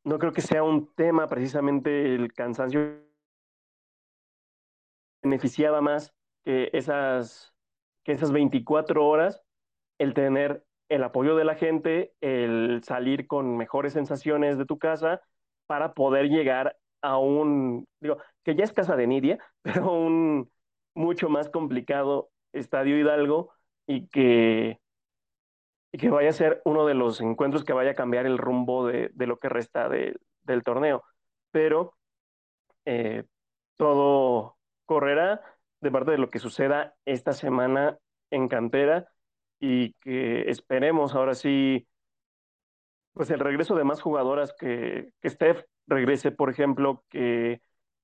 no 0.03 0.19
creo 0.19 0.31
que 0.31 0.41
sea 0.41 0.63
un 0.63 0.93
tema 0.95 1.27
precisamente 1.27 2.15
el 2.15 2.31
cansancio 2.33 3.03
beneficiaba 5.21 5.81
más 5.81 6.13
que 6.45 6.69
esas 6.73 7.53
que 8.07 8.13
esas 8.13 8.31
24 8.31 9.05
horas, 9.05 9.43
el 9.99 10.13
tener 10.13 10.63
el 10.89 11.03
apoyo 11.03 11.35
de 11.35 11.43
la 11.43 11.55
gente, 11.55 12.13
el 12.21 12.81
salir 12.85 13.27
con 13.27 13.57
mejores 13.57 13.91
sensaciones 13.91 14.57
de 14.57 14.65
tu 14.65 14.79
casa 14.79 15.21
para 15.67 15.93
poder 15.93 16.29
llegar 16.29 16.77
a 17.01 17.17
un, 17.17 17.85
digo, 17.99 18.17
que 18.45 18.55
ya 18.55 18.63
es 18.63 18.71
casa 18.71 18.95
de 18.95 19.07
Nidia, 19.07 19.39
pero 19.61 19.91
un 19.91 20.49
mucho 20.95 21.27
más 21.27 21.49
complicado 21.49 22.29
Estadio 22.53 22.97
Hidalgo 22.97 23.51
y 23.87 24.07
que, 24.09 24.79
y 25.91 25.97
que 25.97 26.09
vaya 26.09 26.29
a 26.29 26.33
ser 26.33 26.61
uno 26.65 26.85
de 26.85 26.93
los 26.93 27.21
encuentros 27.21 27.63
que 27.63 27.73
vaya 27.73 27.91
a 27.91 27.95
cambiar 27.95 28.25
el 28.25 28.37
rumbo 28.37 28.85
de, 28.85 29.09
de 29.13 29.27
lo 29.27 29.37
que 29.37 29.49
resta 29.49 29.89
de, 29.89 30.17
del 30.43 30.63
torneo. 30.63 31.03
Pero 31.51 31.95
eh, 32.85 33.25
todo 33.77 34.57
correrá 34.85 35.41
de 35.81 35.91
parte 35.91 36.11
de 36.11 36.17
lo 36.17 36.29
que 36.29 36.39
suceda 36.39 36.95
esta 37.05 37.33
semana 37.33 37.97
en 38.31 38.47
cantera 38.47 39.07
y 39.59 39.93
que 39.93 40.49
esperemos 40.49 41.15
ahora 41.15 41.35
sí, 41.35 41.87
pues 43.13 43.29
el 43.31 43.39
regreso 43.39 43.75
de 43.75 43.83
más 43.83 44.01
jugadoras 44.01 44.53
que, 44.53 45.11
que 45.21 45.29
Steph 45.29 45.63
regrese, 45.87 46.31
por 46.31 46.49
ejemplo, 46.49 47.03
que, 47.09 47.61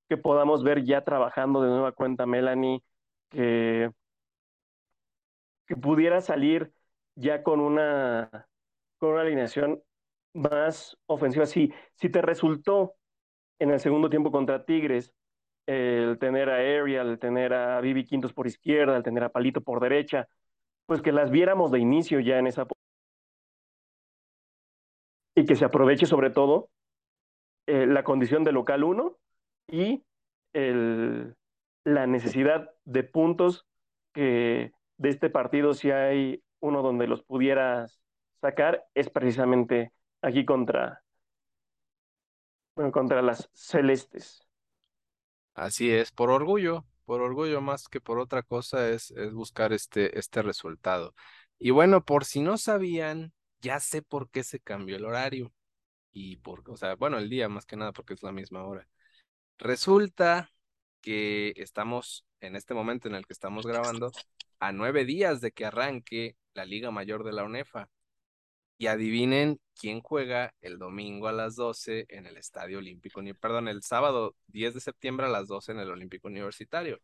que 0.10 0.18
podamos 0.18 0.64
ver 0.64 0.84
ya 0.84 1.04
trabajando 1.04 1.62
de 1.62 1.70
nueva 1.70 1.92
cuenta 1.92 2.26
Melanie, 2.26 2.84
que, 3.30 3.92
que 5.68 5.76
pudiera 5.76 6.22
salir 6.22 6.74
ya 7.16 7.44
con 7.44 7.60
una, 7.60 8.48
con 8.98 9.12
una 9.12 9.22
alineación 9.22 9.82
más 10.34 10.98
ofensiva. 11.06 11.46
Si, 11.46 11.72
si 11.96 12.10
te 12.10 12.22
resultó 12.22 12.96
en 13.60 13.72
el 13.72 13.80
segundo 13.80 14.10
tiempo 14.10 14.32
contra 14.32 14.66
Tigres 14.66 15.14
el 15.66 16.18
tener 16.20 16.50
a 16.50 16.56
Ariel, 16.56 17.08
el 17.08 17.20
tener 17.20 17.54
a 17.54 17.80
Vivi 17.80 18.04
Quintos 18.04 18.34
por 18.34 18.48
izquierda, 18.48 18.98
el 18.98 19.04
tener 19.04 19.24
a 19.24 19.30
Palito 19.30 19.62
por 19.62 19.80
derecha, 19.80 20.28
pues 20.86 21.02
que 21.02 21.12
las 21.12 21.32
viéramos 21.32 21.72
de 21.72 21.80
inicio 21.80 22.20
ya 22.20 22.38
en 22.38 22.48
esa 22.48 22.68
y 25.36 25.46
que 25.46 25.56
se 25.56 25.66
aproveche 25.66 26.06
sobre 26.06 26.30
todo 26.30 26.70
eh, 27.68 27.88
la 27.88 28.04
condición 28.04 28.44
de 28.44 28.52
local 28.52 28.84
1 28.84 29.18
y 29.68 30.04
el, 30.54 31.36
la 31.86 32.08
necesidad 32.08 32.72
de 32.86 33.04
puntos 33.04 33.66
que 34.14 34.74
de 34.98 35.10
este 35.10 35.30
partido 35.30 35.74
si 35.74 35.92
hay 35.92 36.44
uno 36.60 36.82
donde 36.82 37.08
los 37.08 37.24
pudieras 37.24 38.02
sacar 38.42 38.86
es 38.94 39.10
precisamente 39.10 39.92
aquí 40.22 40.46
contra 40.46 41.04
bueno, 42.76 42.92
contra 42.92 43.22
las 43.22 43.50
celestes. 43.54 44.42
Así 45.54 45.92
es, 45.92 46.12
por 46.12 46.32
orgullo, 46.32 46.86
por 47.06 47.22
orgullo 47.22 47.62
más 47.62 47.88
que 47.88 48.02
por 48.02 48.20
otra 48.20 48.42
cosa 48.42 48.90
es, 48.90 49.12
es 49.12 49.34
buscar 49.34 49.74
este, 49.74 50.18
este 50.18 50.42
resultado. 50.42 51.14
Y 51.60 51.72
bueno, 51.72 52.04
por 52.04 52.26
si 52.26 52.42
no 52.42 52.58
sabían, 52.58 53.34
ya 53.62 53.80
sé 53.80 54.02
por 54.02 54.30
qué 54.30 54.44
se 54.44 54.60
cambió 54.60 54.96
el 54.96 55.06
horario. 55.06 55.54
Y 56.12 56.38
por, 56.38 56.64
o 56.70 56.78
sea, 56.78 56.96
bueno, 56.96 57.18
el 57.18 57.30
día 57.30 57.50
más 57.50 57.66
que 57.66 57.76
nada 57.76 57.92
porque 57.92 58.14
es 58.14 58.24
la 58.24 58.32
misma 58.32 58.64
hora. 58.66 58.88
Resulta 59.58 60.53
que 61.04 61.54
estamos 61.58 62.26
en 62.40 62.56
este 62.56 62.74
momento 62.74 63.08
en 63.08 63.16
el 63.16 63.28
que 63.28 63.34
estamos 63.34 63.68
grabando 63.68 64.12
a 64.60 64.72
nueve 64.72 65.06
días 65.06 65.42
de 65.42 65.52
que 65.52 65.66
arranque 65.66 66.36
la 66.54 66.66
Liga 66.66 66.90
Mayor 66.90 67.24
de 67.24 67.34
la 67.34 67.44
UNEFA. 67.44 67.90
Y 68.80 68.88
adivinen 68.88 69.60
quién 69.80 70.02
juega 70.02 70.54
el 70.62 70.78
domingo 70.80 71.28
a 71.28 71.32
las 71.32 71.56
12 71.56 72.06
en 72.10 72.26
el 72.26 72.38
Estadio 72.38 72.80
Olímpico, 72.80 73.22
perdón, 73.40 73.68
el 73.68 73.84
sábado 73.84 74.36
10 74.48 74.74
de 74.74 74.80
septiembre 74.80 75.28
a 75.28 75.30
las 75.30 75.48
12 75.48 75.74
en 75.74 75.80
el 75.80 75.92
Olímpico 75.92 76.28
Universitario. 76.28 77.00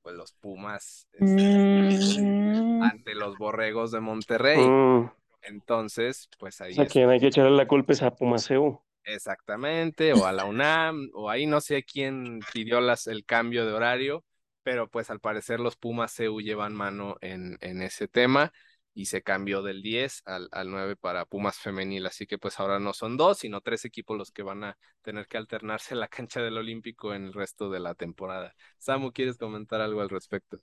Pues 0.00 0.14
los 0.14 0.32
Pumas 0.32 1.08
este, 1.12 2.22
mm. 2.22 2.82
ante 2.82 3.14
los 3.14 3.36
Borregos 3.36 3.90
de 3.90 4.00
Monterrey. 4.00 4.58
Mm. 4.58 5.10
Entonces, 5.42 6.28
pues 6.38 6.60
ahí. 6.60 6.72
O 6.72 6.74
sea, 6.74 7.10
hay 7.10 7.20
que 7.20 7.26
echarle 7.26 7.56
la 7.56 7.66
culpa 7.66 7.92
a 8.00 8.14
Pumaseu. 8.14 8.80
Exactamente, 9.04 10.12
o 10.12 10.26
a 10.26 10.32
la 10.32 10.44
UNAM, 10.44 11.10
o 11.14 11.28
ahí 11.28 11.46
no 11.46 11.60
sé 11.60 11.82
quién 11.82 12.38
pidió 12.52 12.80
las, 12.80 13.08
el 13.08 13.24
cambio 13.24 13.66
de 13.66 13.72
horario, 13.72 14.24
pero 14.62 14.88
pues 14.88 15.10
al 15.10 15.18
parecer 15.18 15.58
los 15.58 15.74
Pumas 15.76 16.12
CEU 16.12 16.40
llevan 16.40 16.72
mano 16.72 17.16
en, 17.20 17.58
en 17.62 17.82
ese 17.82 18.06
tema 18.06 18.52
y 18.94 19.06
se 19.06 19.22
cambió 19.22 19.62
del 19.62 19.82
10 19.82 20.22
al, 20.24 20.48
al 20.52 20.70
9 20.70 20.94
para 20.94 21.24
Pumas 21.26 21.58
femenil, 21.58 22.06
así 22.06 22.26
que 22.26 22.38
pues 22.38 22.60
ahora 22.60 22.78
no 22.78 22.92
son 22.92 23.16
dos, 23.16 23.38
sino 23.38 23.60
tres 23.60 23.84
equipos 23.84 24.16
los 24.16 24.30
que 24.30 24.44
van 24.44 24.62
a 24.62 24.78
tener 25.02 25.26
que 25.26 25.36
alternarse 25.36 25.96
la 25.96 26.06
cancha 26.08 26.40
del 26.40 26.56
Olímpico 26.58 27.12
en 27.12 27.24
el 27.24 27.32
resto 27.32 27.70
de 27.70 27.80
la 27.80 27.94
temporada. 27.96 28.54
Samu, 28.78 29.10
¿quieres 29.12 29.36
comentar 29.36 29.80
algo 29.80 30.00
al 30.00 30.10
respecto? 30.10 30.60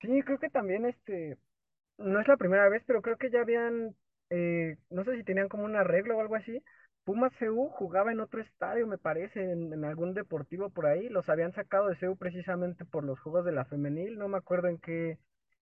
Sí, 0.00 0.22
creo 0.22 0.38
que 0.38 0.48
también 0.50 0.86
este, 0.86 1.36
no 1.98 2.20
es 2.20 2.28
la 2.28 2.36
primera 2.38 2.68
vez, 2.68 2.82
pero 2.86 3.02
creo 3.02 3.18
que 3.18 3.30
ya 3.30 3.40
habían, 3.42 3.96
eh, 4.30 4.76
no 4.90 5.04
sé 5.04 5.16
si 5.16 5.24
tenían 5.24 5.48
como 5.48 5.64
un 5.64 5.76
arreglo 5.76 6.18
o 6.18 6.20
algo 6.22 6.36
así. 6.36 6.62
Pumas 7.04 7.32
CU 7.38 7.68
jugaba 7.70 8.12
en 8.12 8.20
otro 8.20 8.40
estadio, 8.40 8.86
me 8.86 8.98
parece, 8.98 9.52
en, 9.52 9.72
en, 9.72 9.84
algún 9.84 10.14
deportivo 10.14 10.70
por 10.70 10.86
ahí. 10.86 11.08
Los 11.08 11.28
habían 11.28 11.52
sacado 11.52 11.88
de 11.88 11.96
CU 11.98 12.16
precisamente 12.16 12.84
por 12.84 13.04
los 13.04 13.18
juegos 13.20 13.44
de 13.44 13.52
la 13.52 13.64
femenil, 13.64 14.18
no 14.18 14.28
me 14.28 14.38
acuerdo 14.38 14.68
en 14.68 14.78
qué, 14.78 15.18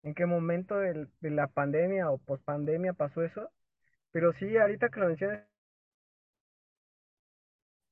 en 0.02 0.14
qué 0.14 0.26
momento 0.26 0.78
de 0.78 1.08
la 1.22 1.46
pandemia 1.48 2.10
o 2.10 2.18
pospandemia 2.18 2.92
pasó 2.94 3.22
eso, 3.22 3.50
pero 4.12 4.32
sí, 4.34 4.56
ahorita 4.56 4.88
que 4.90 5.00
lo 5.00 5.06
mencionas, 5.08 5.44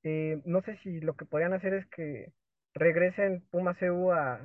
eh, 0.03 0.41
no 0.45 0.63
sé 0.63 0.77
si 0.79 1.01
lo 1.01 1.15
que 1.15 1.25
podrían 1.25 1.53
hacer 1.53 1.75
es 1.75 1.87
que 1.89 2.33
regresen 2.75 3.43
Pumas 3.51 3.77
CU 3.79 4.13
a, 4.13 4.41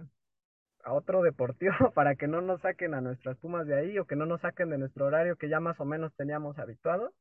a 0.83 0.93
otro 0.93 1.21
deportivo 1.23 1.73
para 1.95 2.15
que 2.15 2.27
no 2.27 2.41
nos 2.41 2.61
saquen 2.61 2.93
a 2.93 3.01
nuestras 3.01 3.37
Pumas 3.37 3.67
de 3.67 3.75
ahí 3.77 3.99
o 3.99 4.05
que 4.05 4.15
no 4.15 4.25
nos 4.25 4.41
saquen 4.41 4.69
de 4.69 4.77
nuestro 4.77 5.05
horario 5.07 5.37
que 5.37 5.49
ya 5.49 5.59
más 5.59 5.79
o 5.79 5.85
menos 5.85 6.13
teníamos 6.15 6.59
habituado. 6.59 7.13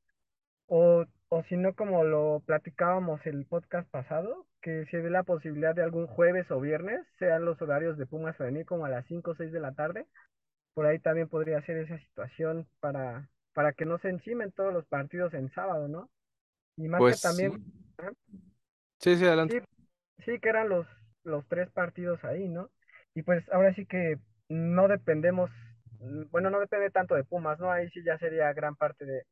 O, 0.75 1.05
o 1.29 1.43
si 1.45 1.57
no, 1.59 1.75
como 1.75 2.03
lo 2.03 2.41
platicábamos 2.47 3.21
el 3.27 3.45
podcast 3.45 3.87
pasado, 3.91 4.47
que 4.63 4.87
se 4.91 5.03
dé 5.03 5.11
la 5.11 5.23
posibilidad 5.23 5.75
de 5.75 5.83
algún 5.83 6.07
jueves 6.07 6.51
o 6.51 6.61
viernes, 6.61 7.07
sean 7.19 7.45
los 7.45 7.61
horarios 7.61 7.99
de 7.99 8.07
Pumas 8.07 8.39
venir 8.39 8.65
como 8.65 8.87
a 8.87 8.89
las 8.89 9.05
5 9.07 9.33
o 9.33 9.35
6 9.35 9.53
de 9.53 9.61
la 9.61 9.75
tarde, 9.75 10.07
por 10.73 10.87
ahí 10.87 10.99
también 10.99 11.29
podría 11.29 11.61
ser 11.67 11.77
esa 11.77 11.99
situación 11.99 12.67
para, 12.81 13.29
para 13.53 13.75
que 13.75 13.85
no 13.85 13.99
se 13.99 14.09
encimen 14.09 14.51
todos 14.53 14.73
los 14.73 14.87
partidos 14.87 15.35
en 15.35 15.53
sábado, 15.53 15.89
¿no? 15.89 16.09
Y 16.79 16.89
más 16.89 17.01
que 17.01 17.11
Pues 17.11 17.21
también, 17.21 17.53
sí, 18.99 19.17
sí, 19.17 19.25
adelante. 19.27 19.59
sí, 19.59 20.25
sí 20.25 20.39
que 20.41 20.49
eran 20.49 20.71
los, 20.71 20.87
los 21.25 21.47
tres 21.49 21.71
partidos 21.73 22.25
ahí, 22.25 22.49
¿no? 22.49 22.71
Y 23.15 23.23
pues 23.23 23.45
ahora 23.53 23.75
sí 23.75 23.85
que 23.85 24.19
no 24.49 24.89
dependemos, 24.89 25.51
mm, 26.01 26.31
bueno, 26.31 26.49
no 26.51 26.61
depende 26.61 26.91
tanto 26.91 27.15
de 27.15 27.25
Pumas, 27.25 27.59
¿no? 27.61 27.71
Ahí 27.71 27.91
sí 27.91 28.03
ya 28.05 28.17
sería 28.19 28.53
gran 28.55 28.77
parte 28.77 29.05
de 29.05 29.23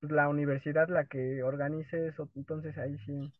la 0.00 0.28
universidad 0.28 0.88
la 0.88 1.06
que 1.06 1.42
organice 1.42 2.08
eso, 2.08 2.28
entonces 2.36 2.76
ahí 2.78 2.98
sí 3.06 3.32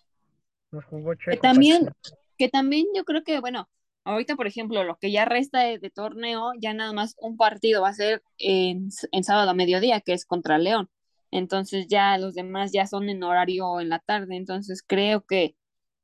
nos 0.73 0.85
jugó 0.87 1.15
Que 1.29 1.37
chueco. 1.37 1.39
también, 1.39 1.91
que 2.39 2.49
también 2.49 2.87
yo 2.95 3.05
creo 3.05 3.23
que, 3.25 3.41
bueno, 3.41 3.69
ahorita, 4.05 4.37
por 4.37 4.47
ejemplo, 4.47 4.85
lo 4.85 4.97
que 4.99 5.13
ya 5.13 5.25
resta 5.25 5.61
de, 5.61 5.79
de 5.79 5.91
torneo, 5.91 6.53
ya 6.59 6.73
nada 6.75 6.93
más 6.93 7.15
un 7.19 7.37
partido 7.37 7.83
va 7.83 7.91
a 7.91 7.95
ser 7.95 8.23
en, 8.39 8.89
en 9.13 9.25
sábado 9.25 9.51
a 9.51 9.55
mediodía, 9.55 10.01
que 10.01 10.13
es 10.15 10.25
contra 10.27 10.59
León. 10.59 10.91
Entonces 11.31 11.87
ya 11.89 12.17
los 12.19 12.35
demás 12.35 12.73
ya 12.73 12.87
son 12.87 13.09
en 13.11 13.23
horario 13.23 13.81
en 13.81 13.91
la 13.91 13.99
tarde, 13.99 14.37
entonces 14.37 14.83
creo 14.87 15.23
que 15.27 15.55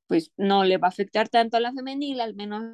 pues 0.08 0.32
no 0.36 0.64
le 0.64 0.78
va 0.78 0.88
a 0.88 0.90
afectar 0.90 1.28
tanto 1.30 1.56
a 1.58 1.60
la 1.60 1.72
femenil, 1.72 2.20
al 2.20 2.34
menos 2.34 2.64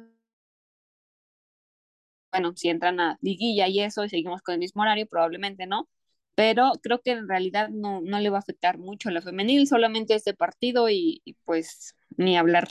bueno, 2.31 2.53
si 2.55 2.69
entran 2.69 2.99
a 2.99 3.17
liguilla 3.21 3.67
y 3.67 3.81
eso 3.81 4.03
y 4.05 4.09
seguimos 4.09 4.41
con 4.41 4.53
el 4.53 4.59
mismo 4.59 4.81
horario, 4.81 5.07
probablemente 5.07 5.67
no, 5.67 5.89
pero 6.35 6.71
creo 6.83 7.01
que 7.01 7.11
en 7.11 7.27
realidad 7.29 7.69
no, 7.69 8.01
no 8.01 8.19
le 8.19 8.29
va 8.29 8.37
a 8.37 8.39
afectar 8.41 8.77
mucho 8.77 9.09
a 9.09 9.11
la 9.11 9.21
femenil, 9.21 9.67
solamente 9.67 10.15
este 10.15 10.33
partido 10.33 10.89
y, 10.89 11.21
pues 11.45 11.95
ni 12.17 12.37
hablar. 12.37 12.69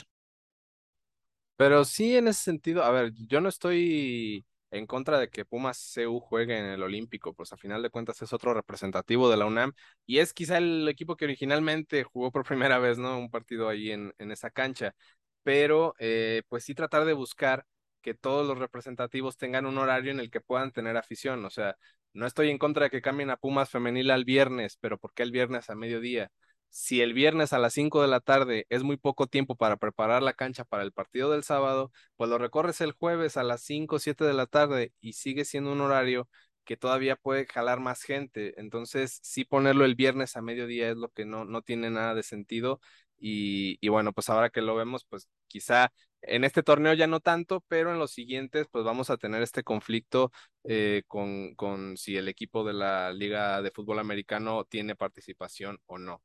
Pero 1.55 1.85
sí, 1.85 2.17
en 2.17 2.27
ese 2.27 2.41
sentido, 2.43 2.83
a 2.83 2.89
ver, 2.91 3.13
yo 3.27 3.39
no 3.41 3.49
estoy 3.49 4.45
en 4.71 4.87
contra 4.87 5.19
de 5.19 5.29
que 5.29 5.45
Pumas 5.45 5.77
CU 5.77 6.19
juegue 6.19 6.57
en 6.57 6.65
el 6.65 6.81
Olímpico, 6.81 7.33
pues 7.33 7.53
a 7.53 7.57
final 7.57 7.83
de 7.83 7.89
cuentas 7.91 8.21
es 8.21 8.33
otro 8.33 8.53
representativo 8.53 9.29
de 9.29 9.37
la 9.37 9.45
UNAM 9.45 9.73
y 10.05 10.19
es 10.19 10.33
quizá 10.33 10.57
el 10.57 10.87
equipo 10.87 11.15
que 11.15 11.25
originalmente 11.25 12.03
jugó 12.03 12.31
por 12.31 12.43
primera 12.75 12.79
vez, 12.79 12.97
¿no? 12.97 13.17
Un 13.19 13.29
partido 13.29 13.69
ahí 13.69 13.91
en, 13.91 14.13
en 14.17 14.31
esa 14.31 14.49
cancha, 14.49 14.95
pero 15.43 15.93
eh, 15.99 16.41
pues 16.49 16.63
sí 16.63 16.73
tratar 16.73 17.05
de 17.05 17.13
buscar 17.13 17.65
que 18.01 18.13
todos 18.15 18.47
los 18.47 18.57
representativos 18.57 19.37
tengan 19.37 19.65
un 19.67 19.77
horario 19.77 20.11
en 20.11 20.19
el 20.19 20.31
que 20.31 20.41
puedan 20.41 20.71
tener 20.71 20.97
afición, 20.97 21.45
o 21.45 21.49
sea, 21.51 21.75
no 22.13 22.27
estoy 22.27 22.49
en 22.49 22.57
contra 22.57 22.85
de 22.85 22.89
que 22.91 23.01
cambien 23.01 23.29
a 23.29 23.37
Pumas 23.37 23.69
femenil 23.69 24.11
al 24.11 24.25
viernes, 24.25 24.77
pero 24.81 24.97
¿por 24.97 25.13
qué 25.13 25.23
el 25.23 25.31
viernes 25.31 25.69
a 25.69 25.75
mediodía? 25.75 26.31
si 26.69 27.01
el 27.01 27.13
viernes 27.13 27.51
a 27.53 27.59
las 27.59 27.73
5 27.73 28.01
de 28.01 28.07
la 28.07 28.21
tarde 28.21 28.65
es 28.69 28.81
muy 28.83 28.95
poco 28.97 29.27
tiempo 29.27 29.55
para 29.55 29.75
preparar 29.77 30.23
la 30.23 30.33
cancha 30.33 30.63
para 30.63 30.83
el 30.83 30.93
partido 30.93 31.29
del 31.31 31.43
sábado, 31.43 31.91
pues 32.15 32.29
lo 32.29 32.37
recorres 32.37 32.79
el 32.81 32.93
jueves 32.93 33.35
a 33.37 33.43
las 33.43 33.61
5 33.61 33.97
o 33.97 33.99
7 33.99 34.23
de 34.23 34.33
la 34.33 34.45
tarde 34.47 34.93
y 35.01 35.13
sigue 35.13 35.43
siendo 35.45 35.71
un 35.73 35.81
horario 35.81 36.29
que 36.63 36.77
todavía 36.77 37.15
puede 37.17 37.45
jalar 37.45 37.79
más 37.81 38.03
gente. 38.03 38.53
Entonces, 38.59 39.19
sí 39.21 39.43
ponerlo 39.43 39.83
el 39.83 39.95
viernes 39.95 40.37
a 40.37 40.41
mediodía 40.41 40.89
es 40.89 40.97
lo 40.97 41.09
que 41.09 41.25
no, 41.25 41.43
no 41.45 41.61
tiene 41.61 41.89
nada 41.89 42.15
de 42.15 42.23
sentido. 42.23 42.79
Y, 43.19 43.77
y 43.81 43.89
bueno, 43.89 44.13
pues 44.13 44.29
ahora 44.29 44.49
que 44.49 44.61
lo 44.61 44.75
vemos, 44.75 45.05
pues 45.05 45.27
quizá 45.47 45.91
En 46.21 46.43
este 46.43 46.63
torneo 46.63 46.93
ya 46.93 47.07
no 47.07 47.19
tanto, 47.19 47.61
pero 47.67 47.91
en 47.91 47.99
los 47.99 48.11
siguientes 48.11 48.67
pues 48.71 48.85
vamos 48.85 49.09
a 49.09 49.17
tener 49.17 49.41
este 49.41 49.63
conflicto 49.63 50.31
eh, 50.63 51.03
con, 51.07 51.55
con 51.55 51.97
si 51.97 52.17
el 52.17 52.27
equipo 52.27 52.63
de 52.63 52.73
la 52.73 53.11
Liga 53.13 53.61
de 53.61 53.71
Fútbol 53.71 53.99
Americano 53.99 54.65
tiene 54.65 54.95
participación 54.95 55.79
o 55.87 55.97
no. 55.97 56.21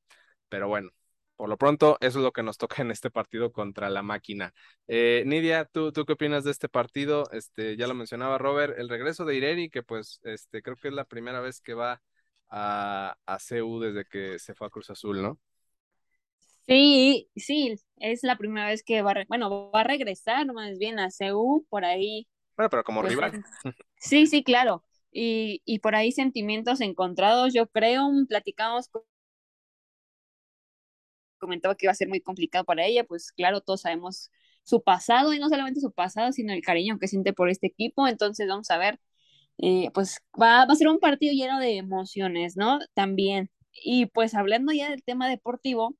Pero 0.48 0.68
bueno, 0.68 0.90
por 1.36 1.48
lo 1.48 1.58
pronto, 1.58 1.98
eso 2.00 2.18
es 2.18 2.24
lo 2.24 2.32
que 2.32 2.42
nos 2.42 2.58
toca 2.58 2.82
en 2.82 2.90
este 2.90 3.10
partido 3.10 3.52
contra 3.52 3.90
la 3.90 4.02
máquina. 4.02 4.54
Eh, 4.88 5.22
Nidia, 5.26 5.66
¿tú, 5.66 5.92
¿tú 5.92 6.04
qué 6.06 6.14
opinas 6.14 6.44
de 6.44 6.50
este 6.50 6.68
partido? 6.68 7.28
Este, 7.32 7.76
ya 7.76 7.86
lo 7.86 7.94
mencionaba 7.94 8.38
Robert, 8.38 8.78
el 8.78 8.88
regreso 8.88 9.24
de 9.24 9.36
Ireri, 9.36 9.70
que 9.70 9.82
pues 9.82 10.20
este, 10.24 10.62
creo 10.62 10.76
que 10.76 10.88
es 10.88 10.94
la 10.94 11.04
primera 11.04 11.40
vez 11.40 11.60
que 11.60 11.74
va 11.74 12.02
a, 12.48 13.16
a 13.26 13.38
CU 13.38 13.80
desde 13.80 14.04
que 14.06 14.38
se 14.38 14.54
fue 14.54 14.66
a 14.66 14.70
Cruz 14.70 14.90
Azul, 14.90 15.22
¿no? 15.22 15.38
Sí, 16.66 17.30
sí, 17.36 17.76
es 17.98 18.22
la 18.22 18.36
primera 18.36 18.66
vez 18.66 18.82
que 18.82 19.02
va, 19.02 19.12
a 19.12 19.24
bueno, 19.28 19.70
va 19.70 19.80
a 19.80 19.84
regresar 19.84 20.46
más 20.52 20.78
bien 20.78 20.98
a 20.98 21.08
CU 21.10 21.64
por 21.68 21.84
ahí. 21.84 22.26
Bueno, 22.56 22.70
pero 22.70 22.84
como 22.84 23.00
pues, 23.02 23.12
rival. 23.12 23.44
Sí, 23.98 24.26
sí, 24.26 24.44
claro. 24.44 24.84
Y, 25.10 25.62
y 25.64 25.78
por 25.78 25.94
ahí 25.94 26.12
sentimientos 26.12 26.80
encontrados, 26.80 27.54
yo 27.54 27.66
creo, 27.68 28.10
platicamos 28.28 28.90
comentaba 31.38 31.74
que 31.76 31.86
iba 31.86 31.92
a 31.92 31.94
ser 31.94 32.08
muy 32.08 32.20
complicado 32.20 32.64
para 32.64 32.84
ella, 32.84 33.04
pues 33.04 33.32
claro, 33.32 33.60
todos 33.60 33.82
sabemos 33.82 34.30
su 34.62 34.82
pasado 34.82 35.32
y 35.32 35.38
no 35.38 35.48
solamente 35.48 35.80
su 35.80 35.92
pasado, 35.92 36.32
sino 36.32 36.52
el 36.52 36.62
cariño 36.62 36.98
que 36.98 37.08
siente 37.08 37.32
por 37.32 37.48
este 37.50 37.68
equipo. 37.68 38.08
Entonces 38.08 38.48
vamos 38.48 38.70
a 38.70 38.78
ver, 38.78 39.00
eh, 39.58 39.90
pues 39.94 40.20
va, 40.40 40.66
va, 40.66 40.72
a 40.72 40.76
ser 40.76 40.88
un 40.88 40.98
partido 41.00 41.32
lleno 41.34 41.60
de 41.60 41.76
emociones, 41.78 42.56
¿no? 42.56 42.80
También. 42.94 43.50
Y 43.72 44.06
pues 44.06 44.34
hablando 44.34 44.72
ya 44.72 44.90
del 44.90 45.04
tema 45.04 45.28
deportivo, 45.28 45.96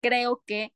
creo 0.00 0.42
que, 0.46 0.72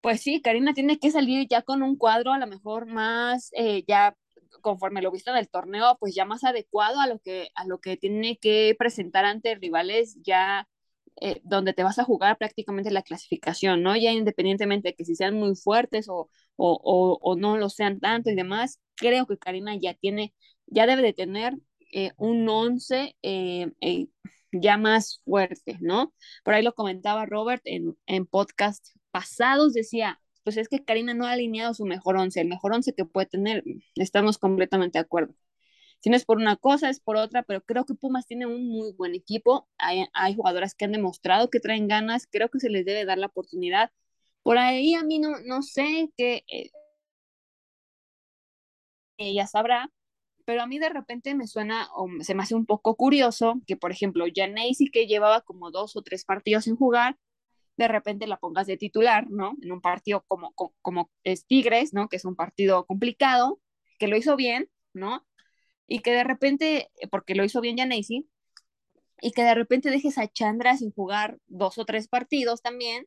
pues 0.00 0.20
sí, 0.22 0.42
Karina 0.42 0.74
tiene 0.74 0.98
que 0.98 1.10
salir 1.10 1.46
ya 1.48 1.62
con 1.62 1.82
un 1.82 1.96
cuadro 1.96 2.32
a 2.32 2.38
lo 2.38 2.46
mejor 2.46 2.86
más, 2.86 3.50
eh, 3.56 3.84
ya 3.86 4.16
conforme 4.62 5.02
lo 5.02 5.10
visto 5.10 5.30
en 5.30 5.36
el 5.38 5.48
torneo, 5.48 5.96
pues 6.00 6.14
ya 6.14 6.24
más 6.24 6.44
adecuado 6.44 7.00
a 7.00 7.06
lo 7.06 7.18
que, 7.20 7.50
a 7.54 7.66
lo 7.66 7.80
que 7.80 7.96
tiene 7.96 8.38
que 8.38 8.74
presentar 8.78 9.24
ante 9.24 9.54
rivales 9.56 10.18
ya 10.22 10.68
eh, 11.20 11.40
donde 11.44 11.74
te 11.74 11.82
vas 11.84 11.98
a 11.98 12.04
jugar 12.04 12.38
prácticamente 12.38 12.90
la 12.90 13.02
clasificación, 13.02 13.82
¿no? 13.82 13.96
Ya 13.96 14.12
independientemente 14.12 14.88
de 14.90 14.94
que 14.94 15.04
si 15.04 15.14
sean 15.14 15.34
muy 15.34 15.54
fuertes 15.56 16.08
o, 16.08 16.28
o, 16.56 17.18
o, 17.20 17.36
no 17.36 17.56
lo 17.58 17.68
sean 17.68 18.00
tanto 18.00 18.30
y 18.30 18.34
demás, 18.34 18.80
creo 18.96 19.26
que 19.26 19.38
Karina 19.38 19.76
ya 19.76 19.94
tiene, 19.94 20.34
ya 20.66 20.86
debe 20.86 21.02
de 21.02 21.12
tener 21.12 21.54
eh, 21.92 22.12
un 22.16 22.48
11 22.48 23.16
eh, 23.22 23.70
ya 24.52 24.76
más 24.76 25.20
fuerte, 25.24 25.78
¿no? 25.80 26.14
Por 26.44 26.54
ahí 26.54 26.62
lo 26.62 26.74
comentaba 26.74 27.26
Robert 27.26 27.62
en, 27.64 27.96
en 28.06 28.26
podcast 28.26 28.86
pasados, 29.10 29.72
decía, 29.74 30.20
pues 30.44 30.56
es 30.56 30.68
que 30.68 30.84
Karina 30.84 31.14
no 31.14 31.26
ha 31.26 31.32
alineado 31.32 31.74
su 31.74 31.84
mejor 31.86 32.16
11, 32.16 32.40
el 32.40 32.48
mejor 32.48 32.72
11 32.74 32.94
que 32.94 33.04
puede 33.04 33.26
tener, 33.26 33.64
estamos 33.96 34.38
completamente 34.38 34.98
de 34.98 35.04
acuerdo. 35.04 35.34
Si 36.00 36.10
no 36.10 36.16
es 36.16 36.24
por 36.24 36.38
una 36.38 36.56
cosa, 36.56 36.90
es 36.90 37.00
por 37.00 37.16
otra, 37.16 37.44
pero 37.44 37.62
creo 37.64 37.84
que 37.86 37.94
Pumas 37.94 38.26
tiene 38.26 38.46
un 38.46 38.68
muy 38.68 38.92
buen 38.92 39.14
equipo. 39.14 39.68
Hay, 39.78 40.06
hay 40.14 40.34
jugadoras 40.34 40.74
que 40.74 40.84
han 40.84 40.92
demostrado 40.92 41.48
que 41.50 41.60
traen 41.60 41.88
ganas, 41.88 42.26
creo 42.30 42.50
que 42.50 42.58
se 42.60 42.70
les 42.70 42.84
debe 42.84 43.04
dar 43.04 43.18
la 43.18 43.26
oportunidad. 43.28 43.92
Por 44.42 44.58
ahí 44.58 44.94
a 44.94 45.04
mí 45.04 45.18
no, 45.20 45.40
no 45.44 45.62
sé 45.62 46.10
qué 46.16 46.44
eh, 46.48 46.70
ella 49.16 49.46
sabrá, 49.46 49.90
pero 50.44 50.62
a 50.62 50.66
mí 50.66 50.78
de 50.78 50.88
repente 50.88 51.34
me 51.34 51.46
suena 51.46 51.88
o 51.94 52.08
se 52.20 52.34
me 52.34 52.42
hace 52.42 52.54
un 52.54 52.66
poco 52.66 52.96
curioso 52.96 53.60
que, 53.66 53.76
por 53.76 53.92
ejemplo, 53.92 54.24
Janacy, 54.34 54.90
que 54.90 55.06
llevaba 55.06 55.42
como 55.42 55.70
dos 55.70 55.96
o 55.96 56.02
tres 56.02 56.24
partidos 56.24 56.64
sin 56.64 56.76
jugar, 56.76 57.18
de 57.76 57.88
repente 57.88 58.26
la 58.26 58.38
pongas 58.38 58.66
de 58.66 58.76
titular, 58.76 59.30
¿no? 59.30 59.54
En 59.62 59.72
un 59.72 59.80
partido 59.80 60.24
como, 60.28 60.52
como, 60.82 61.10
es 61.24 61.46
Tigres, 61.46 61.94
¿no? 61.94 62.08
Que 62.08 62.16
es 62.16 62.24
un 62.24 62.36
partido 62.36 62.86
complicado, 62.86 63.60
que 63.98 64.08
lo 64.08 64.16
hizo 64.16 64.36
bien, 64.36 64.70
¿no? 64.94 65.26
y 65.92 66.00
que 66.00 66.12
de 66.12 66.24
repente, 66.24 66.90
porque 67.10 67.34
lo 67.34 67.44
hizo 67.44 67.60
bien 67.60 67.76
Janacy, 67.76 68.26
y 69.20 69.32
que 69.32 69.42
de 69.42 69.54
repente 69.54 69.90
dejes 69.90 70.16
a 70.16 70.26
Chandra 70.26 70.74
sin 70.76 70.90
jugar 70.90 71.38
dos 71.48 71.76
o 71.76 71.84
tres 71.84 72.08
partidos 72.08 72.62
también, 72.62 73.06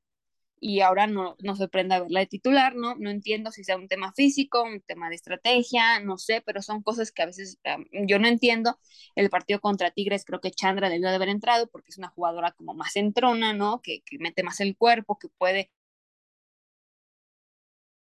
y 0.59 0.81
ahora 0.81 1.07
no, 1.07 1.35
no 1.39 1.55
sorprenda 1.55 1.99
verla 1.99 2.21
de 2.21 2.27
titular, 2.27 2.75
¿no? 2.75 2.95
No 2.95 3.09
entiendo 3.09 3.51
si 3.51 3.63
sea 3.63 3.77
un 3.77 3.87
tema 3.87 4.13
físico, 4.13 4.63
un 4.63 4.81
tema 4.81 5.09
de 5.09 5.15
estrategia, 5.15 5.99
no 5.99 6.17
sé, 6.17 6.41
pero 6.45 6.61
son 6.61 6.81
cosas 6.81 7.11
que 7.11 7.21
a 7.23 7.27
veces 7.27 7.59
yo 8.07 8.19
no 8.19 8.27
entiendo. 8.27 8.79
El 9.15 9.29
partido 9.29 9.59
contra 9.61 9.91
Tigres 9.91 10.25
creo 10.25 10.41
que 10.41 10.51
Chandra 10.51 10.89
debió 10.89 11.09
de 11.09 11.15
haber 11.15 11.29
entrado 11.29 11.67
porque 11.67 11.91
es 11.91 11.97
una 11.97 12.09
jugadora 12.09 12.51
como 12.53 12.73
más 12.73 12.95
entrona, 12.95 13.53
¿no? 13.53 13.81
Que, 13.81 14.01
que 14.01 14.17
mete 14.19 14.43
más 14.43 14.59
el 14.61 14.77
cuerpo, 14.77 15.17
que 15.19 15.29
puede 15.37 15.71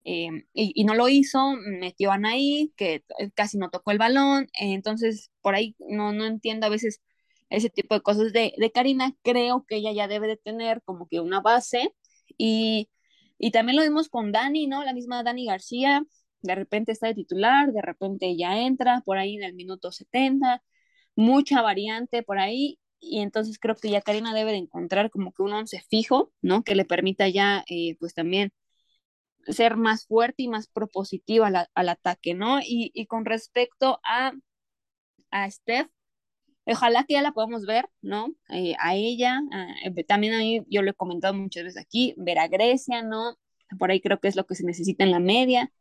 eh, 0.06 0.30
y, 0.54 0.84
no 0.84 0.96
lo 0.96 1.08
hizo, 1.10 1.54
metió 1.80 2.12
a 2.12 2.16
Anaí, 2.16 2.74
que 2.76 3.04
casi 3.36 3.58
no 3.58 3.70
tocó 3.70 3.92
el 3.92 3.98
balón, 3.98 4.48
entonces 4.54 5.32
por 5.42 5.56
ahí 5.56 5.76
no, 5.80 6.12
no 6.12 6.26
entiendo 6.26 6.66
a 6.68 6.70
veces 6.70 7.02
ese 7.50 7.70
tipo 7.70 7.96
de 7.96 8.02
cosas 8.02 8.34
de, 8.34 8.54
de, 8.58 8.72
Karina, 8.72 9.16
creo 9.24 9.66
que 9.68 9.78
ella 9.78 9.94
ya 9.94 10.08
debe 10.08 10.28
de 10.28 10.38
tener 10.38 10.82
como 10.84 11.08
que 11.08 11.20
una 11.22 11.40
base 11.42 11.94
y, 12.38 12.90
y 13.38 13.52
también 13.52 13.78
lo 13.78 13.84
vimos 13.84 14.10
con 14.10 14.32
Dani, 14.32 14.68
¿no? 14.68 14.84
La 14.84 14.94
misma 14.94 15.24
Dani 15.24 15.46
García, 15.46 16.04
de 16.42 16.56
repente 16.56 16.92
está 16.92 17.08
de 17.08 17.16
titular, 17.16 17.72
de 17.72 17.82
repente 17.82 18.36
ya 18.38 18.60
entra 18.60 19.02
por 19.06 19.18
ahí 19.18 19.36
en 19.36 19.44
el 19.44 19.54
minuto 19.54 19.92
70, 19.92 20.62
mucha 21.16 21.62
variante 21.62 22.24
por 22.24 22.40
ahí 22.40 22.80
y 23.00 23.20
entonces 23.20 23.60
creo 23.60 23.76
que 23.76 23.90
ya 23.90 24.02
Karina 24.02 24.34
debe 24.34 24.52
de 24.52 24.58
encontrar 24.60 25.10
como 25.12 25.34
que 25.34 25.44
un 25.44 25.54
once 25.54 25.84
fijo, 25.90 26.32
¿no? 26.42 26.64
Que 26.64 26.76
le 26.76 26.86
permita 26.86 27.28
ya 27.30 27.64
eh, 27.68 27.98
pues 28.00 28.14
también 28.14 28.54
ser 29.48 29.78
más 29.78 30.06
fuerte 30.08 30.44
y 30.44 30.48
más 30.48 30.68
propositiva 30.68 31.68
al, 31.74 31.90
ataque, 31.90 32.34
¿no? 32.34 32.60
Y, 32.62 32.92
y, 32.94 33.08
con 33.08 33.26
respecto 33.26 34.00
a, 34.04 34.34
a 35.32 35.52
Steph, 35.52 35.90
ojalá 36.66 37.04
que 37.06 37.14
ya 37.14 37.22
la 37.22 37.32
podamos 37.34 37.66
ver, 37.66 37.90
¿no? 38.02 38.28
Eh, 38.50 38.76
a 38.80 38.96
ella, 38.96 39.42
eh, 39.86 40.04
también 40.06 40.34
ahí 40.34 40.62
yo 40.70 40.82
lo 40.82 40.92
he 40.92 40.94
comentado 40.94 41.34
muchas 41.34 41.64
veces 41.64 41.82
aquí, 41.82 42.14
ver 42.18 42.40
a 42.40 42.48
Grecia, 42.48 43.04
¿no? 43.04 43.38
Por 43.80 43.92
ahí 43.92 44.02
creo 44.02 44.20
que 44.20 44.28
es 44.28 44.36
lo 44.36 44.46
que 44.46 44.56
se 44.56 44.66
necesita 44.66 45.04
en 45.04 45.12
la 45.12 45.20
media. 45.20 45.72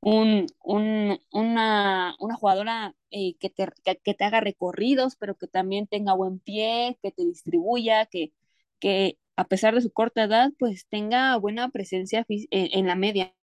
Un, 0.00 0.46
un, 0.64 1.20
una, 1.32 2.16
una, 2.20 2.36
jugadora 2.36 2.94
eh, 3.10 3.36
que, 3.38 3.50
te, 3.50 3.68
que, 3.84 3.96
que, 3.98 4.14
te 4.14 4.24
haga 4.24 4.40
recorridos, 4.40 5.16
pero 5.16 5.36
que 5.36 5.46
también 5.46 5.86
tenga 5.86 6.14
buen 6.14 6.40
pie, 6.40 6.98
que 7.02 7.12
te 7.12 7.24
distribuya, 7.24 8.06
que, 8.06 8.32
que 8.80 9.18
a 9.40 9.44
pesar 9.48 9.74
de 9.74 9.82
su 9.82 9.92
corta 9.92 10.24
edad, 10.24 10.52
pues 10.58 10.86
tenga 10.88 11.36
buena 11.38 11.70
presencia 11.70 12.26
en, 12.28 12.86
la 12.86 12.94
media, 12.96 13.34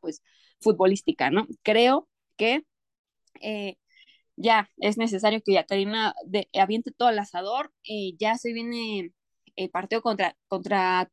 pues 0.00 0.22
futbolística, 0.60 1.30
¿no? 1.30 1.46
Creo 1.62 2.08
que 2.36 2.64
eh, 3.40 3.76
ya 4.36 4.70
es 4.78 4.98
necesario 4.98 5.42
que 5.44 5.64
Karina 5.66 6.14
de, 6.26 6.48
aviente 6.54 6.92
todo 6.92 7.10
el 7.10 7.18
asador, 7.18 7.72
eh, 7.88 8.14
ya 8.18 8.36
se 8.36 8.52
viene 8.52 9.12
el 9.56 9.70
partido 9.70 10.02
contra, 10.02 10.36
contra, 10.48 11.10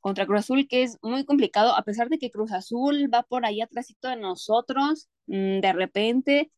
contra 0.00 0.26
Cruz 0.26 0.40
Azul, 0.40 0.68
que 0.68 0.82
es 0.82 0.98
muy 1.02 1.24
complicado, 1.24 1.74
a 1.74 1.82
pesar 1.82 2.08
de 2.08 2.18
que 2.18 2.30
Cruz 2.30 2.52
Azul 2.52 3.10
va 3.12 3.22
por 3.22 3.46
ahí 3.46 3.60
atrásito 3.60 4.08
de 4.08 4.16
nosotros, 4.16 5.08
mm, 5.26 5.60
de 5.60 5.72
repente 5.72 6.52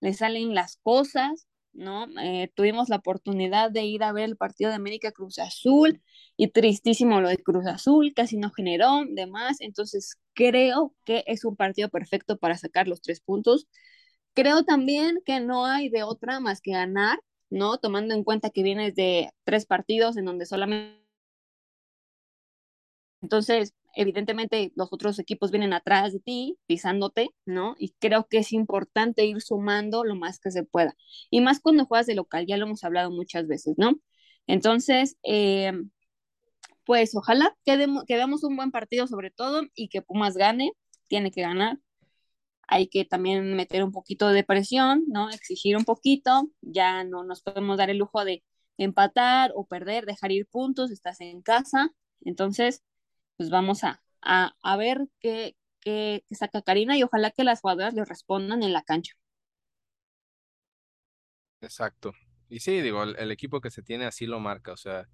le 0.00 0.14
salen 0.14 0.54
las 0.54 0.76
cosas, 0.82 1.48
¿no? 1.72 2.06
Eh, 2.22 2.50
tuvimos 2.54 2.88
la 2.88 2.96
oportunidad 2.96 3.70
de 3.70 3.84
ir 3.84 4.02
a 4.02 4.12
ver 4.12 4.24
el 4.24 4.36
partido 4.36 4.70
de 4.70 4.76
América 4.76 5.12
Cruz 5.12 5.38
Azul 5.38 6.02
y 6.36 6.48
tristísimo 6.48 7.20
lo 7.20 7.28
de 7.28 7.38
Cruz 7.38 7.66
Azul, 7.66 8.12
casi 8.14 8.36
no 8.36 8.50
generó, 8.50 9.02
demás, 9.08 9.58
entonces 9.60 10.16
creo 10.34 10.94
que 11.04 11.24
es 11.26 11.44
un 11.44 11.56
partido 11.56 11.88
perfecto 11.88 12.38
para 12.38 12.56
sacar 12.56 12.88
los 12.88 13.00
tres 13.02 13.20
puntos. 13.20 13.68
Creo 14.34 14.64
también 14.64 15.20
que 15.26 15.40
no 15.40 15.66
hay 15.66 15.88
de 15.88 16.02
otra 16.04 16.40
más 16.40 16.60
que 16.60 16.72
ganar, 16.72 17.20
¿no? 17.50 17.78
Tomando 17.78 18.14
en 18.14 18.24
cuenta 18.24 18.50
que 18.50 18.62
vienes 18.62 18.94
de 18.94 19.30
tres 19.44 19.66
partidos 19.66 20.16
en 20.16 20.24
donde 20.24 20.46
solamente... 20.46 20.98
Entonces, 23.20 23.74
evidentemente 23.94 24.72
los 24.76 24.92
otros 24.92 25.18
equipos 25.18 25.50
vienen 25.50 25.72
atrás 25.72 26.12
de 26.12 26.20
ti, 26.20 26.56
pisándote, 26.66 27.30
¿no? 27.46 27.74
Y 27.78 27.94
creo 27.98 28.28
que 28.28 28.38
es 28.38 28.52
importante 28.52 29.24
ir 29.26 29.40
sumando 29.42 30.04
lo 30.04 30.14
más 30.14 30.38
que 30.38 30.52
se 30.52 30.64
pueda. 30.64 30.94
Y 31.30 31.40
más 31.40 31.60
cuando 31.60 31.84
juegas 31.86 32.06
de 32.06 32.14
local, 32.14 32.46
ya 32.46 32.56
lo 32.56 32.66
hemos 32.66 32.84
hablado 32.84 33.10
muchas 33.10 33.48
veces, 33.48 33.74
¿no? 33.76 33.94
Entonces, 34.46 35.16
eh, 35.24 35.72
pues 36.88 37.14
ojalá 37.14 37.54
que, 37.64 37.76
veamos 38.08 38.44
un 38.44 38.56
buen 38.56 38.70
partido 38.70 39.06
sobre 39.06 39.30
todo 39.30 39.62
y 39.74 39.88
que 39.88 40.00
Pumas 40.00 40.36
gane, 40.36 40.72
tiene 41.08 41.30
que 41.30 41.42
ganar. 41.42 41.78
Hay 42.68 42.88
que 42.88 43.04
también 43.04 43.54
meter 43.56 43.82
un 43.82 43.92
poquito 43.92 44.28
de 44.28 44.44
presión, 44.44 45.04
¿no? 45.08 45.30
Exigir 45.30 45.76
un 45.76 45.84
poquito, 45.84 46.50
ya 46.60 47.02
no 47.04 47.24
nos 47.24 47.42
podemos 47.42 47.78
dar 47.78 47.90
el 47.90 47.98
lujo 47.98 48.24
de 48.24 48.44
empatar 48.76 49.52
o 49.54 49.66
perder, 49.66 50.06
dejar 50.06 50.32
ir 50.32 50.46
puntos, 50.46 50.90
estás 50.90 51.20
en 51.20 51.42
casa. 51.42 51.90
Entonces, 52.20 52.82
pues 53.36 53.50
vamos 53.50 53.84
a, 53.84 54.02
a, 54.20 54.76
ver 54.76 55.08
qué, 55.20 55.56
qué, 55.80 56.24
saca 56.30 56.62
Karina 56.62 56.96
y 56.96 57.02
ojalá 57.02 57.30
que 57.30 57.44
las 57.44 57.60
jugadoras 57.60 57.94
le 57.94 58.04
respondan 58.04 58.62
en 58.62 58.72
la 58.72 58.82
cancha. 58.82 59.14
Exacto. 61.60 62.12
Y 62.48 62.60
sí, 62.60 62.80
digo, 62.80 63.02
el, 63.02 63.30
equipo 63.30 63.60
que 63.60 63.70
se 63.70 63.82
tiene 63.82 64.06
así 64.06 64.26
lo 64.26 64.40
marca, 64.40 64.72
o 64.72 64.76
sea, 64.76 65.08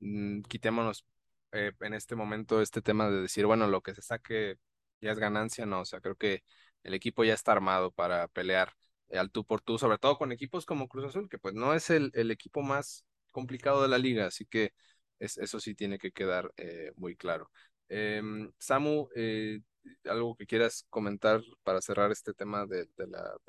mm, 0.00 0.42
quitémonos 0.42 1.06
eh, 1.52 1.72
en 1.80 1.94
este 1.94 2.14
momento 2.16 2.60
este 2.60 2.82
tema 2.82 3.10
de 3.10 3.22
decir, 3.22 3.46
bueno, 3.46 3.66
lo 3.66 3.80
que 3.82 3.94
se 3.94 4.02
saque 4.02 4.58
ya 5.00 5.12
es 5.12 5.18
ganancia, 5.18 5.66
no, 5.66 5.80
o 5.80 5.84
sea, 5.84 6.00
creo 6.00 6.16
que 6.16 6.42
el 6.86 6.94
equipo 6.94 7.24
ya 7.24 7.34
está 7.34 7.52
armado 7.52 7.90
para 7.90 8.28
pelear 8.28 8.72
al 9.12 9.30
tú 9.30 9.44
por 9.44 9.60
tú, 9.60 9.78
sobre 9.78 9.98
todo 9.98 10.18
con 10.18 10.32
equipos 10.32 10.66
como 10.66 10.88
Cruz 10.88 11.06
Azul, 11.06 11.28
que 11.28 11.38
pues 11.38 11.54
no 11.54 11.74
es 11.74 11.90
el, 11.90 12.12
equipo 12.30 12.62
más 12.62 13.04
complicado 13.32 13.82
de 13.82 13.88
la 13.88 13.98
liga, 13.98 14.26
así 14.26 14.46
que 14.46 14.72
es, 15.18 15.38
eso 15.38 15.60
sí 15.60 15.74
tiene 15.74 15.98
que 15.98 16.12
quedar 16.12 16.52
eh, 16.56 16.92
muy 16.96 17.16
claro. 17.16 17.50
Em, 17.88 18.52
Samu, 18.58 19.08
eh, 19.16 19.60
algo 20.04 20.36
que 20.36 20.46
quieras 20.46 20.86
comentar 20.90 21.42
para 21.62 21.80
cerrar 21.80 22.10
este 22.12 22.34
tema 22.34 22.66
del 22.66 22.88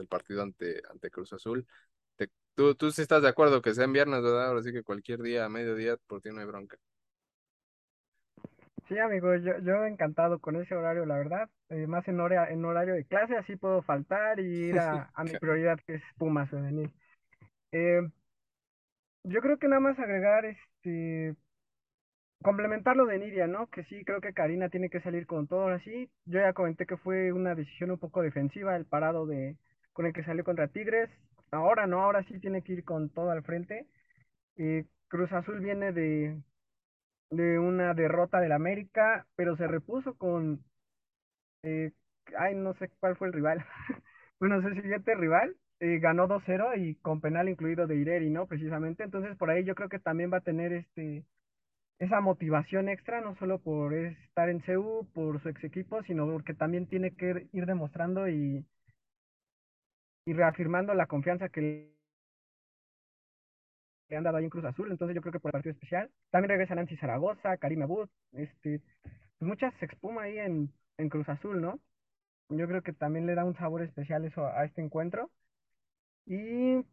partido 0.10 0.44
ante, 0.44 0.82
Cruz 1.12 1.34
Azul. 1.34 1.68
tú, 2.56 2.76
tú 2.76 2.92
sí 2.92 3.02
estás 3.02 3.22
de 3.22 3.30
acuerdo 3.30 3.62
que 3.62 3.74
sea 3.74 3.86
en 3.86 3.94
viernes, 3.94 4.22
¿verdad? 4.24 4.48
Ahora 4.48 4.64
sí 4.64 4.72
que 4.74 4.84
cualquier 4.84 5.22
día, 5.22 5.46
a 5.46 5.50
mediodía, 5.50 5.98
por 6.08 6.22
ti 6.22 6.30
no 6.32 6.40
hay 6.42 6.48
bronca. 6.48 6.78
Sí, 8.88 8.98
amigo, 9.00 9.36
yo, 9.36 9.60
yo 9.60 9.86
encantado 9.86 10.40
con 10.40 10.56
ese 10.56 10.74
horario, 10.74 11.06
la 11.06 11.18
verdad. 11.18 11.50
Eh, 11.70 11.88
más 11.88 12.08
en, 12.08 12.20
hora, 12.22 12.50
en 12.50 12.64
horario 12.64 12.94
de 12.94 13.04
clase, 13.06 13.36
así 13.36 13.58
puedo 13.58 13.82
faltar 13.82 14.40
y 14.40 14.70
ir 14.70 14.80
a, 14.80 15.10
a 15.14 15.24
mi 15.24 15.32
prioridad, 15.32 15.80
que 15.86 15.96
es 15.96 16.04
Pumas 16.18 16.50
femenil. 16.50 16.90
Eh, 17.74 18.02
yo 19.24 19.42
creo 19.42 19.58
que 19.58 19.68
nada 19.68 19.82
más 19.82 20.00
agregar, 20.00 20.46
este, 20.46 21.36
complementar 22.42 22.96
lo 22.96 23.06
de 23.06 23.20
Nidia, 23.20 23.48
¿no? 23.48 23.68
Que 23.68 23.84
sí, 23.86 24.06
creo 24.06 24.22
que 24.22 24.34
Karina 24.34 24.70
tiene 24.70 24.90
que 24.90 25.02
salir 25.02 25.28
con 25.28 25.48
todo 25.48 25.68
así. 25.68 26.10
Yo 26.26 26.40
ya 26.40 26.54
comenté 26.54 26.86
que 26.86 26.98
fue 26.98 27.34
una 27.34 27.56
decisión 27.56 27.92
un 27.92 28.00
poco 28.00 28.22
defensiva 28.22 28.76
el 28.76 28.86
parado 28.86 29.26
de 29.26 29.58
con 29.92 30.06
el 30.06 30.14
que 30.14 30.24
salió 30.24 30.44
contra 30.44 30.70
Tigres. 30.70 31.10
Ahora 31.52 31.88
no, 31.88 32.02
ahora 32.04 32.24
sí 32.24 32.40
tiene 32.40 32.62
que 32.62 32.74
ir 32.74 32.86
con 32.86 33.10
todo 33.10 33.32
al 33.32 33.44
frente. 33.44 33.88
Eh, 34.58 34.86
Cruz 35.10 35.32
Azul 35.34 35.60
viene 35.60 35.92
de, 35.92 36.38
de 37.30 37.60
una 37.60 37.94
derrota 37.94 38.40
del 38.40 38.52
América, 38.54 39.26
pero 39.36 39.58
se 39.58 39.68
repuso 39.68 40.16
con, 40.18 40.64
eh, 41.64 41.92
ay, 42.38 42.56
no 42.56 42.74
sé 42.76 42.90
cuál 43.00 43.16
fue 43.18 43.28
el 43.28 43.34
rival. 43.34 43.66
bueno, 44.40 44.62
sé 44.62 44.68
el 44.70 44.82
siguiente 44.82 45.16
rival 45.16 45.56
eh, 45.80 46.00
ganó 46.00 46.28
2-0 46.28 46.76
y 46.78 46.96
con 46.96 47.22
penal 47.22 47.50
incluido 47.50 47.88
de 47.88 47.96
Ireri, 47.98 48.30
¿no? 48.30 48.48
Precisamente. 48.48 49.04
Entonces, 49.04 49.38
por 49.38 49.50
ahí 49.50 49.64
yo 49.64 49.76
creo 49.76 49.90
que 49.90 50.00
también 50.00 50.32
va 50.32 50.38
a 50.38 50.42
tener 50.42 50.74
este 50.74 51.26
esa 52.00 52.22
motivación 52.22 52.90
extra, 52.90 53.22
no 53.22 53.36
solo 53.38 53.60
por 53.60 53.94
estar 53.94 54.50
en 54.50 54.62
CEU, 54.64 55.08
por 55.14 55.42
su 55.42 55.50
ex 55.50 55.64
equipo, 55.64 56.04
sino 56.04 56.28
porque 56.28 56.54
también 56.54 56.88
tiene 56.88 57.16
que 57.16 57.48
ir 57.54 57.66
demostrando 57.66 58.28
y, 58.30 58.66
y 60.26 60.34
reafirmando 60.34 60.94
la 60.94 61.08
confianza 61.08 61.50
que 61.50 61.97
le 64.10 64.18
han 64.18 64.24
dado 64.24 64.38
ahí 64.38 64.44
en 64.44 64.50
Cruz 64.50 64.66
Azul, 64.66 64.92
entonces 64.92 65.16
yo 65.16 65.22
creo 65.22 65.34
que 65.34 65.40
por 65.40 65.50
el 65.50 65.54
partido 65.54 65.74
especial. 65.74 66.10
También 66.30 66.50
regresa 66.50 66.76
Nancy 66.76 66.96
Zaragoza, 66.98 67.58
Karima 67.58 67.86
Abud, 67.86 68.10
este, 68.34 68.82
pues 69.38 69.48
muchas 69.48 69.74
se 69.80 69.86
expuma 69.86 70.24
ahí 70.24 70.38
en, 70.40 70.74
en 70.98 71.10
Cruz 71.10 71.30
Azul, 71.30 71.62
¿no? 71.62 71.80
Yo 72.50 72.68
creo 72.68 72.82
que 72.82 72.94
también 72.94 73.26
le 73.26 73.36
da 73.36 73.44
un 73.44 73.56
sabor 73.56 73.82
especial 73.82 74.24
eso 74.26 74.48
a 74.48 74.64
este 74.64 74.82
encuentro. 74.82 75.30
Y 76.26 76.84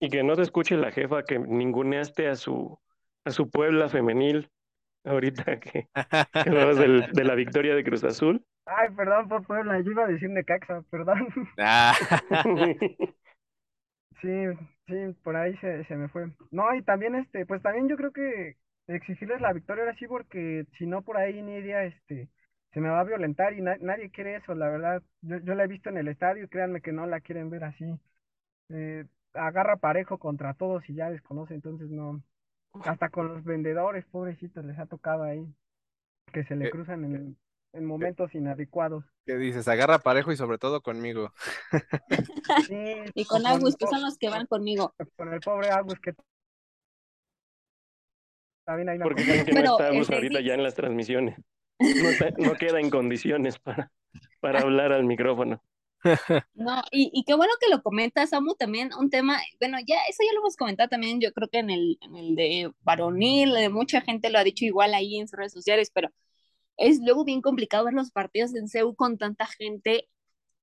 y 0.00 0.08
que 0.08 0.22
no 0.22 0.34
se 0.34 0.42
escuche 0.42 0.76
la 0.76 0.90
jefa 0.90 1.24
que 1.24 1.38
ninguneaste 1.38 2.28
a 2.28 2.34
su 2.34 2.78
a 3.24 3.30
su 3.30 3.50
Puebla 3.50 3.88
femenil 3.88 4.50
ahorita 5.04 5.44
que, 5.60 5.88
que 6.44 6.50
de 6.50 7.24
la 7.24 7.34
victoria 7.34 7.74
de 7.74 7.84
Cruz 7.84 8.02
Azul. 8.04 8.44
Ay, 8.66 8.90
perdón 8.96 9.28
por 9.28 9.44
Puebla, 9.44 9.80
yo 9.80 9.90
iba 9.90 10.04
a 10.04 10.08
decir 10.08 10.30
Necaxa, 10.30 10.82
perdón. 10.90 11.28
Ah. 11.58 11.92
Sí, 14.22 14.28
sí, 14.86 14.94
por 15.24 15.36
ahí 15.36 15.56
se, 15.58 15.84
se 15.84 15.96
me 15.96 16.08
fue. 16.08 16.30
No, 16.52 16.74
y 16.74 16.82
también 16.82 17.16
este, 17.16 17.44
pues 17.44 17.60
también 17.60 17.88
yo 17.88 17.96
creo 17.96 18.12
que 18.12 18.56
exigirles 18.86 19.40
la 19.40 19.52
victoria 19.52 19.82
ahora 19.82 19.96
sí, 19.98 20.06
porque 20.06 20.64
si 20.78 20.86
no 20.86 21.02
por 21.02 21.16
ahí 21.16 21.42
Nidia, 21.42 21.84
este, 21.84 22.28
se 22.72 22.80
me 22.80 22.88
va 22.88 23.00
a 23.00 23.04
violentar 23.04 23.52
y 23.52 23.60
nadie 23.60 24.10
quiere 24.10 24.36
eso, 24.36 24.54
la 24.54 24.68
verdad. 24.68 25.02
Yo, 25.22 25.38
yo 25.38 25.54
la 25.54 25.64
he 25.64 25.68
visto 25.68 25.90
en 25.90 25.98
el 25.98 26.08
estadio 26.08 26.44
y 26.44 26.48
créanme 26.48 26.80
que 26.80 26.92
no 26.92 27.06
la 27.06 27.20
quieren 27.20 27.50
ver 27.50 27.64
así. 27.64 27.84
Eh, 28.70 29.04
agarra 29.34 29.76
parejo 29.76 30.18
contra 30.18 30.54
todos 30.54 30.88
y 30.88 30.94
ya 30.94 31.10
desconoce, 31.10 31.54
entonces 31.54 31.90
no. 31.90 32.22
Hasta 32.84 33.10
con 33.10 33.28
los 33.28 33.44
vendedores, 33.44 34.04
pobrecitos, 34.06 34.64
les 34.64 34.78
ha 34.78 34.86
tocado 34.86 35.24
ahí 35.24 35.44
que 36.32 36.44
se 36.44 36.56
le 36.56 36.68
eh, 36.68 36.70
cruzan 36.70 37.04
en, 37.04 37.36
en 37.72 37.84
momentos 37.84 38.34
inadecuados. 38.34 39.04
¿Qué 39.24 39.36
dices? 39.36 39.68
Agarra 39.68 39.98
parejo 39.98 40.32
y 40.32 40.36
sobre 40.36 40.58
todo 40.58 40.82
conmigo. 40.82 41.32
y 43.14 43.24
con 43.24 43.46
Agus, 43.46 43.76
que 43.76 43.86
son 43.86 44.02
los 44.02 44.18
que 44.18 44.28
van 44.28 44.46
conmigo. 44.46 44.94
Con 45.16 45.32
el 45.32 45.40
pobre 45.40 45.70
Agus 45.70 45.98
que 46.00 46.14
también 48.64 48.88
hay 48.88 48.98
Porque 48.98 49.44
que 49.44 49.52
no 49.52 49.60
está 49.60 49.88
Agus 49.88 50.10
ahorita 50.10 50.40
ya 50.40 50.54
en 50.54 50.62
las 50.62 50.74
transmisiones. 50.74 51.36
No, 52.38 52.54
queda 52.54 52.78
en 52.80 52.90
condiciones 52.90 53.58
para, 53.58 53.90
para 54.40 54.60
hablar 54.60 54.92
al 54.92 55.04
micrófono. 55.04 55.62
No, 56.54 56.82
y, 56.90 57.12
y, 57.14 57.22
qué 57.22 57.34
bueno 57.34 57.52
que 57.60 57.70
lo 57.70 57.80
comentas, 57.80 58.30
Samu, 58.30 58.56
también 58.56 58.90
un 58.98 59.08
tema, 59.08 59.38
bueno, 59.60 59.78
ya 59.86 59.98
eso 60.08 60.24
ya 60.26 60.32
lo 60.32 60.40
hemos 60.40 60.56
comentado 60.56 60.88
también, 60.88 61.20
yo 61.20 61.32
creo 61.32 61.46
que 61.48 61.58
en 61.58 61.70
el, 61.70 61.96
en 62.00 62.16
el 62.16 62.34
de 62.34 62.72
varonil, 62.80 63.70
mucha 63.70 64.00
gente 64.00 64.28
lo 64.28 64.40
ha 64.40 64.42
dicho 64.42 64.64
igual 64.64 64.94
ahí 64.94 65.20
en 65.20 65.28
sus 65.28 65.38
redes 65.38 65.52
sociales, 65.52 65.92
pero 65.94 66.08
es 66.76 67.00
luego 67.04 67.24
bien 67.24 67.42
complicado 67.42 67.84
ver 67.84 67.94
los 67.94 68.10
partidos 68.10 68.54
en 68.54 68.68
CEU 68.68 68.94
con 68.94 69.18
tanta 69.18 69.46
gente 69.46 70.08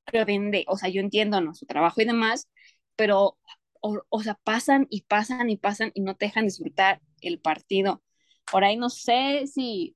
que 0.06 0.26
vende, 0.26 0.66
o 0.68 0.78
sea, 0.78 0.90
yo 0.90 1.02
entiendo, 1.02 1.42
¿no? 1.42 1.54
Su 1.56 1.66
trabajo 1.66 2.02
y 2.02 2.06
demás, 2.06 2.50
pero, 2.96 3.38
o, 3.82 4.02
o 4.10 4.24
sea, 4.24 4.36
pasan 4.44 4.88
y 4.90 5.04
pasan 5.04 5.50
y 5.50 5.58
pasan 5.58 5.92
y 5.94 6.02
no 6.02 6.16
te 6.16 6.26
dejan 6.28 6.46
disfrutar 6.46 7.02
el 7.22 7.40
partido. 7.40 8.04
Por 8.52 8.64
ahí 8.64 8.78
no 8.78 8.90
sé 8.90 9.48
si 9.48 9.96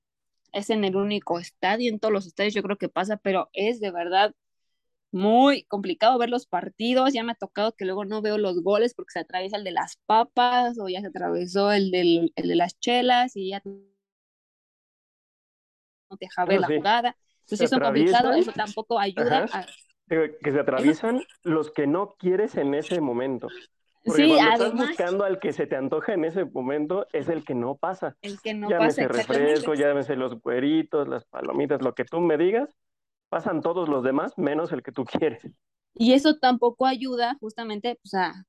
es 0.54 0.70
en 0.70 0.86
el 0.86 0.96
único 0.96 1.40
estadio, 1.40 1.92
en 1.92 2.00
todos 2.00 2.14
los 2.14 2.28
estadios 2.28 2.54
yo 2.54 2.64
creo 2.64 2.78
que 2.78 2.90
pasa, 2.90 3.18
pero 3.18 3.50
es 3.54 3.80
de 3.80 3.92
verdad 3.92 4.34
muy 5.12 5.64
complicado 5.66 6.18
ver 6.18 6.30
los 6.30 6.48
partidos. 6.48 7.14
Ya 7.14 7.24
me 7.24 7.34
ha 7.34 7.36
tocado 7.36 7.74
que 7.76 7.86
luego 7.86 8.06
no 8.06 8.22
veo 8.22 8.38
los 8.38 8.62
goles 8.64 8.94
porque 8.96 9.14
se 9.14 9.20
atraviesa 9.20 9.58
el 9.58 9.64
de 9.64 9.72
las 9.72 9.98
papas 10.06 10.78
o 10.80 10.90
ya 10.90 11.02
se 11.02 11.08
atravesó 11.08 11.72
el, 11.72 11.92
del, 11.92 12.34
el 12.36 12.48
de 12.50 12.56
las 12.56 12.80
chelas 12.80 13.36
y 13.36 13.50
ya 13.52 13.62
no 16.14 16.18
te 16.18 16.26
deja 16.26 16.46
ver 16.46 16.62
la 16.62 16.68
jugada. 16.68 17.16
Entonces 17.42 17.62
eso 17.62 17.76
es 17.76 17.82
complicado, 17.82 18.34
eso 18.34 18.52
tampoco 18.52 19.00
ayuda. 19.00 19.46
A... 19.52 19.66
Que 20.08 20.52
se 20.52 20.60
atraviesan 20.60 21.24
los 21.44 21.72
que 21.72 21.88
no 21.88 22.16
quieres 22.18 22.56
en 22.56 22.74
ese 22.74 23.02
momento. 23.02 23.48
Porque 24.04 24.24
sí, 24.24 24.36
cuando 24.36 24.66
estás 24.66 24.74
buscando 24.74 25.24
al 25.24 25.40
que 25.40 25.54
se 25.54 25.66
te 25.66 25.76
antoja 25.78 26.14
en 26.14 26.26
ese 26.26 26.44
momento, 26.46 27.08
es 27.14 27.30
el 27.30 27.46
que 27.46 27.56
no 27.56 27.76
pasa. 27.76 28.18
El 28.22 28.40
que 28.42 28.54
no 28.54 28.70
llámese 28.70 29.08
pasa. 29.08 29.18
refresco, 29.18 29.74
llámese 29.76 30.16
los 30.16 30.40
cueritos, 30.42 31.08
las 31.08 31.26
palomitas, 31.26 31.82
lo 31.82 31.96
que 31.96 32.04
tú 32.04 32.20
me 32.20 32.38
digas, 32.38 32.70
pasan 33.30 33.62
todos 33.62 33.88
los 33.88 34.04
demás 34.04 34.38
menos 34.38 34.72
el 34.74 34.84
que 34.84 34.92
tú 34.92 35.06
quieres. 35.06 35.50
Y 35.96 36.14
eso 36.14 36.38
tampoco 36.38 36.86
ayuda 36.86 37.38
justamente, 37.40 38.00
pues 38.04 38.14
a, 38.16 38.46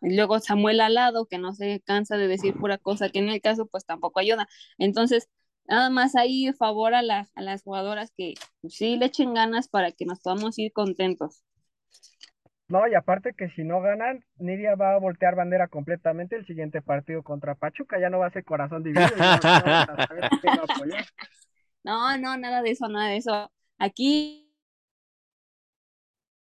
luego 0.00 0.38
Samuel 0.40 0.80
al 0.80 0.94
lado, 0.94 1.26
que 1.26 1.38
no 1.38 1.52
se 1.52 1.82
cansa 1.84 2.16
de 2.16 2.28
decir 2.28 2.54
pura 2.54 2.78
cosa, 2.78 3.10
que 3.10 3.18
en 3.18 3.28
el 3.28 3.40
caso 3.40 3.66
pues 3.66 3.84
tampoco 3.84 4.20
ayuda. 4.20 4.48
Entonces, 4.78 5.28
nada 5.68 5.90
más 5.90 6.16
ahí 6.16 6.52
favor 6.54 6.94
a, 6.94 7.00
a 7.00 7.42
las 7.42 7.62
jugadoras 7.62 8.12
que 8.16 8.34
pues, 8.60 8.74
sí 8.74 8.96
le 8.96 9.06
echen 9.06 9.34
ganas 9.34 9.68
para 9.68 9.92
que 9.92 10.06
nos 10.06 10.20
podamos 10.20 10.58
ir 10.58 10.72
contentos. 10.72 11.44
No, 12.68 12.86
y 12.86 12.94
aparte 12.94 13.32
que 13.32 13.48
si 13.50 13.64
no 13.64 13.80
ganan, 13.80 14.24
Nidia 14.36 14.74
va 14.74 14.94
a 14.94 14.98
voltear 14.98 15.34
bandera 15.34 15.68
completamente 15.68 16.36
el 16.36 16.44
siguiente 16.44 16.82
partido 16.82 17.22
contra 17.22 17.54
Pachuca, 17.54 17.98
ya 17.98 18.10
no 18.10 18.18
va 18.18 18.26
a 18.26 18.30
ser 18.30 18.44
corazón 18.44 18.82
dividido. 18.82 19.08
no, 21.82 22.18
no, 22.18 22.36
nada 22.36 22.60
de 22.60 22.70
eso, 22.70 22.88
nada 22.88 23.08
de 23.08 23.16
eso. 23.16 23.50
Aquí 23.78 24.52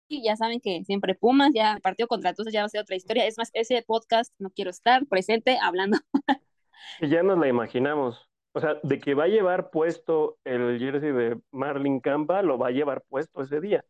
ya 0.10 0.36
saben 0.36 0.60
que 0.60 0.84
siempre 0.84 1.16
Pumas, 1.16 1.52
ya 1.56 1.74
el 1.74 1.82
partido 1.82 2.08
contra 2.08 2.36
Tuzos 2.36 2.54
ya 2.54 2.62
va 2.62 2.66
a 2.68 2.70
ser 2.70 2.82
otra 2.82 2.96
historia. 2.96 3.26
Es 3.26 3.40
más, 3.40 3.50
ese 3.54 3.82
podcast 3.82 4.32
no 4.38 4.52
quiero 4.52 4.70
estar 4.70 5.08
presente 5.08 5.58
hablando. 5.60 5.98
ya 7.02 7.24
nos 7.24 7.40
la 7.40 7.48
imaginamos. 7.48 8.31
O 8.54 8.60
sea, 8.60 8.78
de 8.84 9.00
que 9.00 9.14
va 9.14 9.26
a 9.26 9.30
llevar 9.30 9.70
puesto 9.70 10.38
el 10.44 10.78
jersey 10.78 11.12
de 11.12 11.40
Marlin 11.52 12.00
Campa, 12.00 12.42
lo 12.42 12.58
va 12.58 12.68
a 12.68 12.72
llevar 12.72 13.04
puesto 13.08 13.42
ese 13.42 13.62
día, 13.62 13.86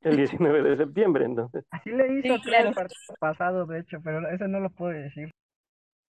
el 0.00 0.16
19 0.16 0.62
de 0.62 0.76
septiembre, 0.76 1.26
entonces. 1.26 1.64
Así 1.70 1.90
le 1.90 2.18
hizo 2.18 2.34
el 2.34 2.74
partido 2.74 3.14
pasado, 3.20 3.66
de 3.66 3.80
hecho, 3.80 3.98
pero 4.02 4.26
ese 4.30 4.48
no 4.48 4.60
lo 4.60 4.70
puedo 4.70 4.92
decir. 4.92 5.30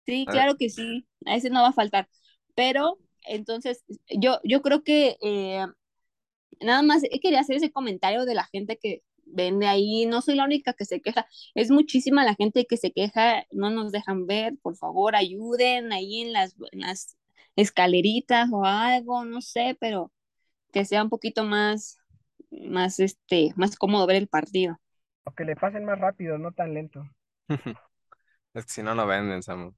Sí, 0.04 0.26
claro 0.28 0.56
que 0.56 0.68
sí, 0.68 1.06
a 1.26 1.36
ese 1.36 1.50
no 1.50 1.62
va 1.62 1.68
a 1.68 1.72
faltar. 1.72 2.08
Pero, 2.56 2.98
entonces, 3.24 3.84
yo, 4.08 4.40
yo 4.42 4.62
creo 4.62 4.82
que 4.82 5.16
eh, 5.22 5.64
nada 6.60 6.82
más 6.82 7.02
quería 7.22 7.40
hacer 7.40 7.56
ese 7.56 7.70
comentario 7.70 8.24
de 8.24 8.34
la 8.34 8.44
gente 8.44 8.78
que 8.78 9.02
vende 9.24 9.66
ahí, 9.66 10.06
no 10.06 10.22
soy 10.22 10.34
la 10.34 10.44
única 10.44 10.72
que 10.72 10.84
se 10.84 11.00
queja, 11.00 11.26
es 11.54 11.70
muchísima 11.70 12.24
la 12.24 12.34
gente 12.34 12.66
que 12.66 12.76
se 12.76 12.92
queja, 12.92 13.46
no 13.52 13.70
nos 13.70 13.92
dejan 13.92 14.26
ver, 14.26 14.54
por 14.60 14.76
favor, 14.76 15.14
ayuden 15.14 15.92
ahí 15.92 16.20
en 16.20 16.32
las, 16.32 16.56
en 16.72 16.80
las 16.80 17.16
escaleritas 17.56 18.48
o 18.52 18.64
algo, 18.64 19.24
no 19.24 19.40
sé, 19.40 19.76
pero 19.80 20.12
que 20.72 20.84
sea 20.84 21.02
un 21.02 21.10
poquito 21.10 21.44
más, 21.44 21.98
más, 22.50 22.98
este, 23.00 23.52
más 23.56 23.76
cómodo 23.76 24.06
ver 24.06 24.16
el 24.16 24.28
partido. 24.28 24.78
O 25.24 25.32
que 25.32 25.44
le 25.44 25.56
pasen 25.56 25.84
más 25.84 25.98
rápido, 25.98 26.38
no 26.38 26.52
tan 26.52 26.74
lento. 26.74 27.04
es 28.54 28.64
que 28.66 28.72
si 28.72 28.82
no, 28.82 28.94
no 28.94 29.06
venden, 29.06 29.42
Samu. 29.42 29.74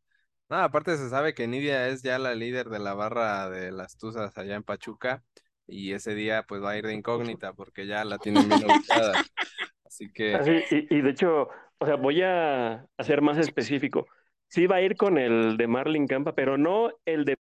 No, 0.49 0.57
aparte 0.57 0.97
se 0.97 1.09
sabe 1.09 1.35
que 1.35 1.47
Nidia 1.47 1.89
es 1.89 2.03
ya 2.03 2.18
la 2.18 2.35
líder 2.35 2.68
de 2.68 2.79
la 2.79 2.95
barra 2.95 3.49
de 3.51 3.72
las 3.72 3.97
Tuzas 3.97 4.37
allá 4.37 4.55
en 4.55 4.62
Pachuca 4.62 5.25
y 5.66 5.93
ese 5.93 6.14
día 6.14 6.45
pues 6.47 6.62
va 6.62 6.72
a 6.72 6.77
ir 6.77 6.87
de 6.87 6.93
incógnita 6.93 7.55
porque 7.55 7.87
ya 7.87 8.05
la 8.05 8.18
tienen 8.18 8.49
bien 8.49 8.64
ubicada. 8.64 9.12
Así 9.85 10.12
que... 10.12 10.35
Así, 10.35 10.53
y, 10.70 10.97
y 10.97 11.01
de 11.01 11.11
hecho, 11.11 11.49
o 11.79 11.87
sea, 11.87 11.97
voy 11.97 12.22
a 12.22 12.87
ser 12.99 13.22
más 13.22 13.39
específico. 13.39 14.07
Sí 14.49 14.66
va 14.66 14.77
a 14.77 14.83
ir 14.83 14.97
con 14.97 15.18
el 15.18 15.57
de 15.57 15.66
Marlin 15.66 16.07
Campa, 16.07 16.35
pero 16.35 16.59
no 16.59 16.91
el 17.05 17.25
de 17.25 17.37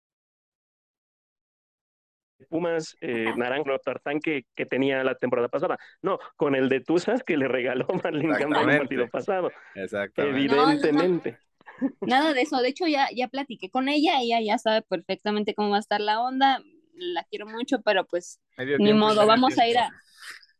Pumas 2.51 2.97
eh, 2.99 3.33
Naranjo 3.37 3.79
Tartán 3.79 4.19
que, 4.19 4.45
que 4.53 4.65
tenía 4.65 5.01
la 5.05 5.15
temporada 5.15 5.47
pasada. 5.47 5.79
No, 6.01 6.19
con 6.35 6.53
el 6.53 6.67
de 6.67 6.81
Tuzas 6.81 7.23
que 7.23 7.37
le 7.37 7.47
regaló 7.47 7.87
Marlin 8.03 8.33
Campa 8.33 8.61
en 8.63 8.69
el 8.69 8.77
partido 8.79 9.07
pasado. 9.07 9.51
Exactamente. 9.73 10.37
Evidentemente. 10.37 11.37
No, 11.79 11.87
no, 11.87 11.95
Nada 12.01 12.33
de 12.33 12.41
eso. 12.41 12.61
De 12.61 12.67
hecho, 12.67 12.85
ya, 12.87 13.07
ya 13.15 13.29
platiqué 13.29 13.69
con 13.69 13.87
ella. 13.87 14.19
Ella 14.21 14.41
ya 14.41 14.57
sabe 14.57 14.81
perfectamente 14.81 15.55
cómo 15.55 15.69
va 15.69 15.77
a 15.77 15.79
estar 15.79 16.01
la 16.01 16.19
onda. 16.19 16.61
La 16.93 17.23
quiero 17.23 17.47
mucho, 17.47 17.81
pero 17.81 18.05
pues 18.05 18.41
Medio 18.57 18.77
ni 18.77 18.85
tiempo 18.85 19.05
modo. 19.07 19.25
Vamos 19.25 19.57
a 19.57 19.65
ir 19.65 19.77
a, 19.77 19.89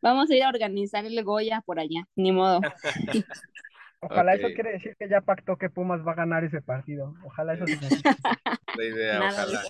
vamos 0.02 0.32
a 0.32 0.36
ir 0.36 0.44
a 0.44 0.50
organizar 0.50 1.06
el 1.06 1.22
Goya 1.26 1.62
por 1.66 1.78
allá. 1.78 2.08
Ni 2.16 2.32
modo. 2.32 2.62
Ojalá 4.00 4.34
eso 4.34 4.48
quiere 4.56 4.72
decir 4.72 4.96
que 4.98 5.08
ya 5.08 5.22
pactó 5.22 5.58
que 5.58 5.70
Pumas 5.70 6.02
va 6.08 6.14
a 6.14 6.16
ganar 6.16 6.44
ese 6.46 6.62
partido. 6.62 7.14
Ojalá 7.24 7.54
eso. 7.54 7.66
La 8.78 8.84
idea, 8.84 9.20
ojalá. 9.20 9.62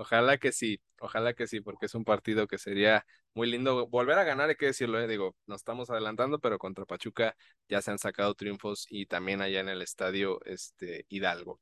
Ojalá 0.00 0.38
que 0.38 0.50
sí, 0.50 0.80
ojalá 0.98 1.34
que 1.34 1.46
sí, 1.46 1.60
porque 1.60 1.84
es 1.84 1.94
un 1.94 2.04
partido 2.04 2.46
que 2.46 2.56
sería 2.56 3.04
muy 3.34 3.50
lindo 3.50 3.86
volver 3.88 4.18
a 4.18 4.24
ganar, 4.24 4.48
hay 4.48 4.56
que 4.56 4.64
decirlo, 4.64 4.98
eh, 4.98 5.06
digo, 5.06 5.36
nos 5.46 5.58
estamos 5.58 5.90
adelantando, 5.90 6.38
pero 6.38 6.56
contra 6.58 6.86
Pachuca 6.86 7.36
ya 7.68 7.82
se 7.82 7.90
han 7.90 7.98
sacado 7.98 8.34
triunfos 8.34 8.86
y 8.88 9.04
también 9.04 9.42
allá 9.42 9.60
en 9.60 9.68
el 9.68 9.82
estadio 9.82 10.40
este, 10.46 11.04
Hidalgo. 11.10 11.60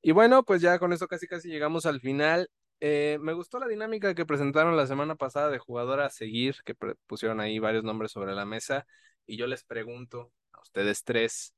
Y 0.00 0.12
bueno, 0.12 0.44
pues 0.44 0.62
ya 0.62 0.78
con 0.78 0.94
esto 0.94 1.08
casi 1.08 1.26
casi 1.26 1.50
llegamos 1.50 1.84
al 1.84 2.00
final. 2.00 2.48
Eh, 2.80 3.18
me 3.20 3.34
gustó 3.34 3.58
la 3.58 3.68
dinámica 3.68 4.14
que 4.14 4.24
presentaron 4.24 4.78
la 4.78 4.86
semana 4.86 5.16
pasada 5.16 5.50
de 5.50 5.58
jugador 5.58 6.00
a 6.00 6.08
seguir, 6.08 6.56
que 6.64 6.74
pusieron 7.06 7.38
ahí 7.38 7.58
varios 7.58 7.84
nombres 7.84 8.12
sobre 8.12 8.32
la 8.34 8.46
mesa, 8.46 8.86
y 9.26 9.36
yo 9.36 9.46
les 9.46 9.62
pregunto 9.62 10.32
a 10.52 10.62
ustedes 10.62 11.04
tres, 11.04 11.54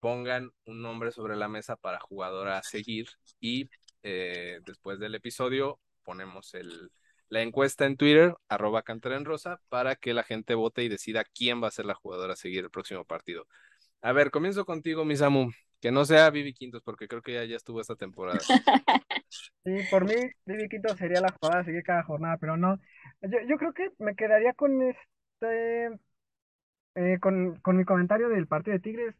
pongan 0.00 0.50
un 0.66 0.82
nombre 0.82 1.12
sobre 1.12 1.34
la 1.36 1.48
mesa 1.48 1.76
para 1.76 1.98
jugador 1.98 2.48
a 2.48 2.62
seguir 2.62 3.08
y 3.40 3.70
eh, 4.02 4.60
después 4.64 4.98
del 4.98 5.14
episodio 5.14 5.80
ponemos 6.04 6.54
el, 6.54 6.90
la 7.28 7.42
encuesta 7.42 7.86
en 7.86 7.96
Twitter, 7.96 8.34
arroba 8.48 8.82
Cantera 8.82 9.16
en 9.16 9.24
Rosa, 9.24 9.60
para 9.68 9.96
que 9.96 10.14
la 10.14 10.22
gente 10.22 10.54
vote 10.54 10.82
y 10.82 10.88
decida 10.88 11.24
quién 11.24 11.62
va 11.62 11.68
a 11.68 11.72
ser 11.72 11.86
la 11.86 11.94
jugadora 11.94 12.34
a 12.34 12.36
seguir 12.36 12.64
el 12.64 12.70
próximo 12.70 13.04
partido. 13.04 13.46
A 14.02 14.12
ver, 14.12 14.30
comienzo 14.30 14.64
contigo, 14.64 15.04
mi 15.04 15.16
Samu, 15.16 15.50
que 15.80 15.92
no 15.92 16.04
sea 16.04 16.30
Vivi 16.30 16.54
Quintos, 16.54 16.82
porque 16.82 17.08
creo 17.08 17.22
que 17.22 17.34
ya, 17.34 17.44
ya 17.44 17.56
estuvo 17.56 17.80
esta 17.80 17.96
temporada. 17.96 18.38
Sí, 19.64 19.70
por 19.90 20.04
mí, 20.04 20.14
Vivi 20.44 20.68
Quinto 20.68 20.96
sería 20.96 21.20
la 21.20 21.32
jugada 21.32 21.60
a 21.60 21.64
seguir 21.64 21.82
cada 21.84 22.02
jornada, 22.02 22.36
pero 22.38 22.56
no. 22.56 22.78
Yo, 23.22 23.38
yo 23.48 23.56
creo 23.58 23.72
que 23.72 23.90
me 23.98 24.16
quedaría 24.16 24.52
con 24.54 24.82
este, 24.82 25.88
eh, 26.94 27.18
con, 27.20 27.56
con 27.60 27.76
mi 27.76 27.84
comentario 27.84 28.28
del 28.28 28.46
partido 28.46 28.74
de 28.74 28.80
Tigres. 28.80 29.14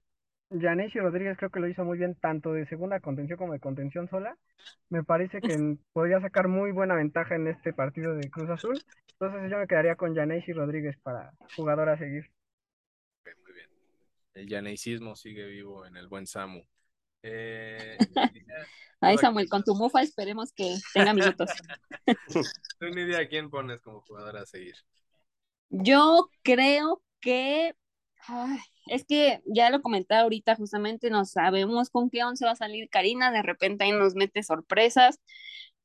Yanesi 0.53 0.99
Rodríguez 0.99 1.37
creo 1.37 1.51
que 1.51 1.61
lo 1.61 1.69
hizo 1.69 1.85
muy 1.85 1.99
bien, 1.99 2.15
tanto 2.15 2.53
de 2.53 2.67
segunda 2.67 3.01
contención 3.01 3.39
como 3.39 3.53
de 3.53 3.61
contención 3.61 4.09
sola. 4.09 4.37
Me 4.89 5.03
parece 5.05 5.41
que 5.41 5.77
podría 5.93 6.21
sacar 6.21 6.49
muy 6.49 6.73
buena 6.73 6.95
ventaja 6.95 7.35
en 7.35 7.49
este 7.49 7.73
partido 7.73 8.15
de 8.15 8.31
Cruz 8.31 8.51
Azul. 8.51 8.83
Entonces 9.13 9.51
yo 9.51 9.59
me 9.59 9.67
quedaría 9.67 9.97
con 9.97 10.15
Yanesi 10.15 10.53
Rodríguez 10.53 10.97
para 11.03 11.33
jugador 11.57 11.89
a 11.89 11.99
seguir. 11.99 12.31
Ok, 13.21 13.31
muy 13.45 13.53
bien. 13.55 13.69
El 14.35 14.49
yaneicismo 14.49 15.15
sigue 15.15 15.47
vivo 15.47 15.87
en 15.87 15.97
el 15.97 16.09
buen 16.09 16.27
Samu. 16.27 16.63
Eh, 17.23 17.97
Ay, 19.01 19.15
Ok. 19.15 19.21
Samuel, 19.21 19.49
con 19.49 19.63
tu 19.63 19.75
mufa 19.75 20.03
esperemos 20.03 20.53
que 20.53 20.77
tenga 20.95 21.13
minutos. 21.13 21.51
¿Tú, 22.79 22.87
Nidia, 22.89 23.19
a 23.21 23.29
quién 23.29 23.51
pones 23.51 23.81
como 23.81 24.01
jugador 24.03 24.37
a 24.37 24.47
seguir? 24.47 24.75
Yo 25.71 26.31
creo 26.43 27.03
que 27.21 27.75
es 28.87 29.05
que 29.05 29.41
ya 29.47 29.71
lo 29.71 29.83
comenté 29.83 30.15
ahorita, 30.15 30.57
justamente 30.57 31.11
no 31.11 31.25
sabemos 31.25 31.91
con 31.91 32.11
qué 32.11 32.25
once 32.25 32.45
va 32.45 32.53
a 32.53 32.57
salir 32.57 32.89
Karina, 32.89 33.31
de 33.33 33.43
repente 33.43 33.85
ahí 33.85 33.93
nos 33.93 34.15
mete 34.15 34.43
sorpresas, 34.43 35.21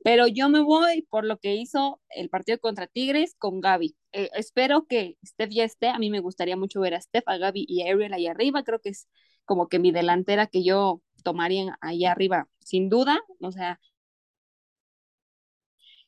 pero 0.04 0.28
yo 0.28 0.50
me 0.50 0.62
voy 0.62 1.04
por 1.10 1.26
lo 1.26 1.38
que 1.40 1.56
hizo 1.56 2.02
el 2.10 2.30
partido 2.30 2.60
contra 2.60 2.88
Tigres 2.88 3.36
con 3.38 3.62
Gaby. 3.62 3.96
Eh, 4.14 4.30
espero 4.34 4.86
que 4.88 5.18
Steph 5.26 5.50
ya 5.52 5.64
esté, 5.64 5.90
a 5.90 6.00
mí 6.00 6.10
me 6.10 6.20
gustaría 6.20 6.58
mucho 6.58 6.82
ver 6.82 6.96
a 6.96 7.02
Steph, 7.02 7.28
a 7.28 7.38
Gaby 7.38 7.66
y 7.68 7.82
a 7.84 7.94
Ariel 7.94 8.14
ahí 8.14 8.28
arriba, 8.28 8.64
creo 8.64 8.80
que 8.80 8.90
es 8.90 9.08
como 9.46 9.68
que 9.70 9.80
mi 9.80 9.92
delantera 9.92 10.48
que 10.48 10.64
yo 10.64 11.02
tomaría 11.24 11.78
ahí 11.82 12.06
arriba, 12.06 12.48
sin 12.60 12.90
duda, 12.90 13.20
o 13.42 13.52
sea, 13.52 13.80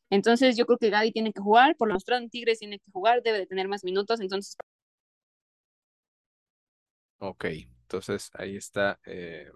entonces 0.09 0.57
yo 0.57 0.65
creo 0.65 0.77
que 0.79 0.89
Gaby 0.89 1.11
tiene 1.11 1.33
que 1.33 1.41
jugar, 1.41 1.75
por 1.75 1.87
lo 1.87 1.93
mostrado 1.93 2.21
en 2.21 2.29
Tigres 2.29 2.59
tiene 2.59 2.79
que 2.79 2.91
jugar, 2.91 3.21
debe 3.23 3.39
de 3.39 3.47
tener 3.47 3.67
más 3.67 3.83
minutos, 3.83 4.19
entonces 4.21 4.57
Ok, 7.19 7.45
entonces 7.45 8.29
ahí 8.33 8.55
está 8.57 8.99
eh, 9.05 9.51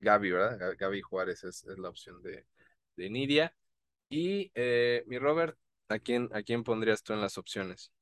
Gaby, 0.00 0.30
¿verdad? 0.32 0.58
Ga- 0.58 0.76
Gaby 0.78 1.02
Juárez 1.02 1.44
es, 1.44 1.64
la 1.78 1.88
opción 1.90 2.22
de, 2.22 2.46
de 2.96 3.10
Nidia. 3.10 3.54
Y 4.10 4.52
eh, 4.54 5.04
mi 5.06 5.18
Robert, 5.18 5.58
¿a 5.88 5.98
quién, 6.00 6.28
¿a 6.34 6.42
quién 6.42 6.64
pondrías 6.64 7.02
tú 7.02 7.12
en 7.14 7.20
las 7.22 7.38
opciones? 7.38 7.92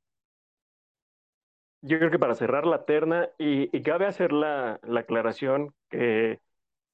Yo 1.83 1.99
creo 1.99 2.11
que 2.11 2.19
para 2.19 2.35
cerrar 2.35 2.67
la 2.67 2.85
terna, 2.85 3.31
y, 3.39 3.75
y 3.77 3.83
cabe 3.83 4.07
hacer 4.07 4.33
la, 4.33 4.81
la 4.83 5.01
aclaración 5.01 5.75
que 5.89 6.41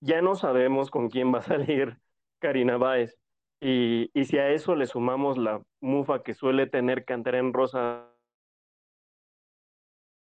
ya 0.00 0.22
no 0.22 0.34
sabemos 0.36 0.90
con 0.90 1.10
quién 1.10 1.34
va 1.34 1.40
a 1.40 1.42
salir 1.42 1.98
Karina 2.40 2.76
Báez. 2.78 3.18
Y, 3.60 4.10
y 4.14 4.26
si 4.26 4.38
a 4.38 4.50
eso 4.50 4.76
le 4.76 4.86
sumamos 4.86 5.38
la 5.38 5.62
mufa 5.80 6.22
que 6.22 6.34
suele 6.34 6.66
tener 6.68 7.04
Cantera 7.06 7.38
en 7.38 7.52
Rosa 7.54 8.08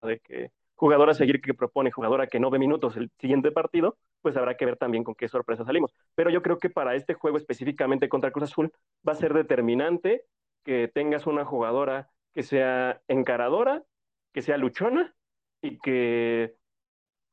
de 0.02 0.18
que 0.20 0.50
jugadora 0.80 1.12
a 1.12 1.14
seguir 1.14 1.42
que 1.42 1.52
propone, 1.52 1.90
jugadora 1.90 2.26
que 2.26 2.40
no 2.40 2.48
ve 2.48 2.58
minutos 2.58 2.96
el 2.96 3.10
siguiente 3.18 3.52
partido, 3.52 3.98
pues 4.22 4.34
habrá 4.38 4.56
que 4.56 4.64
ver 4.64 4.78
también 4.78 5.04
con 5.04 5.14
qué 5.14 5.28
sorpresa 5.28 5.62
salimos. 5.62 5.94
Pero 6.14 6.30
yo 6.30 6.40
creo 6.40 6.58
que 6.58 6.70
para 6.70 6.94
este 6.94 7.12
juego 7.12 7.36
específicamente 7.36 8.08
contra 8.08 8.30
Cruz 8.30 8.44
Azul 8.44 8.72
va 9.06 9.12
a 9.12 9.16
ser 9.16 9.34
determinante 9.34 10.24
que 10.64 10.88
tengas 10.88 11.26
una 11.26 11.44
jugadora 11.44 12.08
que 12.32 12.42
sea 12.42 13.02
encaradora, 13.08 13.84
que 14.32 14.40
sea 14.40 14.56
luchona 14.56 15.14
y 15.60 15.78
que, 15.80 16.56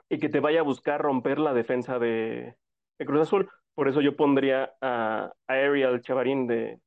y 0.09 0.19
que 0.19 0.27
te 0.27 0.41
vaya 0.41 0.59
a 0.59 0.63
buscar 0.63 1.01
romper 1.01 1.39
la 1.39 1.53
defensa 1.53 1.99
de, 1.99 2.57
Cruz 2.99 3.21
Azul. 3.21 3.49
Por 3.75 3.87
eso 3.87 4.01
yo 4.01 4.17
pondría 4.17 4.73
a, 4.81 5.31
a 5.47 5.53
Ariel 5.53 6.01
Chavarín 6.01 6.47
de, 6.47 6.81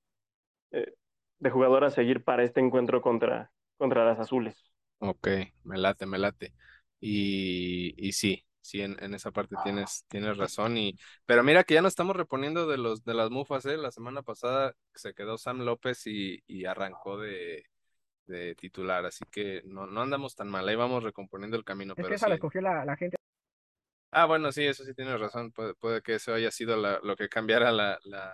eh, 0.73 0.95
de 1.39 1.51
jugadora 1.51 1.87
a 1.87 1.91
seguir 1.91 2.23
para 2.23 2.45
este 2.45 2.61
encuentro 2.61 3.01
contra, 3.01 3.51
contra 3.79 4.05
las 4.05 4.19
azules. 4.19 4.70
Ok, 5.01 5.29
me 5.65 5.79
late, 5.79 6.07
me 6.07 6.19
late. 6.19 6.55
Y, 7.01 7.95
y 7.97 8.13
sí, 8.13 8.45
sí, 8.61 8.83
en, 8.83 9.03
en 9.03 9.15
esa 9.15 9.31
parte 9.33 9.57
tienes, 9.57 10.05
tienes 10.09 10.37
razón. 10.37 10.77
Y, 10.77 10.99
pero 11.27 11.43
mira 11.43 11.65
que 11.65 11.75
ya 11.75 11.83
nos 11.83 11.93
estamos 11.93 12.17
reponiendo 12.17 12.67
de 12.67 12.77
los, 12.79 13.05
de 13.05 13.15
las 13.15 13.31
mufas, 13.31 13.65
¿eh? 13.67 13.77
La 13.79 13.91
semana 13.91 14.23
pasada 14.23 14.75
se 14.95 15.15
quedó 15.15 15.39
Sam 15.39 15.61
López 15.61 16.07
y, 16.07 16.43
y 16.47 16.67
arrancó 16.67 17.19
de, 17.19 17.65
de 18.27 18.55
titular, 18.57 19.07
así 19.07 19.25
que 19.31 19.63
no, 19.67 19.87
no 19.87 20.03
andamos 20.03 20.37
tan 20.37 20.49
mal, 20.51 20.69
ahí 20.69 20.77
vamos 20.77 21.05
recomponiendo 21.05 21.57
el 21.59 21.65
camino, 21.65 21.97
Es 21.97 22.05
pero 22.05 22.09
que 22.09 22.17
esa 22.17 22.27
la 22.29 22.35
sí. 22.35 22.35
escogió 22.35 22.61
la, 22.63 22.85
la 22.85 22.97
gente. 22.97 23.17
Ah, 24.13 24.27
bueno, 24.27 24.51
sí, 24.53 24.65
eso 24.67 24.85
sí 24.85 24.93
tienes 24.95 25.19
razón. 25.21 25.53
Puede, 25.53 25.75
puede 25.75 26.03
que 26.03 26.15
eso 26.17 26.35
haya 26.35 26.51
sido 26.51 26.77
la- 26.77 26.99
lo 27.03 27.17
que 27.17 27.29
cambiara 27.29 27.71
la, 27.73 27.99
la, 28.05 28.33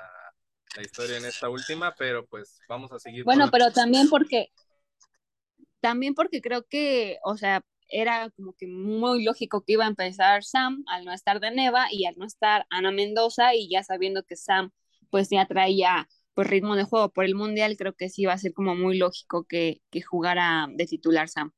la 0.77 0.83
historia 0.83 1.19
en 1.19 1.27
esta 1.27 1.49
última, 1.51 1.95
pero 1.97 2.27
pues 2.27 2.63
vamos 2.69 2.93
a 2.93 2.99
seguir 2.99 3.27
con 3.29 3.35
Bueno, 3.35 3.47
la- 3.47 3.53
pero 3.53 3.71
también 3.73 4.09
porque, 4.09 4.51
también 5.81 6.15
porque 6.15 6.41
creo 6.41 6.65
que, 6.67 7.19
o 7.25 7.37
sea, 7.37 7.63
era 7.89 8.31
como 8.31 8.55
que 8.55 8.67
muy 8.67 9.25
lógico 9.25 9.63
que 9.65 9.75
iba 9.75 9.85
a 9.85 9.89
empezar 9.89 10.43
Sam 10.45 10.85
al 10.89 11.05
no 11.05 11.13
estar 11.13 11.41
de 11.41 11.51
Neva 11.53 11.87
y 11.93 12.07
al 12.07 12.17
no 12.19 12.25
estar 12.27 12.67
Ana 12.71 12.91
Mendoza 12.93 13.55
y 13.55 13.69
ya 13.71 13.83
sabiendo 13.85 14.25
que 14.25 14.37
Sam 14.37 14.71
pues 15.11 15.29
ya 15.31 15.47
traía 15.47 16.09
pues 16.35 16.49
ritmo 16.49 16.77
de 16.77 16.85
juego 16.85 17.11
por 17.13 17.25
el 17.25 17.35
Mundial, 17.35 17.77
creo 17.79 17.95
que 17.95 18.09
sí 18.11 18.23
iba 18.23 18.33
a 18.35 18.39
ser 18.39 18.53
como 18.53 18.75
muy 18.75 18.99
lógico 18.99 19.45
que, 19.45 19.81
que 19.91 20.03
jugara 20.03 20.67
de 20.71 20.87
titular 20.87 21.29
Sam. 21.29 21.53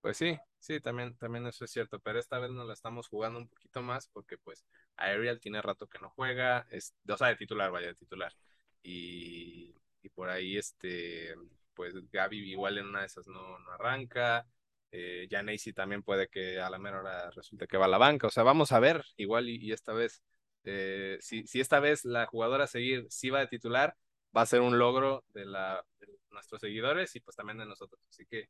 Pues 0.00 0.16
sí, 0.16 0.36
sí, 0.58 0.80
también, 0.80 1.16
también 1.18 1.46
eso 1.46 1.64
es 1.64 1.70
cierto, 1.70 1.98
pero 2.00 2.18
esta 2.18 2.38
vez 2.38 2.50
nos 2.50 2.66
la 2.66 2.72
estamos 2.72 3.08
jugando 3.08 3.38
un 3.38 3.48
poquito 3.48 3.82
más 3.82 4.08
porque 4.08 4.38
pues 4.38 4.64
Ariel 4.96 5.40
tiene 5.40 5.60
rato 5.62 5.86
que 5.88 5.98
no 5.98 6.10
juega, 6.10 6.66
es, 6.70 6.94
o 7.08 7.16
sea, 7.16 7.28
de 7.28 7.36
titular, 7.36 7.70
vaya, 7.70 7.88
de 7.88 7.94
titular. 7.94 8.34
Y, 8.82 9.74
y 10.02 10.08
por 10.10 10.30
ahí, 10.30 10.56
este, 10.56 11.34
pues 11.74 11.94
Gaby 12.10 12.50
igual 12.50 12.78
en 12.78 12.86
una 12.86 13.00
de 13.00 13.06
esas 13.06 13.26
no, 13.26 13.58
no 13.58 13.72
arranca. 13.72 14.46
Eh, 14.92 15.28
Janacy 15.30 15.72
también 15.72 16.02
puede 16.02 16.28
que 16.28 16.60
a 16.60 16.68
la 16.70 16.78
mera 16.78 17.00
hora 17.00 17.30
resulte 17.30 17.66
que 17.66 17.76
va 17.76 17.86
a 17.86 17.88
la 17.88 17.98
banca. 17.98 18.26
O 18.26 18.30
sea, 18.30 18.42
vamos 18.42 18.72
a 18.72 18.80
ver, 18.80 19.04
igual 19.16 19.48
y, 19.48 19.56
y 19.56 19.72
esta 19.72 19.92
vez, 19.92 20.22
eh, 20.64 21.18
si, 21.20 21.46
si 21.46 21.60
esta 21.60 21.80
vez 21.80 22.04
la 22.04 22.26
jugadora 22.26 22.64
a 22.64 22.66
seguir 22.66 23.06
sí 23.08 23.30
va 23.30 23.40
de 23.40 23.46
titular, 23.48 23.96
va 24.36 24.42
a 24.42 24.46
ser 24.46 24.60
un 24.60 24.78
logro 24.78 25.24
de, 25.28 25.44
la, 25.46 25.84
de 26.00 26.08
nuestros 26.30 26.60
seguidores 26.60 27.14
y 27.16 27.20
pues 27.20 27.36
también 27.36 27.58
de 27.58 27.66
nosotros. 27.66 28.00
Así 28.08 28.26
que 28.26 28.48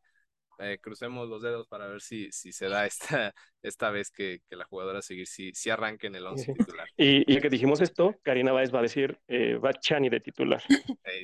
eh, 0.61 0.79
crucemos 0.81 1.29
los 1.29 1.43
dedos 1.43 1.67
para 1.67 1.87
ver 1.87 2.01
si, 2.01 2.31
si 2.33 2.53
se 2.53 2.69
da 2.69 2.87
esta, 2.87 3.35
esta 3.63 3.91
vez 3.91 4.11
que, 4.11 4.41
que 4.49 4.57
la 4.57 4.65
jugadora 4.65 5.03
seguir, 5.03 5.27
si, 5.27 5.53
si 5.53 5.71
arranque 5.71 6.07
en 6.07 6.15
el 6.15 6.27
11 6.27 6.53
titular. 6.55 6.89
Y, 6.97 7.33
y 7.33 7.41
que 7.41 7.49
dijimos 7.49 7.81
esto, 7.81 8.15
Karina 8.23 8.53
Báez 8.53 8.75
va 8.75 8.81
a 8.81 8.83
decir, 8.83 9.19
eh, 9.29 9.57
va 9.57 9.73
Chani 9.73 10.09
de 10.09 10.21
titular. 10.21 10.63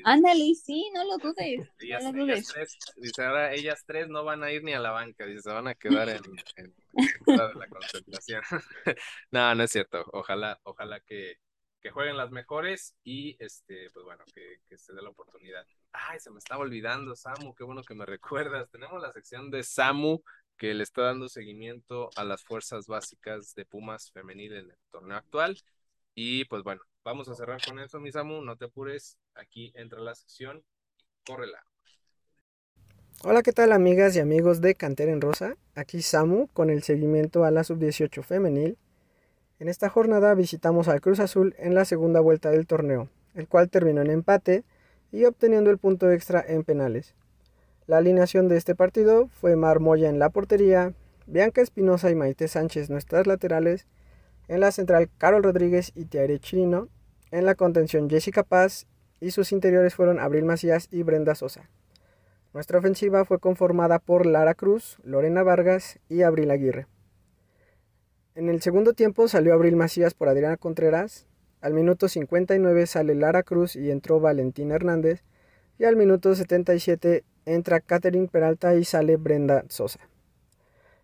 Ándale, 0.04 0.54
sí, 0.54 0.90
no 0.94 1.04
lo 1.04 1.18
dudes. 1.18 1.60
ellas, 1.78 2.04
no 2.04 2.12
lo 2.12 2.24
ellas 2.24 2.46
dudes. 2.46 2.48
tres, 2.52 2.78
dice 2.96 3.22
ahora, 3.24 3.54
ellas 3.54 3.84
tres 3.86 4.08
no 4.08 4.24
van 4.24 4.42
a 4.42 4.50
ir 4.50 4.62
ni 4.62 4.72
a 4.72 4.80
la 4.80 4.90
banca, 4.90 5.26
dice, 5.26 5.42
se 5.42 5.50
van 5.50 5.68
a 5.68 5.74
quedar 5.74 6.08
en, 6.08 6.22
en, 6.56 6.74
en 7.26 7.36
la 7.36 7.68
concentración. 7.68 8.42
no, 9.30 9.54
no 9.54 9.62
es 9.62 9.70
cierto. 9.70 10.04
Ojalá, 10.12 10.58
ojalá 10.64 11.00
que, 11.00 11.36
que 11.86 11.92
jueguen 11.92 12.16
las 12.16 12.32
mejores 12.32 12.96
y 13.04 13.36
este, 13.38 13.90
pues 13.90 14.04
bueno, 14.04 14.24
que, 14.34 14.58
que 14.68 14.76
se 14.76 14.92
dé 14.92 15.00
la 15.02 15.10
oportunidad. 15.10 15.64
Ay, 15.92 16.18
se 16.18 16.32
me 16.32 16.38
estaba 16.38 16.62
olvidando, 16.62 17.14
Samu, 17.14 17.54
qué 17.54 17.62
bueno 17.62 17.84
que 17.84 17.94
me 17.94 18.04
recuerdas. 18.06 18.68
Tenemos 18.72 19.00
la 19.00 19.12
sección 19.12 19.52
de 19.52 19.62
Samu 19.62 20.20
que 20.56 20.74
le 20.74 20.82
está 20.82 21.02
dando 21.02 21.28
seguimiento 21.28 22.10
a 22.16 22.24
las 22.24 22.42
fuerzas 22.42 22.88
básicas 22.88 23.54
de 23.54 23.66
Pumas 23.66 24.10
femenil 24.10 24.54
en 24.54 24.70
el 24.70 24.76
torneo 24.90 25.16
actual. 25.16 25.62
Y 26.16 26.46
pues 26.46 26.64
bueno, 26.64 26.82
vamos 27.04 27.28
a 27.28 27.36
cerrar 27.36 27.64
con 27.64 27.78
eso, 27.78 28.00
mi 28.00 28.10
Samu, 28.10 28.42
no 28.42 28.56
te 28.56 28.64
apures. 28.64 29.16
Aquí 29.36 29.70
entra 29.76 30.00
la 30.00 30.16
sección, 30.16 30.64
córrela. 31.24 31.64
Hola, 33.22 33.44
¿qué 33.44 33.52
tal 33.52 33.70
amigas 33.70 34.16
y 34.16 34.18
amigos 34.18 34.60
de 34.60 34.74
Cantera 34.74 35.12
en 35.12 35.20
Rosa? 35.20 35.56
Aquí 35.76 36.02
Samu 36.02 36.48
con 36.48 36.68
el 36.68 36.82
seguimiento 36.82 37.44
a 37.44 37.52
la 37.52 37.62
sub-18 37.62 38.24
femenil. 38.24 38.76
En 39.58 39.68
esta 39.70 39.88
jornada 39.88 40.34
visitamos 40.34 40.86
al 40.86 41.00
Cruz 41.00 41.18
Azul 41.18 41.54
en 41.58 41.74
la 41.74 41.86
segunda 41.86 42.20
vuelta 42.20 42.50
del 42.50 42.66
torneo, 42.66 43.08
el 43.34 43.48
cual 43.48 43.70
terminó 43.70 44.02
en 44.02 44.10
empate 44.10 44.64
y 45.12 45.24
obteniendo 45.24 45.70
el 45.70 45.78
punto 45.78 46.10
extra 46.10 46.44
en 46.46 46.62
penales. 46.62 47.14
La 47.86 47.96
alineación 47.96 48.48
de 48.48 48.58
este 48.58 48.74
partido 48.74 49.28
fue 49.28 49.56
Mar 49.56 49.80
Moya 49.80 50.10
en 50.10 50.18
la 50.18 50.28
portería, 50.28 50.92
Bianca 51.26 51.62
Espinosa 51.62 52.10
y 52.10 52.14
Maite 52.14 52.48
Sánchez 52.48 52.90
nuestras 52.90 53.26
laterales, 53.26 53.86
en 54.46 54.60
la 54.60 54.72
central 54.72 55.08
Carol 55.16 55.42
Rodríguez 55.42 55.90
y 55.94 56.04
Tiare 56.04 56.38
Chirino, 56.38 56.88
en 57.30 57.46
la 57.46 57.54
contención 57.54 58.10
Jessica 58.10 58.42
Paz 58.42 58.86
y 59.20 59.30
sus 59.30 59.52
interiores 59.52 59.94
fueron 59.94 60.20
Abril 60.20 60.44
Macías 60.44 60.88
y 60.90 61.02
Brenda 61.02 61.34
Sosa. 61.34 61.70
Nuestra 62.52 62.78
ofensiva 62.78 63.24
fue 63.24 63.38
conformada 63.38 64.00
por 64.00 64.26
Lara 64.26 64.54
Cruz, 64.54 64.98
Lorena 65.02 65.42
Vargas 65.42 65.98
y 66.10 66.22
Abril 66.22 66.50
Aguirre. 66.50 66.86
En 68.36 68.50
el 68.50 68.60
segundo 68.60 68.92
tiempo 68.92 69.28
salió 69.28 69.54
Abril 69.54 69.76
Macías 69.76 70.12
por 70.12 70.28
Adriana 70.28 70.58
Contreras, 70.58 71.24
al 71.62 71.72
minuto 71.72 72.06
59 72.06 72.86
sale 72.86 73.14
Lara 73.14 73.42
Cruz 73.42 73.76
y 73.76 73.90
entró 73.90 74.20
Valentina 74.20 74.74
Hernández, 74.74 75.24
y 75.78 75.84
al 75.84 75.96
minuto 75.96 76.34
77 76.34 77.24
entra 77.46 77.80
Catherine 77.80 78.28
Peralta 78.28 78.74
y 78.74 78.84
sale 78.84 79.16
Brenda 79.16 79.64
Sosa. 79.70 80.00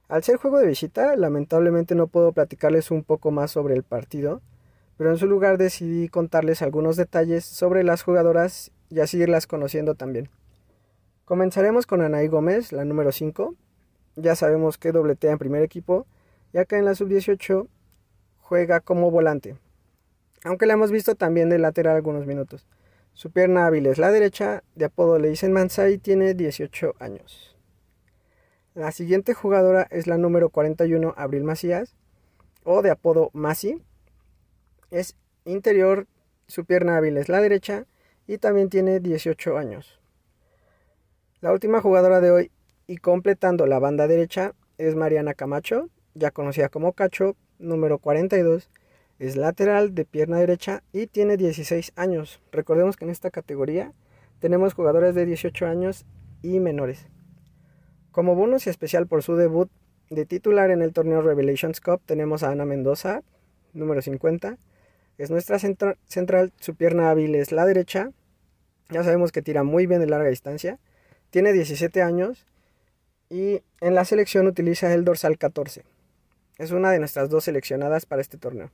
Al 0.08 0.22
ser 0.22 0.36
juego 0.36 0.58
de 0.58 0.66
visita, 0.66 1.16
lamentablemente 1.16 1.94
no 1.94 2.06
puedo 2.06 2.32
platicarles 2.32 2.90
un 2.90 3.02
poco 3.02 3.30
más 3.30 3.50
sobre 3.50 3.76
el 3.76 3.82
partido, 3.82 4.42
pero 4.98 5.10
en 5.10 5.16
su 5.16 5.26
lugar 5.26 5.56
decidí 5.56 6.10
contarles 6.10 6.60
algunos 6.60 6.96
detalles 6.96 7.46
sobre 7.46 7.82
las 7.82 8.02
jugadoras 8.02 8.72
y 8.90 9.00
así 9.00 9.16
irlas 9.16 9.46
conociendo 9.46 9.94
también. 9.94 10.28
Comenzaremos 11.24 11.86
con 11.86 12.02
Anaí 12.02 12.28
Gómez, 12.28 12.72
la 12.72 12.84
número 12.84 13.10
5. 13.10 13.54
Ya 14.16 14.36
sabemos 14.36 14.76
que 14.76 14.92
dobletea 14.92 15.32
en 15.32 15.38
primer 15.38 15.62
equipo, 15.62 16.06
y 16.52 16.58
acá 16.58 16.78
en 16.78 16.84
la 16.84 16.94
sub-18 16.94 17.68
juega 18.38 18.80
como 18.80 19.10
volante, 19.10 19.56
aunque 20.44 20.66
la 20.66 20.74
hemos 20.74 20.90
visto 20.90 21.14
también 21.14 21.48
de 21.48 21.58
lateral 21.58 21.96
algunos 21.96 22.26
minutos. 22.26 22.66
Su 23.14 23.30
pierna 23.30 23.66
hábil 23.66 23.86
es 23.86 23.98
la 23.98 24.10
derecha, 24.10 24.62
de 24.74 24.86
apodo 24.86 25.18
le 25.18 25.28
dicen 25.28 25.52
Mansa 25.52 25.88
y 25.90 25.98
tiene 25.98 26.34
18 26.34 26.94
años. 26.98 27.56
La 28.74 28.90
siguiente 28.90 29.34
jugadora 29.34 29.86
es 29.90 30.06
la 30.06 30.16
número 30.16 30.48
41, 30.48 31.14
Abril 31.16 31.44
Macías, 31.44 31.94
o 32.64 32.80
de 32.80 32.90
apodo 32.90 33.30
Masi. 33.34 33.82
Es 34.90 35.16
interior, 35.44 36.06
su 36.46 36.64
pierna 36.64 36.96
hábil 36.96 37.18
es 37.18 37.28
la 37.28 37.40
derecha 37.40 37.86
y 38.26 38.38
también 38.38 38.70
tiene 38.70 39.00
18 39.00 39.58
años. 39.58 40.00
La 41.40 41.52
última 41.52 41.80
jugadora 41.80 42.20
de 42.20 42.30
hoy 42.30 42.50
y 42.86 42.96
completando 42.96 43.66
la 43.66 43.78
banda 43.78 44.06
derecha 44.06 44.54
es 44.78 44.94
Mariana 44.94 45.34
Camacho, 45.34 45.90
ya 46.14 46.30
conocida 46.30 46.68
como 46.68 46.92
Cacho, 46.92 47.36
número 47.58 47.98
42. 47.98 48.70
Es 49.18 49.36
lateral 49.36 49.94
de 49.94 50.04
pierna 50.04 50.38
derecha 50.38 50.82
y 50.92 51.06
tiene 51.06 51.36
16 51.36 51.92
años. 51.96 52.40
Recordemos 52.50 52.96
que 52.96 53.04
en 53.04 53.10
esta 53.10 53.30
categoría 53.30 53.92
tenemos 54.40 54.74
jugadores 54.74 55.14
de 55.14 55.26
18 55.26 55.66
años 55.66 56.04
y 56.42 56.60
menores. 56.60 57.06
Como 58.10 58.34
bonus 58.34 58.66
y 58.66 58.70
especial 58.70 59.06
por 59.06 59.22
su 59.22 59.36
debut 59.36 59.70
de 60.10 60.26
titular 60.26 60.70
en 60.70 60.82
el 60.82 60.92
torneo 60.92 61.22
Revelations 61.22 61.80
Cup 61.80 62.02
tenemos 62.04 62.42
a 62.42 62.50
Ana 62.50 62.64
Mendoza, 62.64 63.22
número 63.72 64.02
50. 64.02 64.58
Es 65.18 65.30
nuestra 65.30 65.58
centra 65.58 65.96
central, 66.06 66.52
su 66.58 66.74
pierna 66.74 67.10
hábil 67.10 67.34
es 67.34 67.52
la 67.52 67.64
derecha. 67.64 68.10
Ya 68.90 69.04
sabemos 69.04 69.32
que 69.32 69.40
tira 69.40 69.62
muy 69.62 69.86
bien 69.86 70.00
de 70.00 70.06
larga 70.06 70.28
distancia. 70.28 70.78
Tiene 71.30 71.52
17 71.52 72.02
años 72.02 72.46
y 73.30 73.62
en 73.80 73.94
la 73.94 74.04
selección 74.04 74.46
utiliza 74.46 74.92
el 74.92 75.04
dorsal 75.04 75.38
14. 75.38 75.84
Es 76.58 76.70
una 76.70 76.90
de 76.90 76.98
nuestras 76.98 77.30
dos 77.30 77.44
seleccionadas 77.44 78.06
para 78.06 78.22
este 78.22 78.38
torneo. 78.38 78.70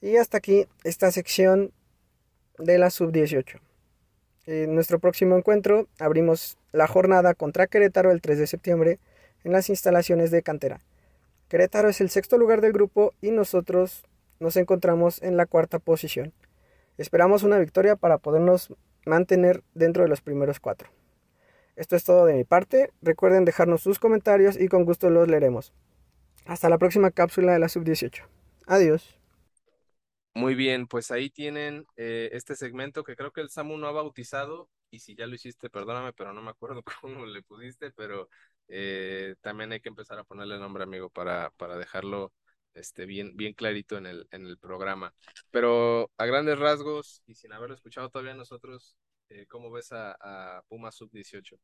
Y 0.00 0.16
hasta 0.16 0.38
aquí 0.38 0.66
esta 0.84 1.10
sección 1.10 1.72
de 2.58 2.78
la 2.78 2.90
sub-18. 2.90 3.60
En 4.46 4.74
nuestro 4.74 4.98
próximo 4.98 5.36
encuentro 5.36 5.86
abrimos 5.98 6.56
la 6.72 6.86
jornada 6.86 7.34
contra 7.34 7.66
Querétaro 7.66 8.10
el 8.10 8.20
3 8.20 8.38
de 8.38 8.46
septiembre 8.46 8.98
en 9.44 9.52
las 9.52 9.68
instalaciones 9.68 10.30
de 10.30 10.42
Cantera. 10.42 10.80
Querétaro 11.48 11.88
es 11.88 12.00
el 12.00 12.10
sexto 12.10 12.38
lugar 12.38 12.60
del 12.60 12.72
grupo 12.72 13.12
y 13.20 13.30
nosotros 13.30 14.04
nos 14.38 14.56
encontramos 14.56 15.22
en 15.22 15.36
la 15.36 15.46
cuarta 15.46 15.78
posición. 15.78 16.32
Esperamos 16.96 17.42
una 17.42 17.58
victoria 17.58 17.96
para 17.96 18.18
podernos 18.18 18.74
mantener 19.04 19.62
dentro 19.74 20.02
de 20.02 20.08
los 20.08 20.20
primeros 20.20 20.60
cuatro. 20.60 20.88
Esto 21.76 21.96
es 21.96 22.04
todo 22.04 22.26
de 22.26 22.34
mi 22.34 22.44
parte. 22.44 22.90
Recuerden 23.02 23.44
dejarnos 23.44 23.82
sus 23.82 23.98
comentarios 23.98 24.58
y 24.58 24.68
con 24.68 24.84
gusto 24.84 25.10
los 25.10 25.28
leeremos. 25.28 25.72
Hasta 26.50 26.68
la 26.68 26.78
próxima 26.78 27.12
cápsula 27.12 27.52
de 27.52 27.60
la 27.60 27.68
sub-18. 27.68 28.24
Adiós. 28.66 29.16
Muy 30.34 30.56
bien, 30.56 30.88
pues 30.88 31.12
ahí 31.12 31.30
tienen 31.30 31.86
eh, 31.96 32.30
este 32.32 32.56
segmento 32.56 33.04
que 33.04 33.14
creo 33.14 33.30
que 33.30 33.40
el 33.40 33.50
Samu 33.50 33.78
no 33.78 33.86
ha 33.86 33.92
bautizado 33.92 34.68
y 34.90 34.98
si 34.98 35.14
ya 35.14 35.28
lo 35.28 35.36
hiciste, 35.36 35.70
perdóname, 35.70 36.12
pero 36.12 36.32
no 36.32 36.42
me 36.42 36.50
acuerdo 36.50 36.82
cómo 37.02 37.24
le 37.24 37.44
pusiste, 37.44 37.92
pero 37.92 38.28
eh, 38.66 39.36
también 39.40 39.70
hay 39.70 39.78
que 39.78 39.90
empezar 39.90 40.18
a 40.18 40.24
ponerle 40.24 40.58
nombre, 40.58 40.82
amigo, 40.82 41.08
para, 41.08 41.50
para 41.50 41.76
dejarlo 41.76 42.32
este, 42.74 43.06
bien, 43.06 43.36
bien 43.36 43.54
clarito 43.54 43.96
en 43.96 44.06
el, 44.06 44.26
en 44.32 44.44
el 44.44 44.58
programa. 44.58 45.14
Pero 45.52 46.10
a 46.16 46.26
grandes 46.26 46.58
rasgos 46.58 47.22
y 47.28 47.36
sin 47.36 47.52
haberlo 47.52 47.76
escuchado 47.76 48.10
todavía 48.10 48.34
nosotros, 48.34 48.96
eh, 49.28 49.46
¿cómo 49.46 49.70
ves 49.70 49.92
a, 49.92 50.16
a 50.18 50.62
Pumas 50.62 50.96
Sub-18? 50.96 51.60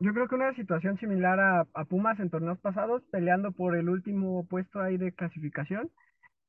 Yo 0.00 0.12
creo 0.14 0.28
que 0.28 0.36
una 0.36 0.54
situación 0.54 0.96
similar 0.98 1.40
a, 1.40 1.66
a 1.74 1.84
Pumas 1.84 2.20
en 2.20 2.30
torneos 2.30 2.58
pasados, 2.60 3.02
peleando 3.10 3.50
por 3.52 3.76
el 3.76 3.88
último 3.88 4.46
puesto 4.46 4.80
ahí 4.80 4.96
de 4.96 5.12
clasificación. 5.12 5.90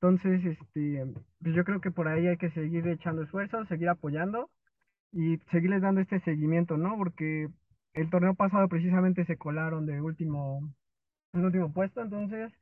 Entonces, 0.02 0.46
este, 0.46 1.06
pues 1.42 1.56
yo 1.56 1.64
creo 1.66 1.82
que 1.82 1.92
por 1.92 2.08
ahí 2.08 2.28
hay 2.28 2.38
que 2.38 2.52
seguir 2.52 2.88
echando 2.88 3.24
esfuerzos, 3.24 3.68
seguir 3.68 3.90
apoyando 3.90 4.50
y 5.12 5.38
seguirles 5.52 5.82
dando 5.82 6.02
este 6.02 6.20
seguimiento, 6.22 6.78
¿no? 6.78 6.96
Porque 6.98 7.50
el 7.94 8.10
torneo 8.10 8.36
pasado 8.36 8.68
precisamente 8.70 9.26
se 9.26 9.38
colaron 9.38 9.86
de 9.88 10.00
último, 10.02 10.62
el 11.34 11.46
último 11.46 11.74
puesto, 11.74 12.02
entonces, 12.02 12.54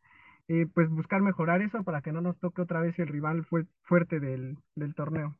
eh, 0.47 0.67
pues 0.73 0.89
buscar 0.89 1.21
mejorar 1.21 1.61
eso 1.61 1.83
para 1.83 2.01
que 2.01 2.11
no 2.13 2.21
nos 2.21 2.39
toque 2.39 2.61
otra 2.61 2.79
vez 2.81 2.97
el 2.99 3.07
rival 3.09 3.45
fu 3.45 3.65
fuerte 3.83 4.19
del, 4.19 4.57
del 4.75 4.95
torneo. 4.95 5.35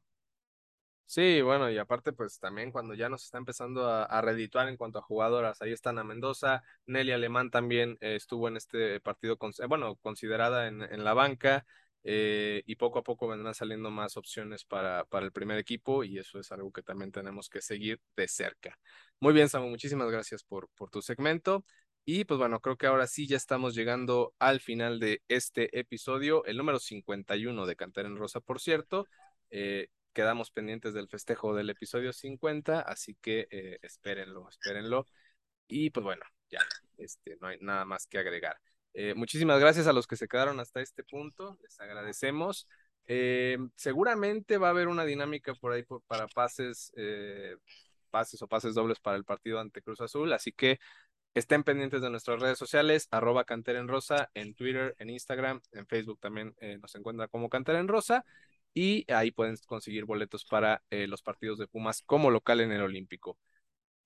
Sí, 1.09 1.41
bueno, 1.41 1.71
y 1.71 1.77
aparte, 1.77 2.11
pues 2.11 2.37
también 2.37 2.69
cuando 2.71 2.93
ya 2.93 3.07
nos 3.07 3.23
está 3.23 3.37
empezando 3.37 3.87
a, 3.87 4.03
a 4.03 4.21
redituar 4.21 4.67
en 4.67 4.75
cuanto 4.75 4.99
a 4.99 5.01
jugadoras, 5.01 5.61
ahí 5.61 5.71
están 5.71 5.97
a 5.99 6.03
Mendoza, 6.03 6.63
Nelly 6.85 7.13
Alemán 7.13 7.49
también 7.49 7.97
eh, 8.01 8.15
estuvo 8.17 8.49
en 8.49 8.57
este 8.57 8.99
partido, 8.99 9.37
con, 9.37 9.53
bueno, 9.69 9.95
considerada 10.01 10.67
en, 10.67 10.81
en 10.81 11.05
la 11.05 11.13
banca, 11.13 11.65
eh, 12.03 12.61
y 12.65 12.75
poco 12.75 12.99
a 12.99 13.03
poco 13.03 13.27
vendrán 13.29 13.53
saliendo 13.55 13.89
más 13.89 14.17
opciones 14.17 14.65
para, 14.65 15.05
para 15.05 15.25
el 15.25 15.31
primer 15.31 15.57
equipo, 15.59 16.03
y 16.03 16.17
eso 16.19 16.39
es 16.41 16.51
algo 16.51 16.73
que 16.73 16.83
también 16.83 17.11
tenemos 17.13 17.47
que 17.49 17.61
seguir 17.61 18.01
de 18.17 18.27
cerca. 18.27 18.77
Muy 19.21 19.33
bien, 19.33 19.47
Samu, 19.47 19.69
muchísimas 19.69 20.11
gracias 20.11 20.43
por, 20.43 20.67
por 20.75 20.89
tu 20.89 21.01
segmento. 21.01 21.63
Y 22.03 22.25
pues 22.25 22.37
bueno, 22.37 22.59
creo 22.61 22.77
que 22.77 22.87
ahora 22.87 23.07
sí 23.07 23.27
ya 23.27 23.35
estamos 23.37 23.75
llegando 23.75 24.33
al 24.39 24.59
final 24.61 24.99
de 24.99 25.21
este 25.29 25.77
episodio, 25.77 26.43
el 26.45 26.57
número 26.57 26.79
51 26.79 27.65
de 27.65 27.75
Cantar 27.77 28.05
en 28.05 28.15
Rosa, 28.17 28.39
por 28.41 28.59
cierto. 28.61 29.07
Eh, 29.49 29.87
quedamos 30.17 30.49
pendientes 30.49 30.95
del 30.95 31.07
festejo 31.07 31.53
del 31.53 31.69
episodio 31.69 32.11
50, 32.11 32.79
así 32.79 33.13
que 33.21 33.47
eh, 33.51 33.77
espérenlo, 33.83 34.49
espérenlo. 34.49 35.05
Y 35.67 35.91
pues 35.91 36.03
bueno, 36.03 36.23
ya, 36.49 36.61
este, 36.97 37.37
no 37.39 37.49
hay 37.49 37.59
nada 37.61 37.85
más 37.85 38.07
que 38.07 38.17
agregar. 38.17 38.57
Eh, 38.95 39.13
muchísimas 39.13 39.59
gracias 39.59 39.85
a 39.85 39.93
los 39.93 40.07
que 40.07 40.15
se 40.15 40.27
quedaron 40.27 40.59
hasta 40.59 40.81
este 40.81 41.03
punto, 41.03 41.59
les 41.61 41.79
agradecemos. 41.79 42.67
Eh, 43.05 43.59
seguramente 43.75 44.57
va 44.57 44.67
a 44.67 44.71
haber 44.71 44.87
una 44.87 45.05
dinámica 45.05 45.53
por 45.53 45.73
ahí 45.73 45.83
por, 45.83 46.01
para 46.07 46.25
pases 46.27 46.91
pases 48.09 48.41
o 48.41 48.47
pases 48.47 48.73
dobles 48.73 48.99
para 48.99 49.17
el 49.17 49.23
partido 49.23 49.59
ante 49.59 49.83
Cruz 49.83 50.01
Azul. 50.01 50.33
Así 50.33 50.51
que 50.51 50.79
estén 51.35 51.63
pendientes 51.63 52.01
de 52.01 52.09
nuestras 52.09 52.41
redes 52.41 52.57
sociales, 52.57 53.07
arroba 53.11 53.45
en 53.47 53.87
Rosa, 53.87 54.31
en 54.33 54.55
Twitter, 54.55 54.95
en 54.97 55.11
Instagram, 55.11 55.61
en 55.73 55.85
Facebook 55.85 56.19
también 56.19 56.55
eh, 56.59 56.79
nos 56.79 56.95
encuentra 56.95 57.27
como 57.27 57.49
Cantera 57.49 57.79
en 57.79 57.87
Rosa. 57.87 58.25
Y 58.79 59.11
ahí 59.11 59.31
pueden 59.31 59.57
conseguir 59.65 60.05
boletos 60.05 60.45
para 60.45 60.83
eh, 60.91 61.07
los 61.07 61.23
partidos 61.23 61.57
de 61.57 61.65
Pumas 61.67 62.03
como 62.03 62.29
local 62.29 62.61
en 62.61 62.71
el 62.71 62.83
Olímpico. 62.83 63.39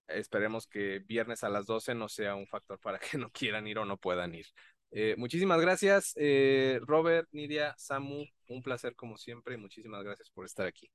Esperemos 0.08 0.66
que 0.66 1.00
viernes 1.00 1.44
a 1.44 1.50
las 1.50 1.66
12 1.66 1.94
no 1.94 2.08
sea 2.08 2.36
un 2.36 2.48
factor 2.48 2.80
para 2.80 2.98
que 3.12 3.18
no 3.18 3.30
quieran 3.32 3.68
ir 3.68 3.80
o 3.80 3.86
no 3.86 3.98
puedan 3.98 4.34
ir. 4.34 4.46
Eh, 4.92 5.16
muchísimas 5.18 5.60
gracias, 5.60 6.14
eh, 6.16 6.80
Robert, 6.84 7.28
Nidia, 7.34 7.76
Samu, 7.78 8.24
un 8.48 8.64
placer 8.64 8.96
como 8.96 9.18
siempre 9.18 9.56
y 9.56 9.58
muchísimas 9.58 10.06
gracias 10.06 10.30
por 10.30 10.46
estar 10.46 10.66
aquí. 10.66 10.90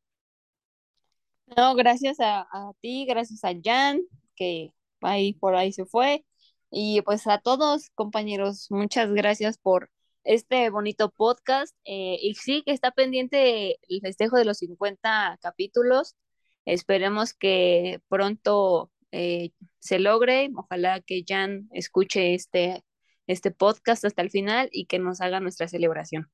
No, 1.54 1.74
gracias 1.74 2.18
a, 2.18 2.48
a 2.50 2.72
ti, 2.80 3.04
gracias 3.04 3.44
a 3.44 3.52
Jan, 3.62 4.00
que 4.36 4.72
ahí 5.02 5.34
por 5.34 5.54
ahí 5.54 5.70
se 5.74 5.84
fue. 5.84 6.24
Y 6.70 7.02
pues 7.02 7.26
a 7.26 7.40
todos, 7.40 7.90
compañeros, 7.90 8.68
muchas 8.70 9.12
gracias 9.12 9.58
por 9.58 9.90
este 10.26 10.68
bonito 10.70 11.10
podcast. 11.10 11.74
Eh, 11.84 12.18
y 12.20 12.34
sí, 12.34 12.62
que 12.64 12.72
está 12.72 12.90
pendiente 12.90 13.78
el 13.88 14.00
festejo 14.00 14.36
de 14.36 14.44
los 14.44 14.58
50 14.58 15.38
capítulos. 15.40 16.16
Esperemos 16.64 17.32
que 17.32 18.00
pronto 18.08 18.90
eh, 19.12 19.50
se 19.78 19.98
logre. 19.98 20.50
Ojalá 20.54 21.00
que 21.00 21.24
Jan 21.26 21.68
escuche 21.72 22.34
este, 22.34 22.84
este 23.26 23.50
podcast 23.52 24.04
hasta 24.04 24.22
el 24.22 24.30
final 24.30 24.68
y 24.72 24.86
que 24.86 24.98
nos 24.98 25.20
haga 25.20 25.40
nuestra 25.40 25.68
celebración. 25.68 26.30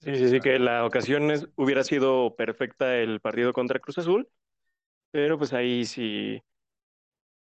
Sí, 0.00 0.14
sí, 0.14 0.28
sí, 0.28 0.40
que 0.40 0.60
la 0.60 0.86
ocasión 0.86 1.32
es, 1.32 1.48
hubiera 1.56 1.82
sido 1.82 2.36
perfecta 2.36 2.96
el 2.96 3.20
partido 3.20 3.52
contra 3.52 3.80
Cruz 3.80 3.98
Azul, 3.98 4.28
pero 5.10 5.38
pues 5.38 5.52
ahí 5.52 5.84
sí, 5.84 6.40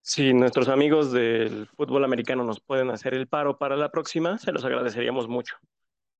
si 0.08 0.36
nuestros 0.36 0.70
amigos 0.70 1.12
del 1.12 1.68
fútbol 1.76 2.04
americano 2.04 2.44
nos 2.44 2.60
pueden 2.62 2.92
hacer 2.92 3.16
el 3.16 3.28
paro 3.28 3.58
para 3.58 3.76
la 3.76 3.90
próxima, 3.90 4.38
se 4.38 4.52
los 4.52 4.64
agradeceríamos 4.64 5.28
mucho. 5.28 5.58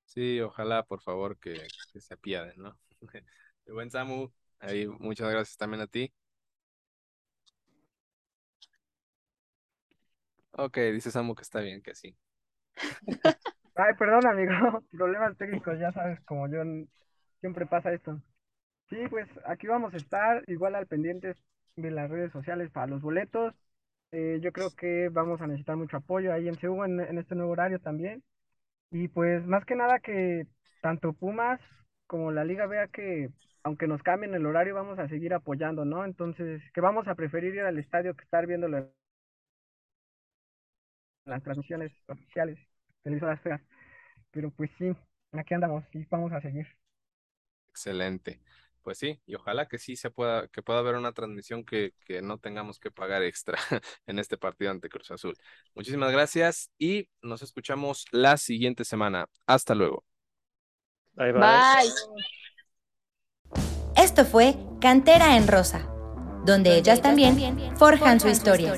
Sí, 0.04 0.40
ojalá, 0.40 0.82
por 0.82 1.00
favor, 1.02 1.38
que, 1.38 1.54
que 1.92 2.00
se 2.00 2.14
apiaden, 2.14 2.60
¿no? 2.60 2.76
Buen 3.68 3.88
Samu, 3.88 4.32
ahí 4.58 4.88
muchas 4.88 5.30
gracias 5.30 5.56
también 5.56 5.82
a 5.82 5.86
ti. 5.86 6.12
Ok, 10.50 10.78
dice 10.92 11.12
Samu 11.12 11.36
que 11.36 11.42
está 11.42 11.60
bien, 11.60 11.80
que 11.80 11.94
sí. 11.94 12.16
Ay, 13.76 13.94
perdón, 13.96 14.26
amigo. 14.26 14.50
Problemas 14.90 15.36
técnicos, 15.36 15.78
ya 15.78 15.92
sabes, 15.92 16.18
como 16.22 16.48
yo 16.48 16.62
siempre 17.40 17.66
pasa 17.66 17.92
esto. 17.92 18.20
Sí, 18.90 18.96
pues 19.10 19.28
aquí 19.44 19.68
vamos 19.68 19.94
a 19.94 19.98
estar 19.98 20.42
igual 20.48 20.74
al 20.74 20.88
pendiente 20.88 21.36
de 21.76 21.90
las 21.92 22.10
redes 22.10 22.32
sociales 22.32 22.70
para 22.72 22.88
los 22.88 23.00
boletos. 23.00 23.54
Eh, 24.12 24.38
yo 24.42 24.52
creo 24.52 24.74
que 24.74 25.08
vamos 25.10 25.40
a 25.40 25.46
necesitar 25.46 25.76
mucho 25.76 25.96
apoyo 25.98 26.32
ahí 26.32 26.48
en 26.48 26.56
CU 26.56 26.84
en, 26.84 27.00
en 27.00 27.18
este 27.18 27.34
nuevo 27.34 27.52
horario 27.52 27.80
también. 27.80 28.22
Y 28.90 29.08
pues 29.08 29.46
más 29.46 29.64
que 29.64 29.76
nada 29.76 30.00
que 30.00 30.46
tanto 30.82 31.12
Pumas 31.14 31.60
como 32.06 32.32
la 32.32 32.44
liga 32.44 32.66
vea 32.66 32.88
que 32.88 33.30
aunque 33.64 33.88
nos 33.88 34.02
cambien 34.02 34.34
el 34.34 34.46
horario 34.46 34.74
vamos 34.74 34.98
a 34.98 35.08
seguir 35.08 35.34
apoyando, 35.34 35.84
¿no? 35.84 36.04
Entonces, 36.04 36.62
que 36.74 36.80
vamos 36.80 37.08
a 37.08 37.14
preferir 37.16 37.54
ir 37.54 37.62
al 37.62 37.78
estadio 37.78 38.14
que 38.16 38.24
estar 38.24 38.46
viéndolo 38.46 38.78
en 38.78 38.92
las 41.26 41.42
transmisiones 41.42 41.92
oficiales, 42.08 42.58
televisoras 43.02 43.40
feas. 43.42 43.60
Pero 44.32 44.50
pues 44.52 44.70
sí, 44.78 44.94
aquí 45.32 45.54
andamos 45.54 45.84
y 45.94 46.04
vamos 46.10 46.32
a 46.32 46.40
seguir. 46.40 46.66
Excelente. 47.70 48.40
Pues 48.86 48.98
sí, 48.98 49.20
y 49.26 49.34
ojalá 49.34 49.66
que 49.66 49.78
sí 49.78 49.96
se 49.96 50.12
pueda, 50.12 50.46
que 50.46 50.62
pueda 50.62 50.78
haber 50.78 50.94
una 50.94 51.10
transmisión 51.10 51.64
que, 51.64 51.92
que 52.04 52.22
no 52.22 52.38
tengamos 52.38 52.78
que 52.78 52.92
pagar 52.92 53.24
extra 53.24 53.58
en 54.06 54.20
este 54.20 54.38
partido 54.38 54.70
ante 54.70 54.88
Cruz 54.88 55.10
Azul. 55.10 55.36
Muchísimas 55.74 56.12
gracias 56.12 56.70
y 56.78 57.08
nos 57.20 57.42
escuchamos 57.42 58.04
la 58.12 58.36
siguiente 58.36 58.84
semana. 58.84 59.26
Hasta 59.44 59.74
luego. 59.74 60.04
Bye, 61.14 61.32
bye. 61.32 61.40
Bye. 61.40 61.90
Esto 63.96 64.24
fue 64.24 64.54
Cantera 64.80 65.36
en 65.36 65.48
Rosa, 65.48 65.88
donde 66.44 66.76
ellas 66.76 67.02
también 67.02 67.76
forjan 67.76 68.20
su 68.20 68.28
historia. 68.28 68.72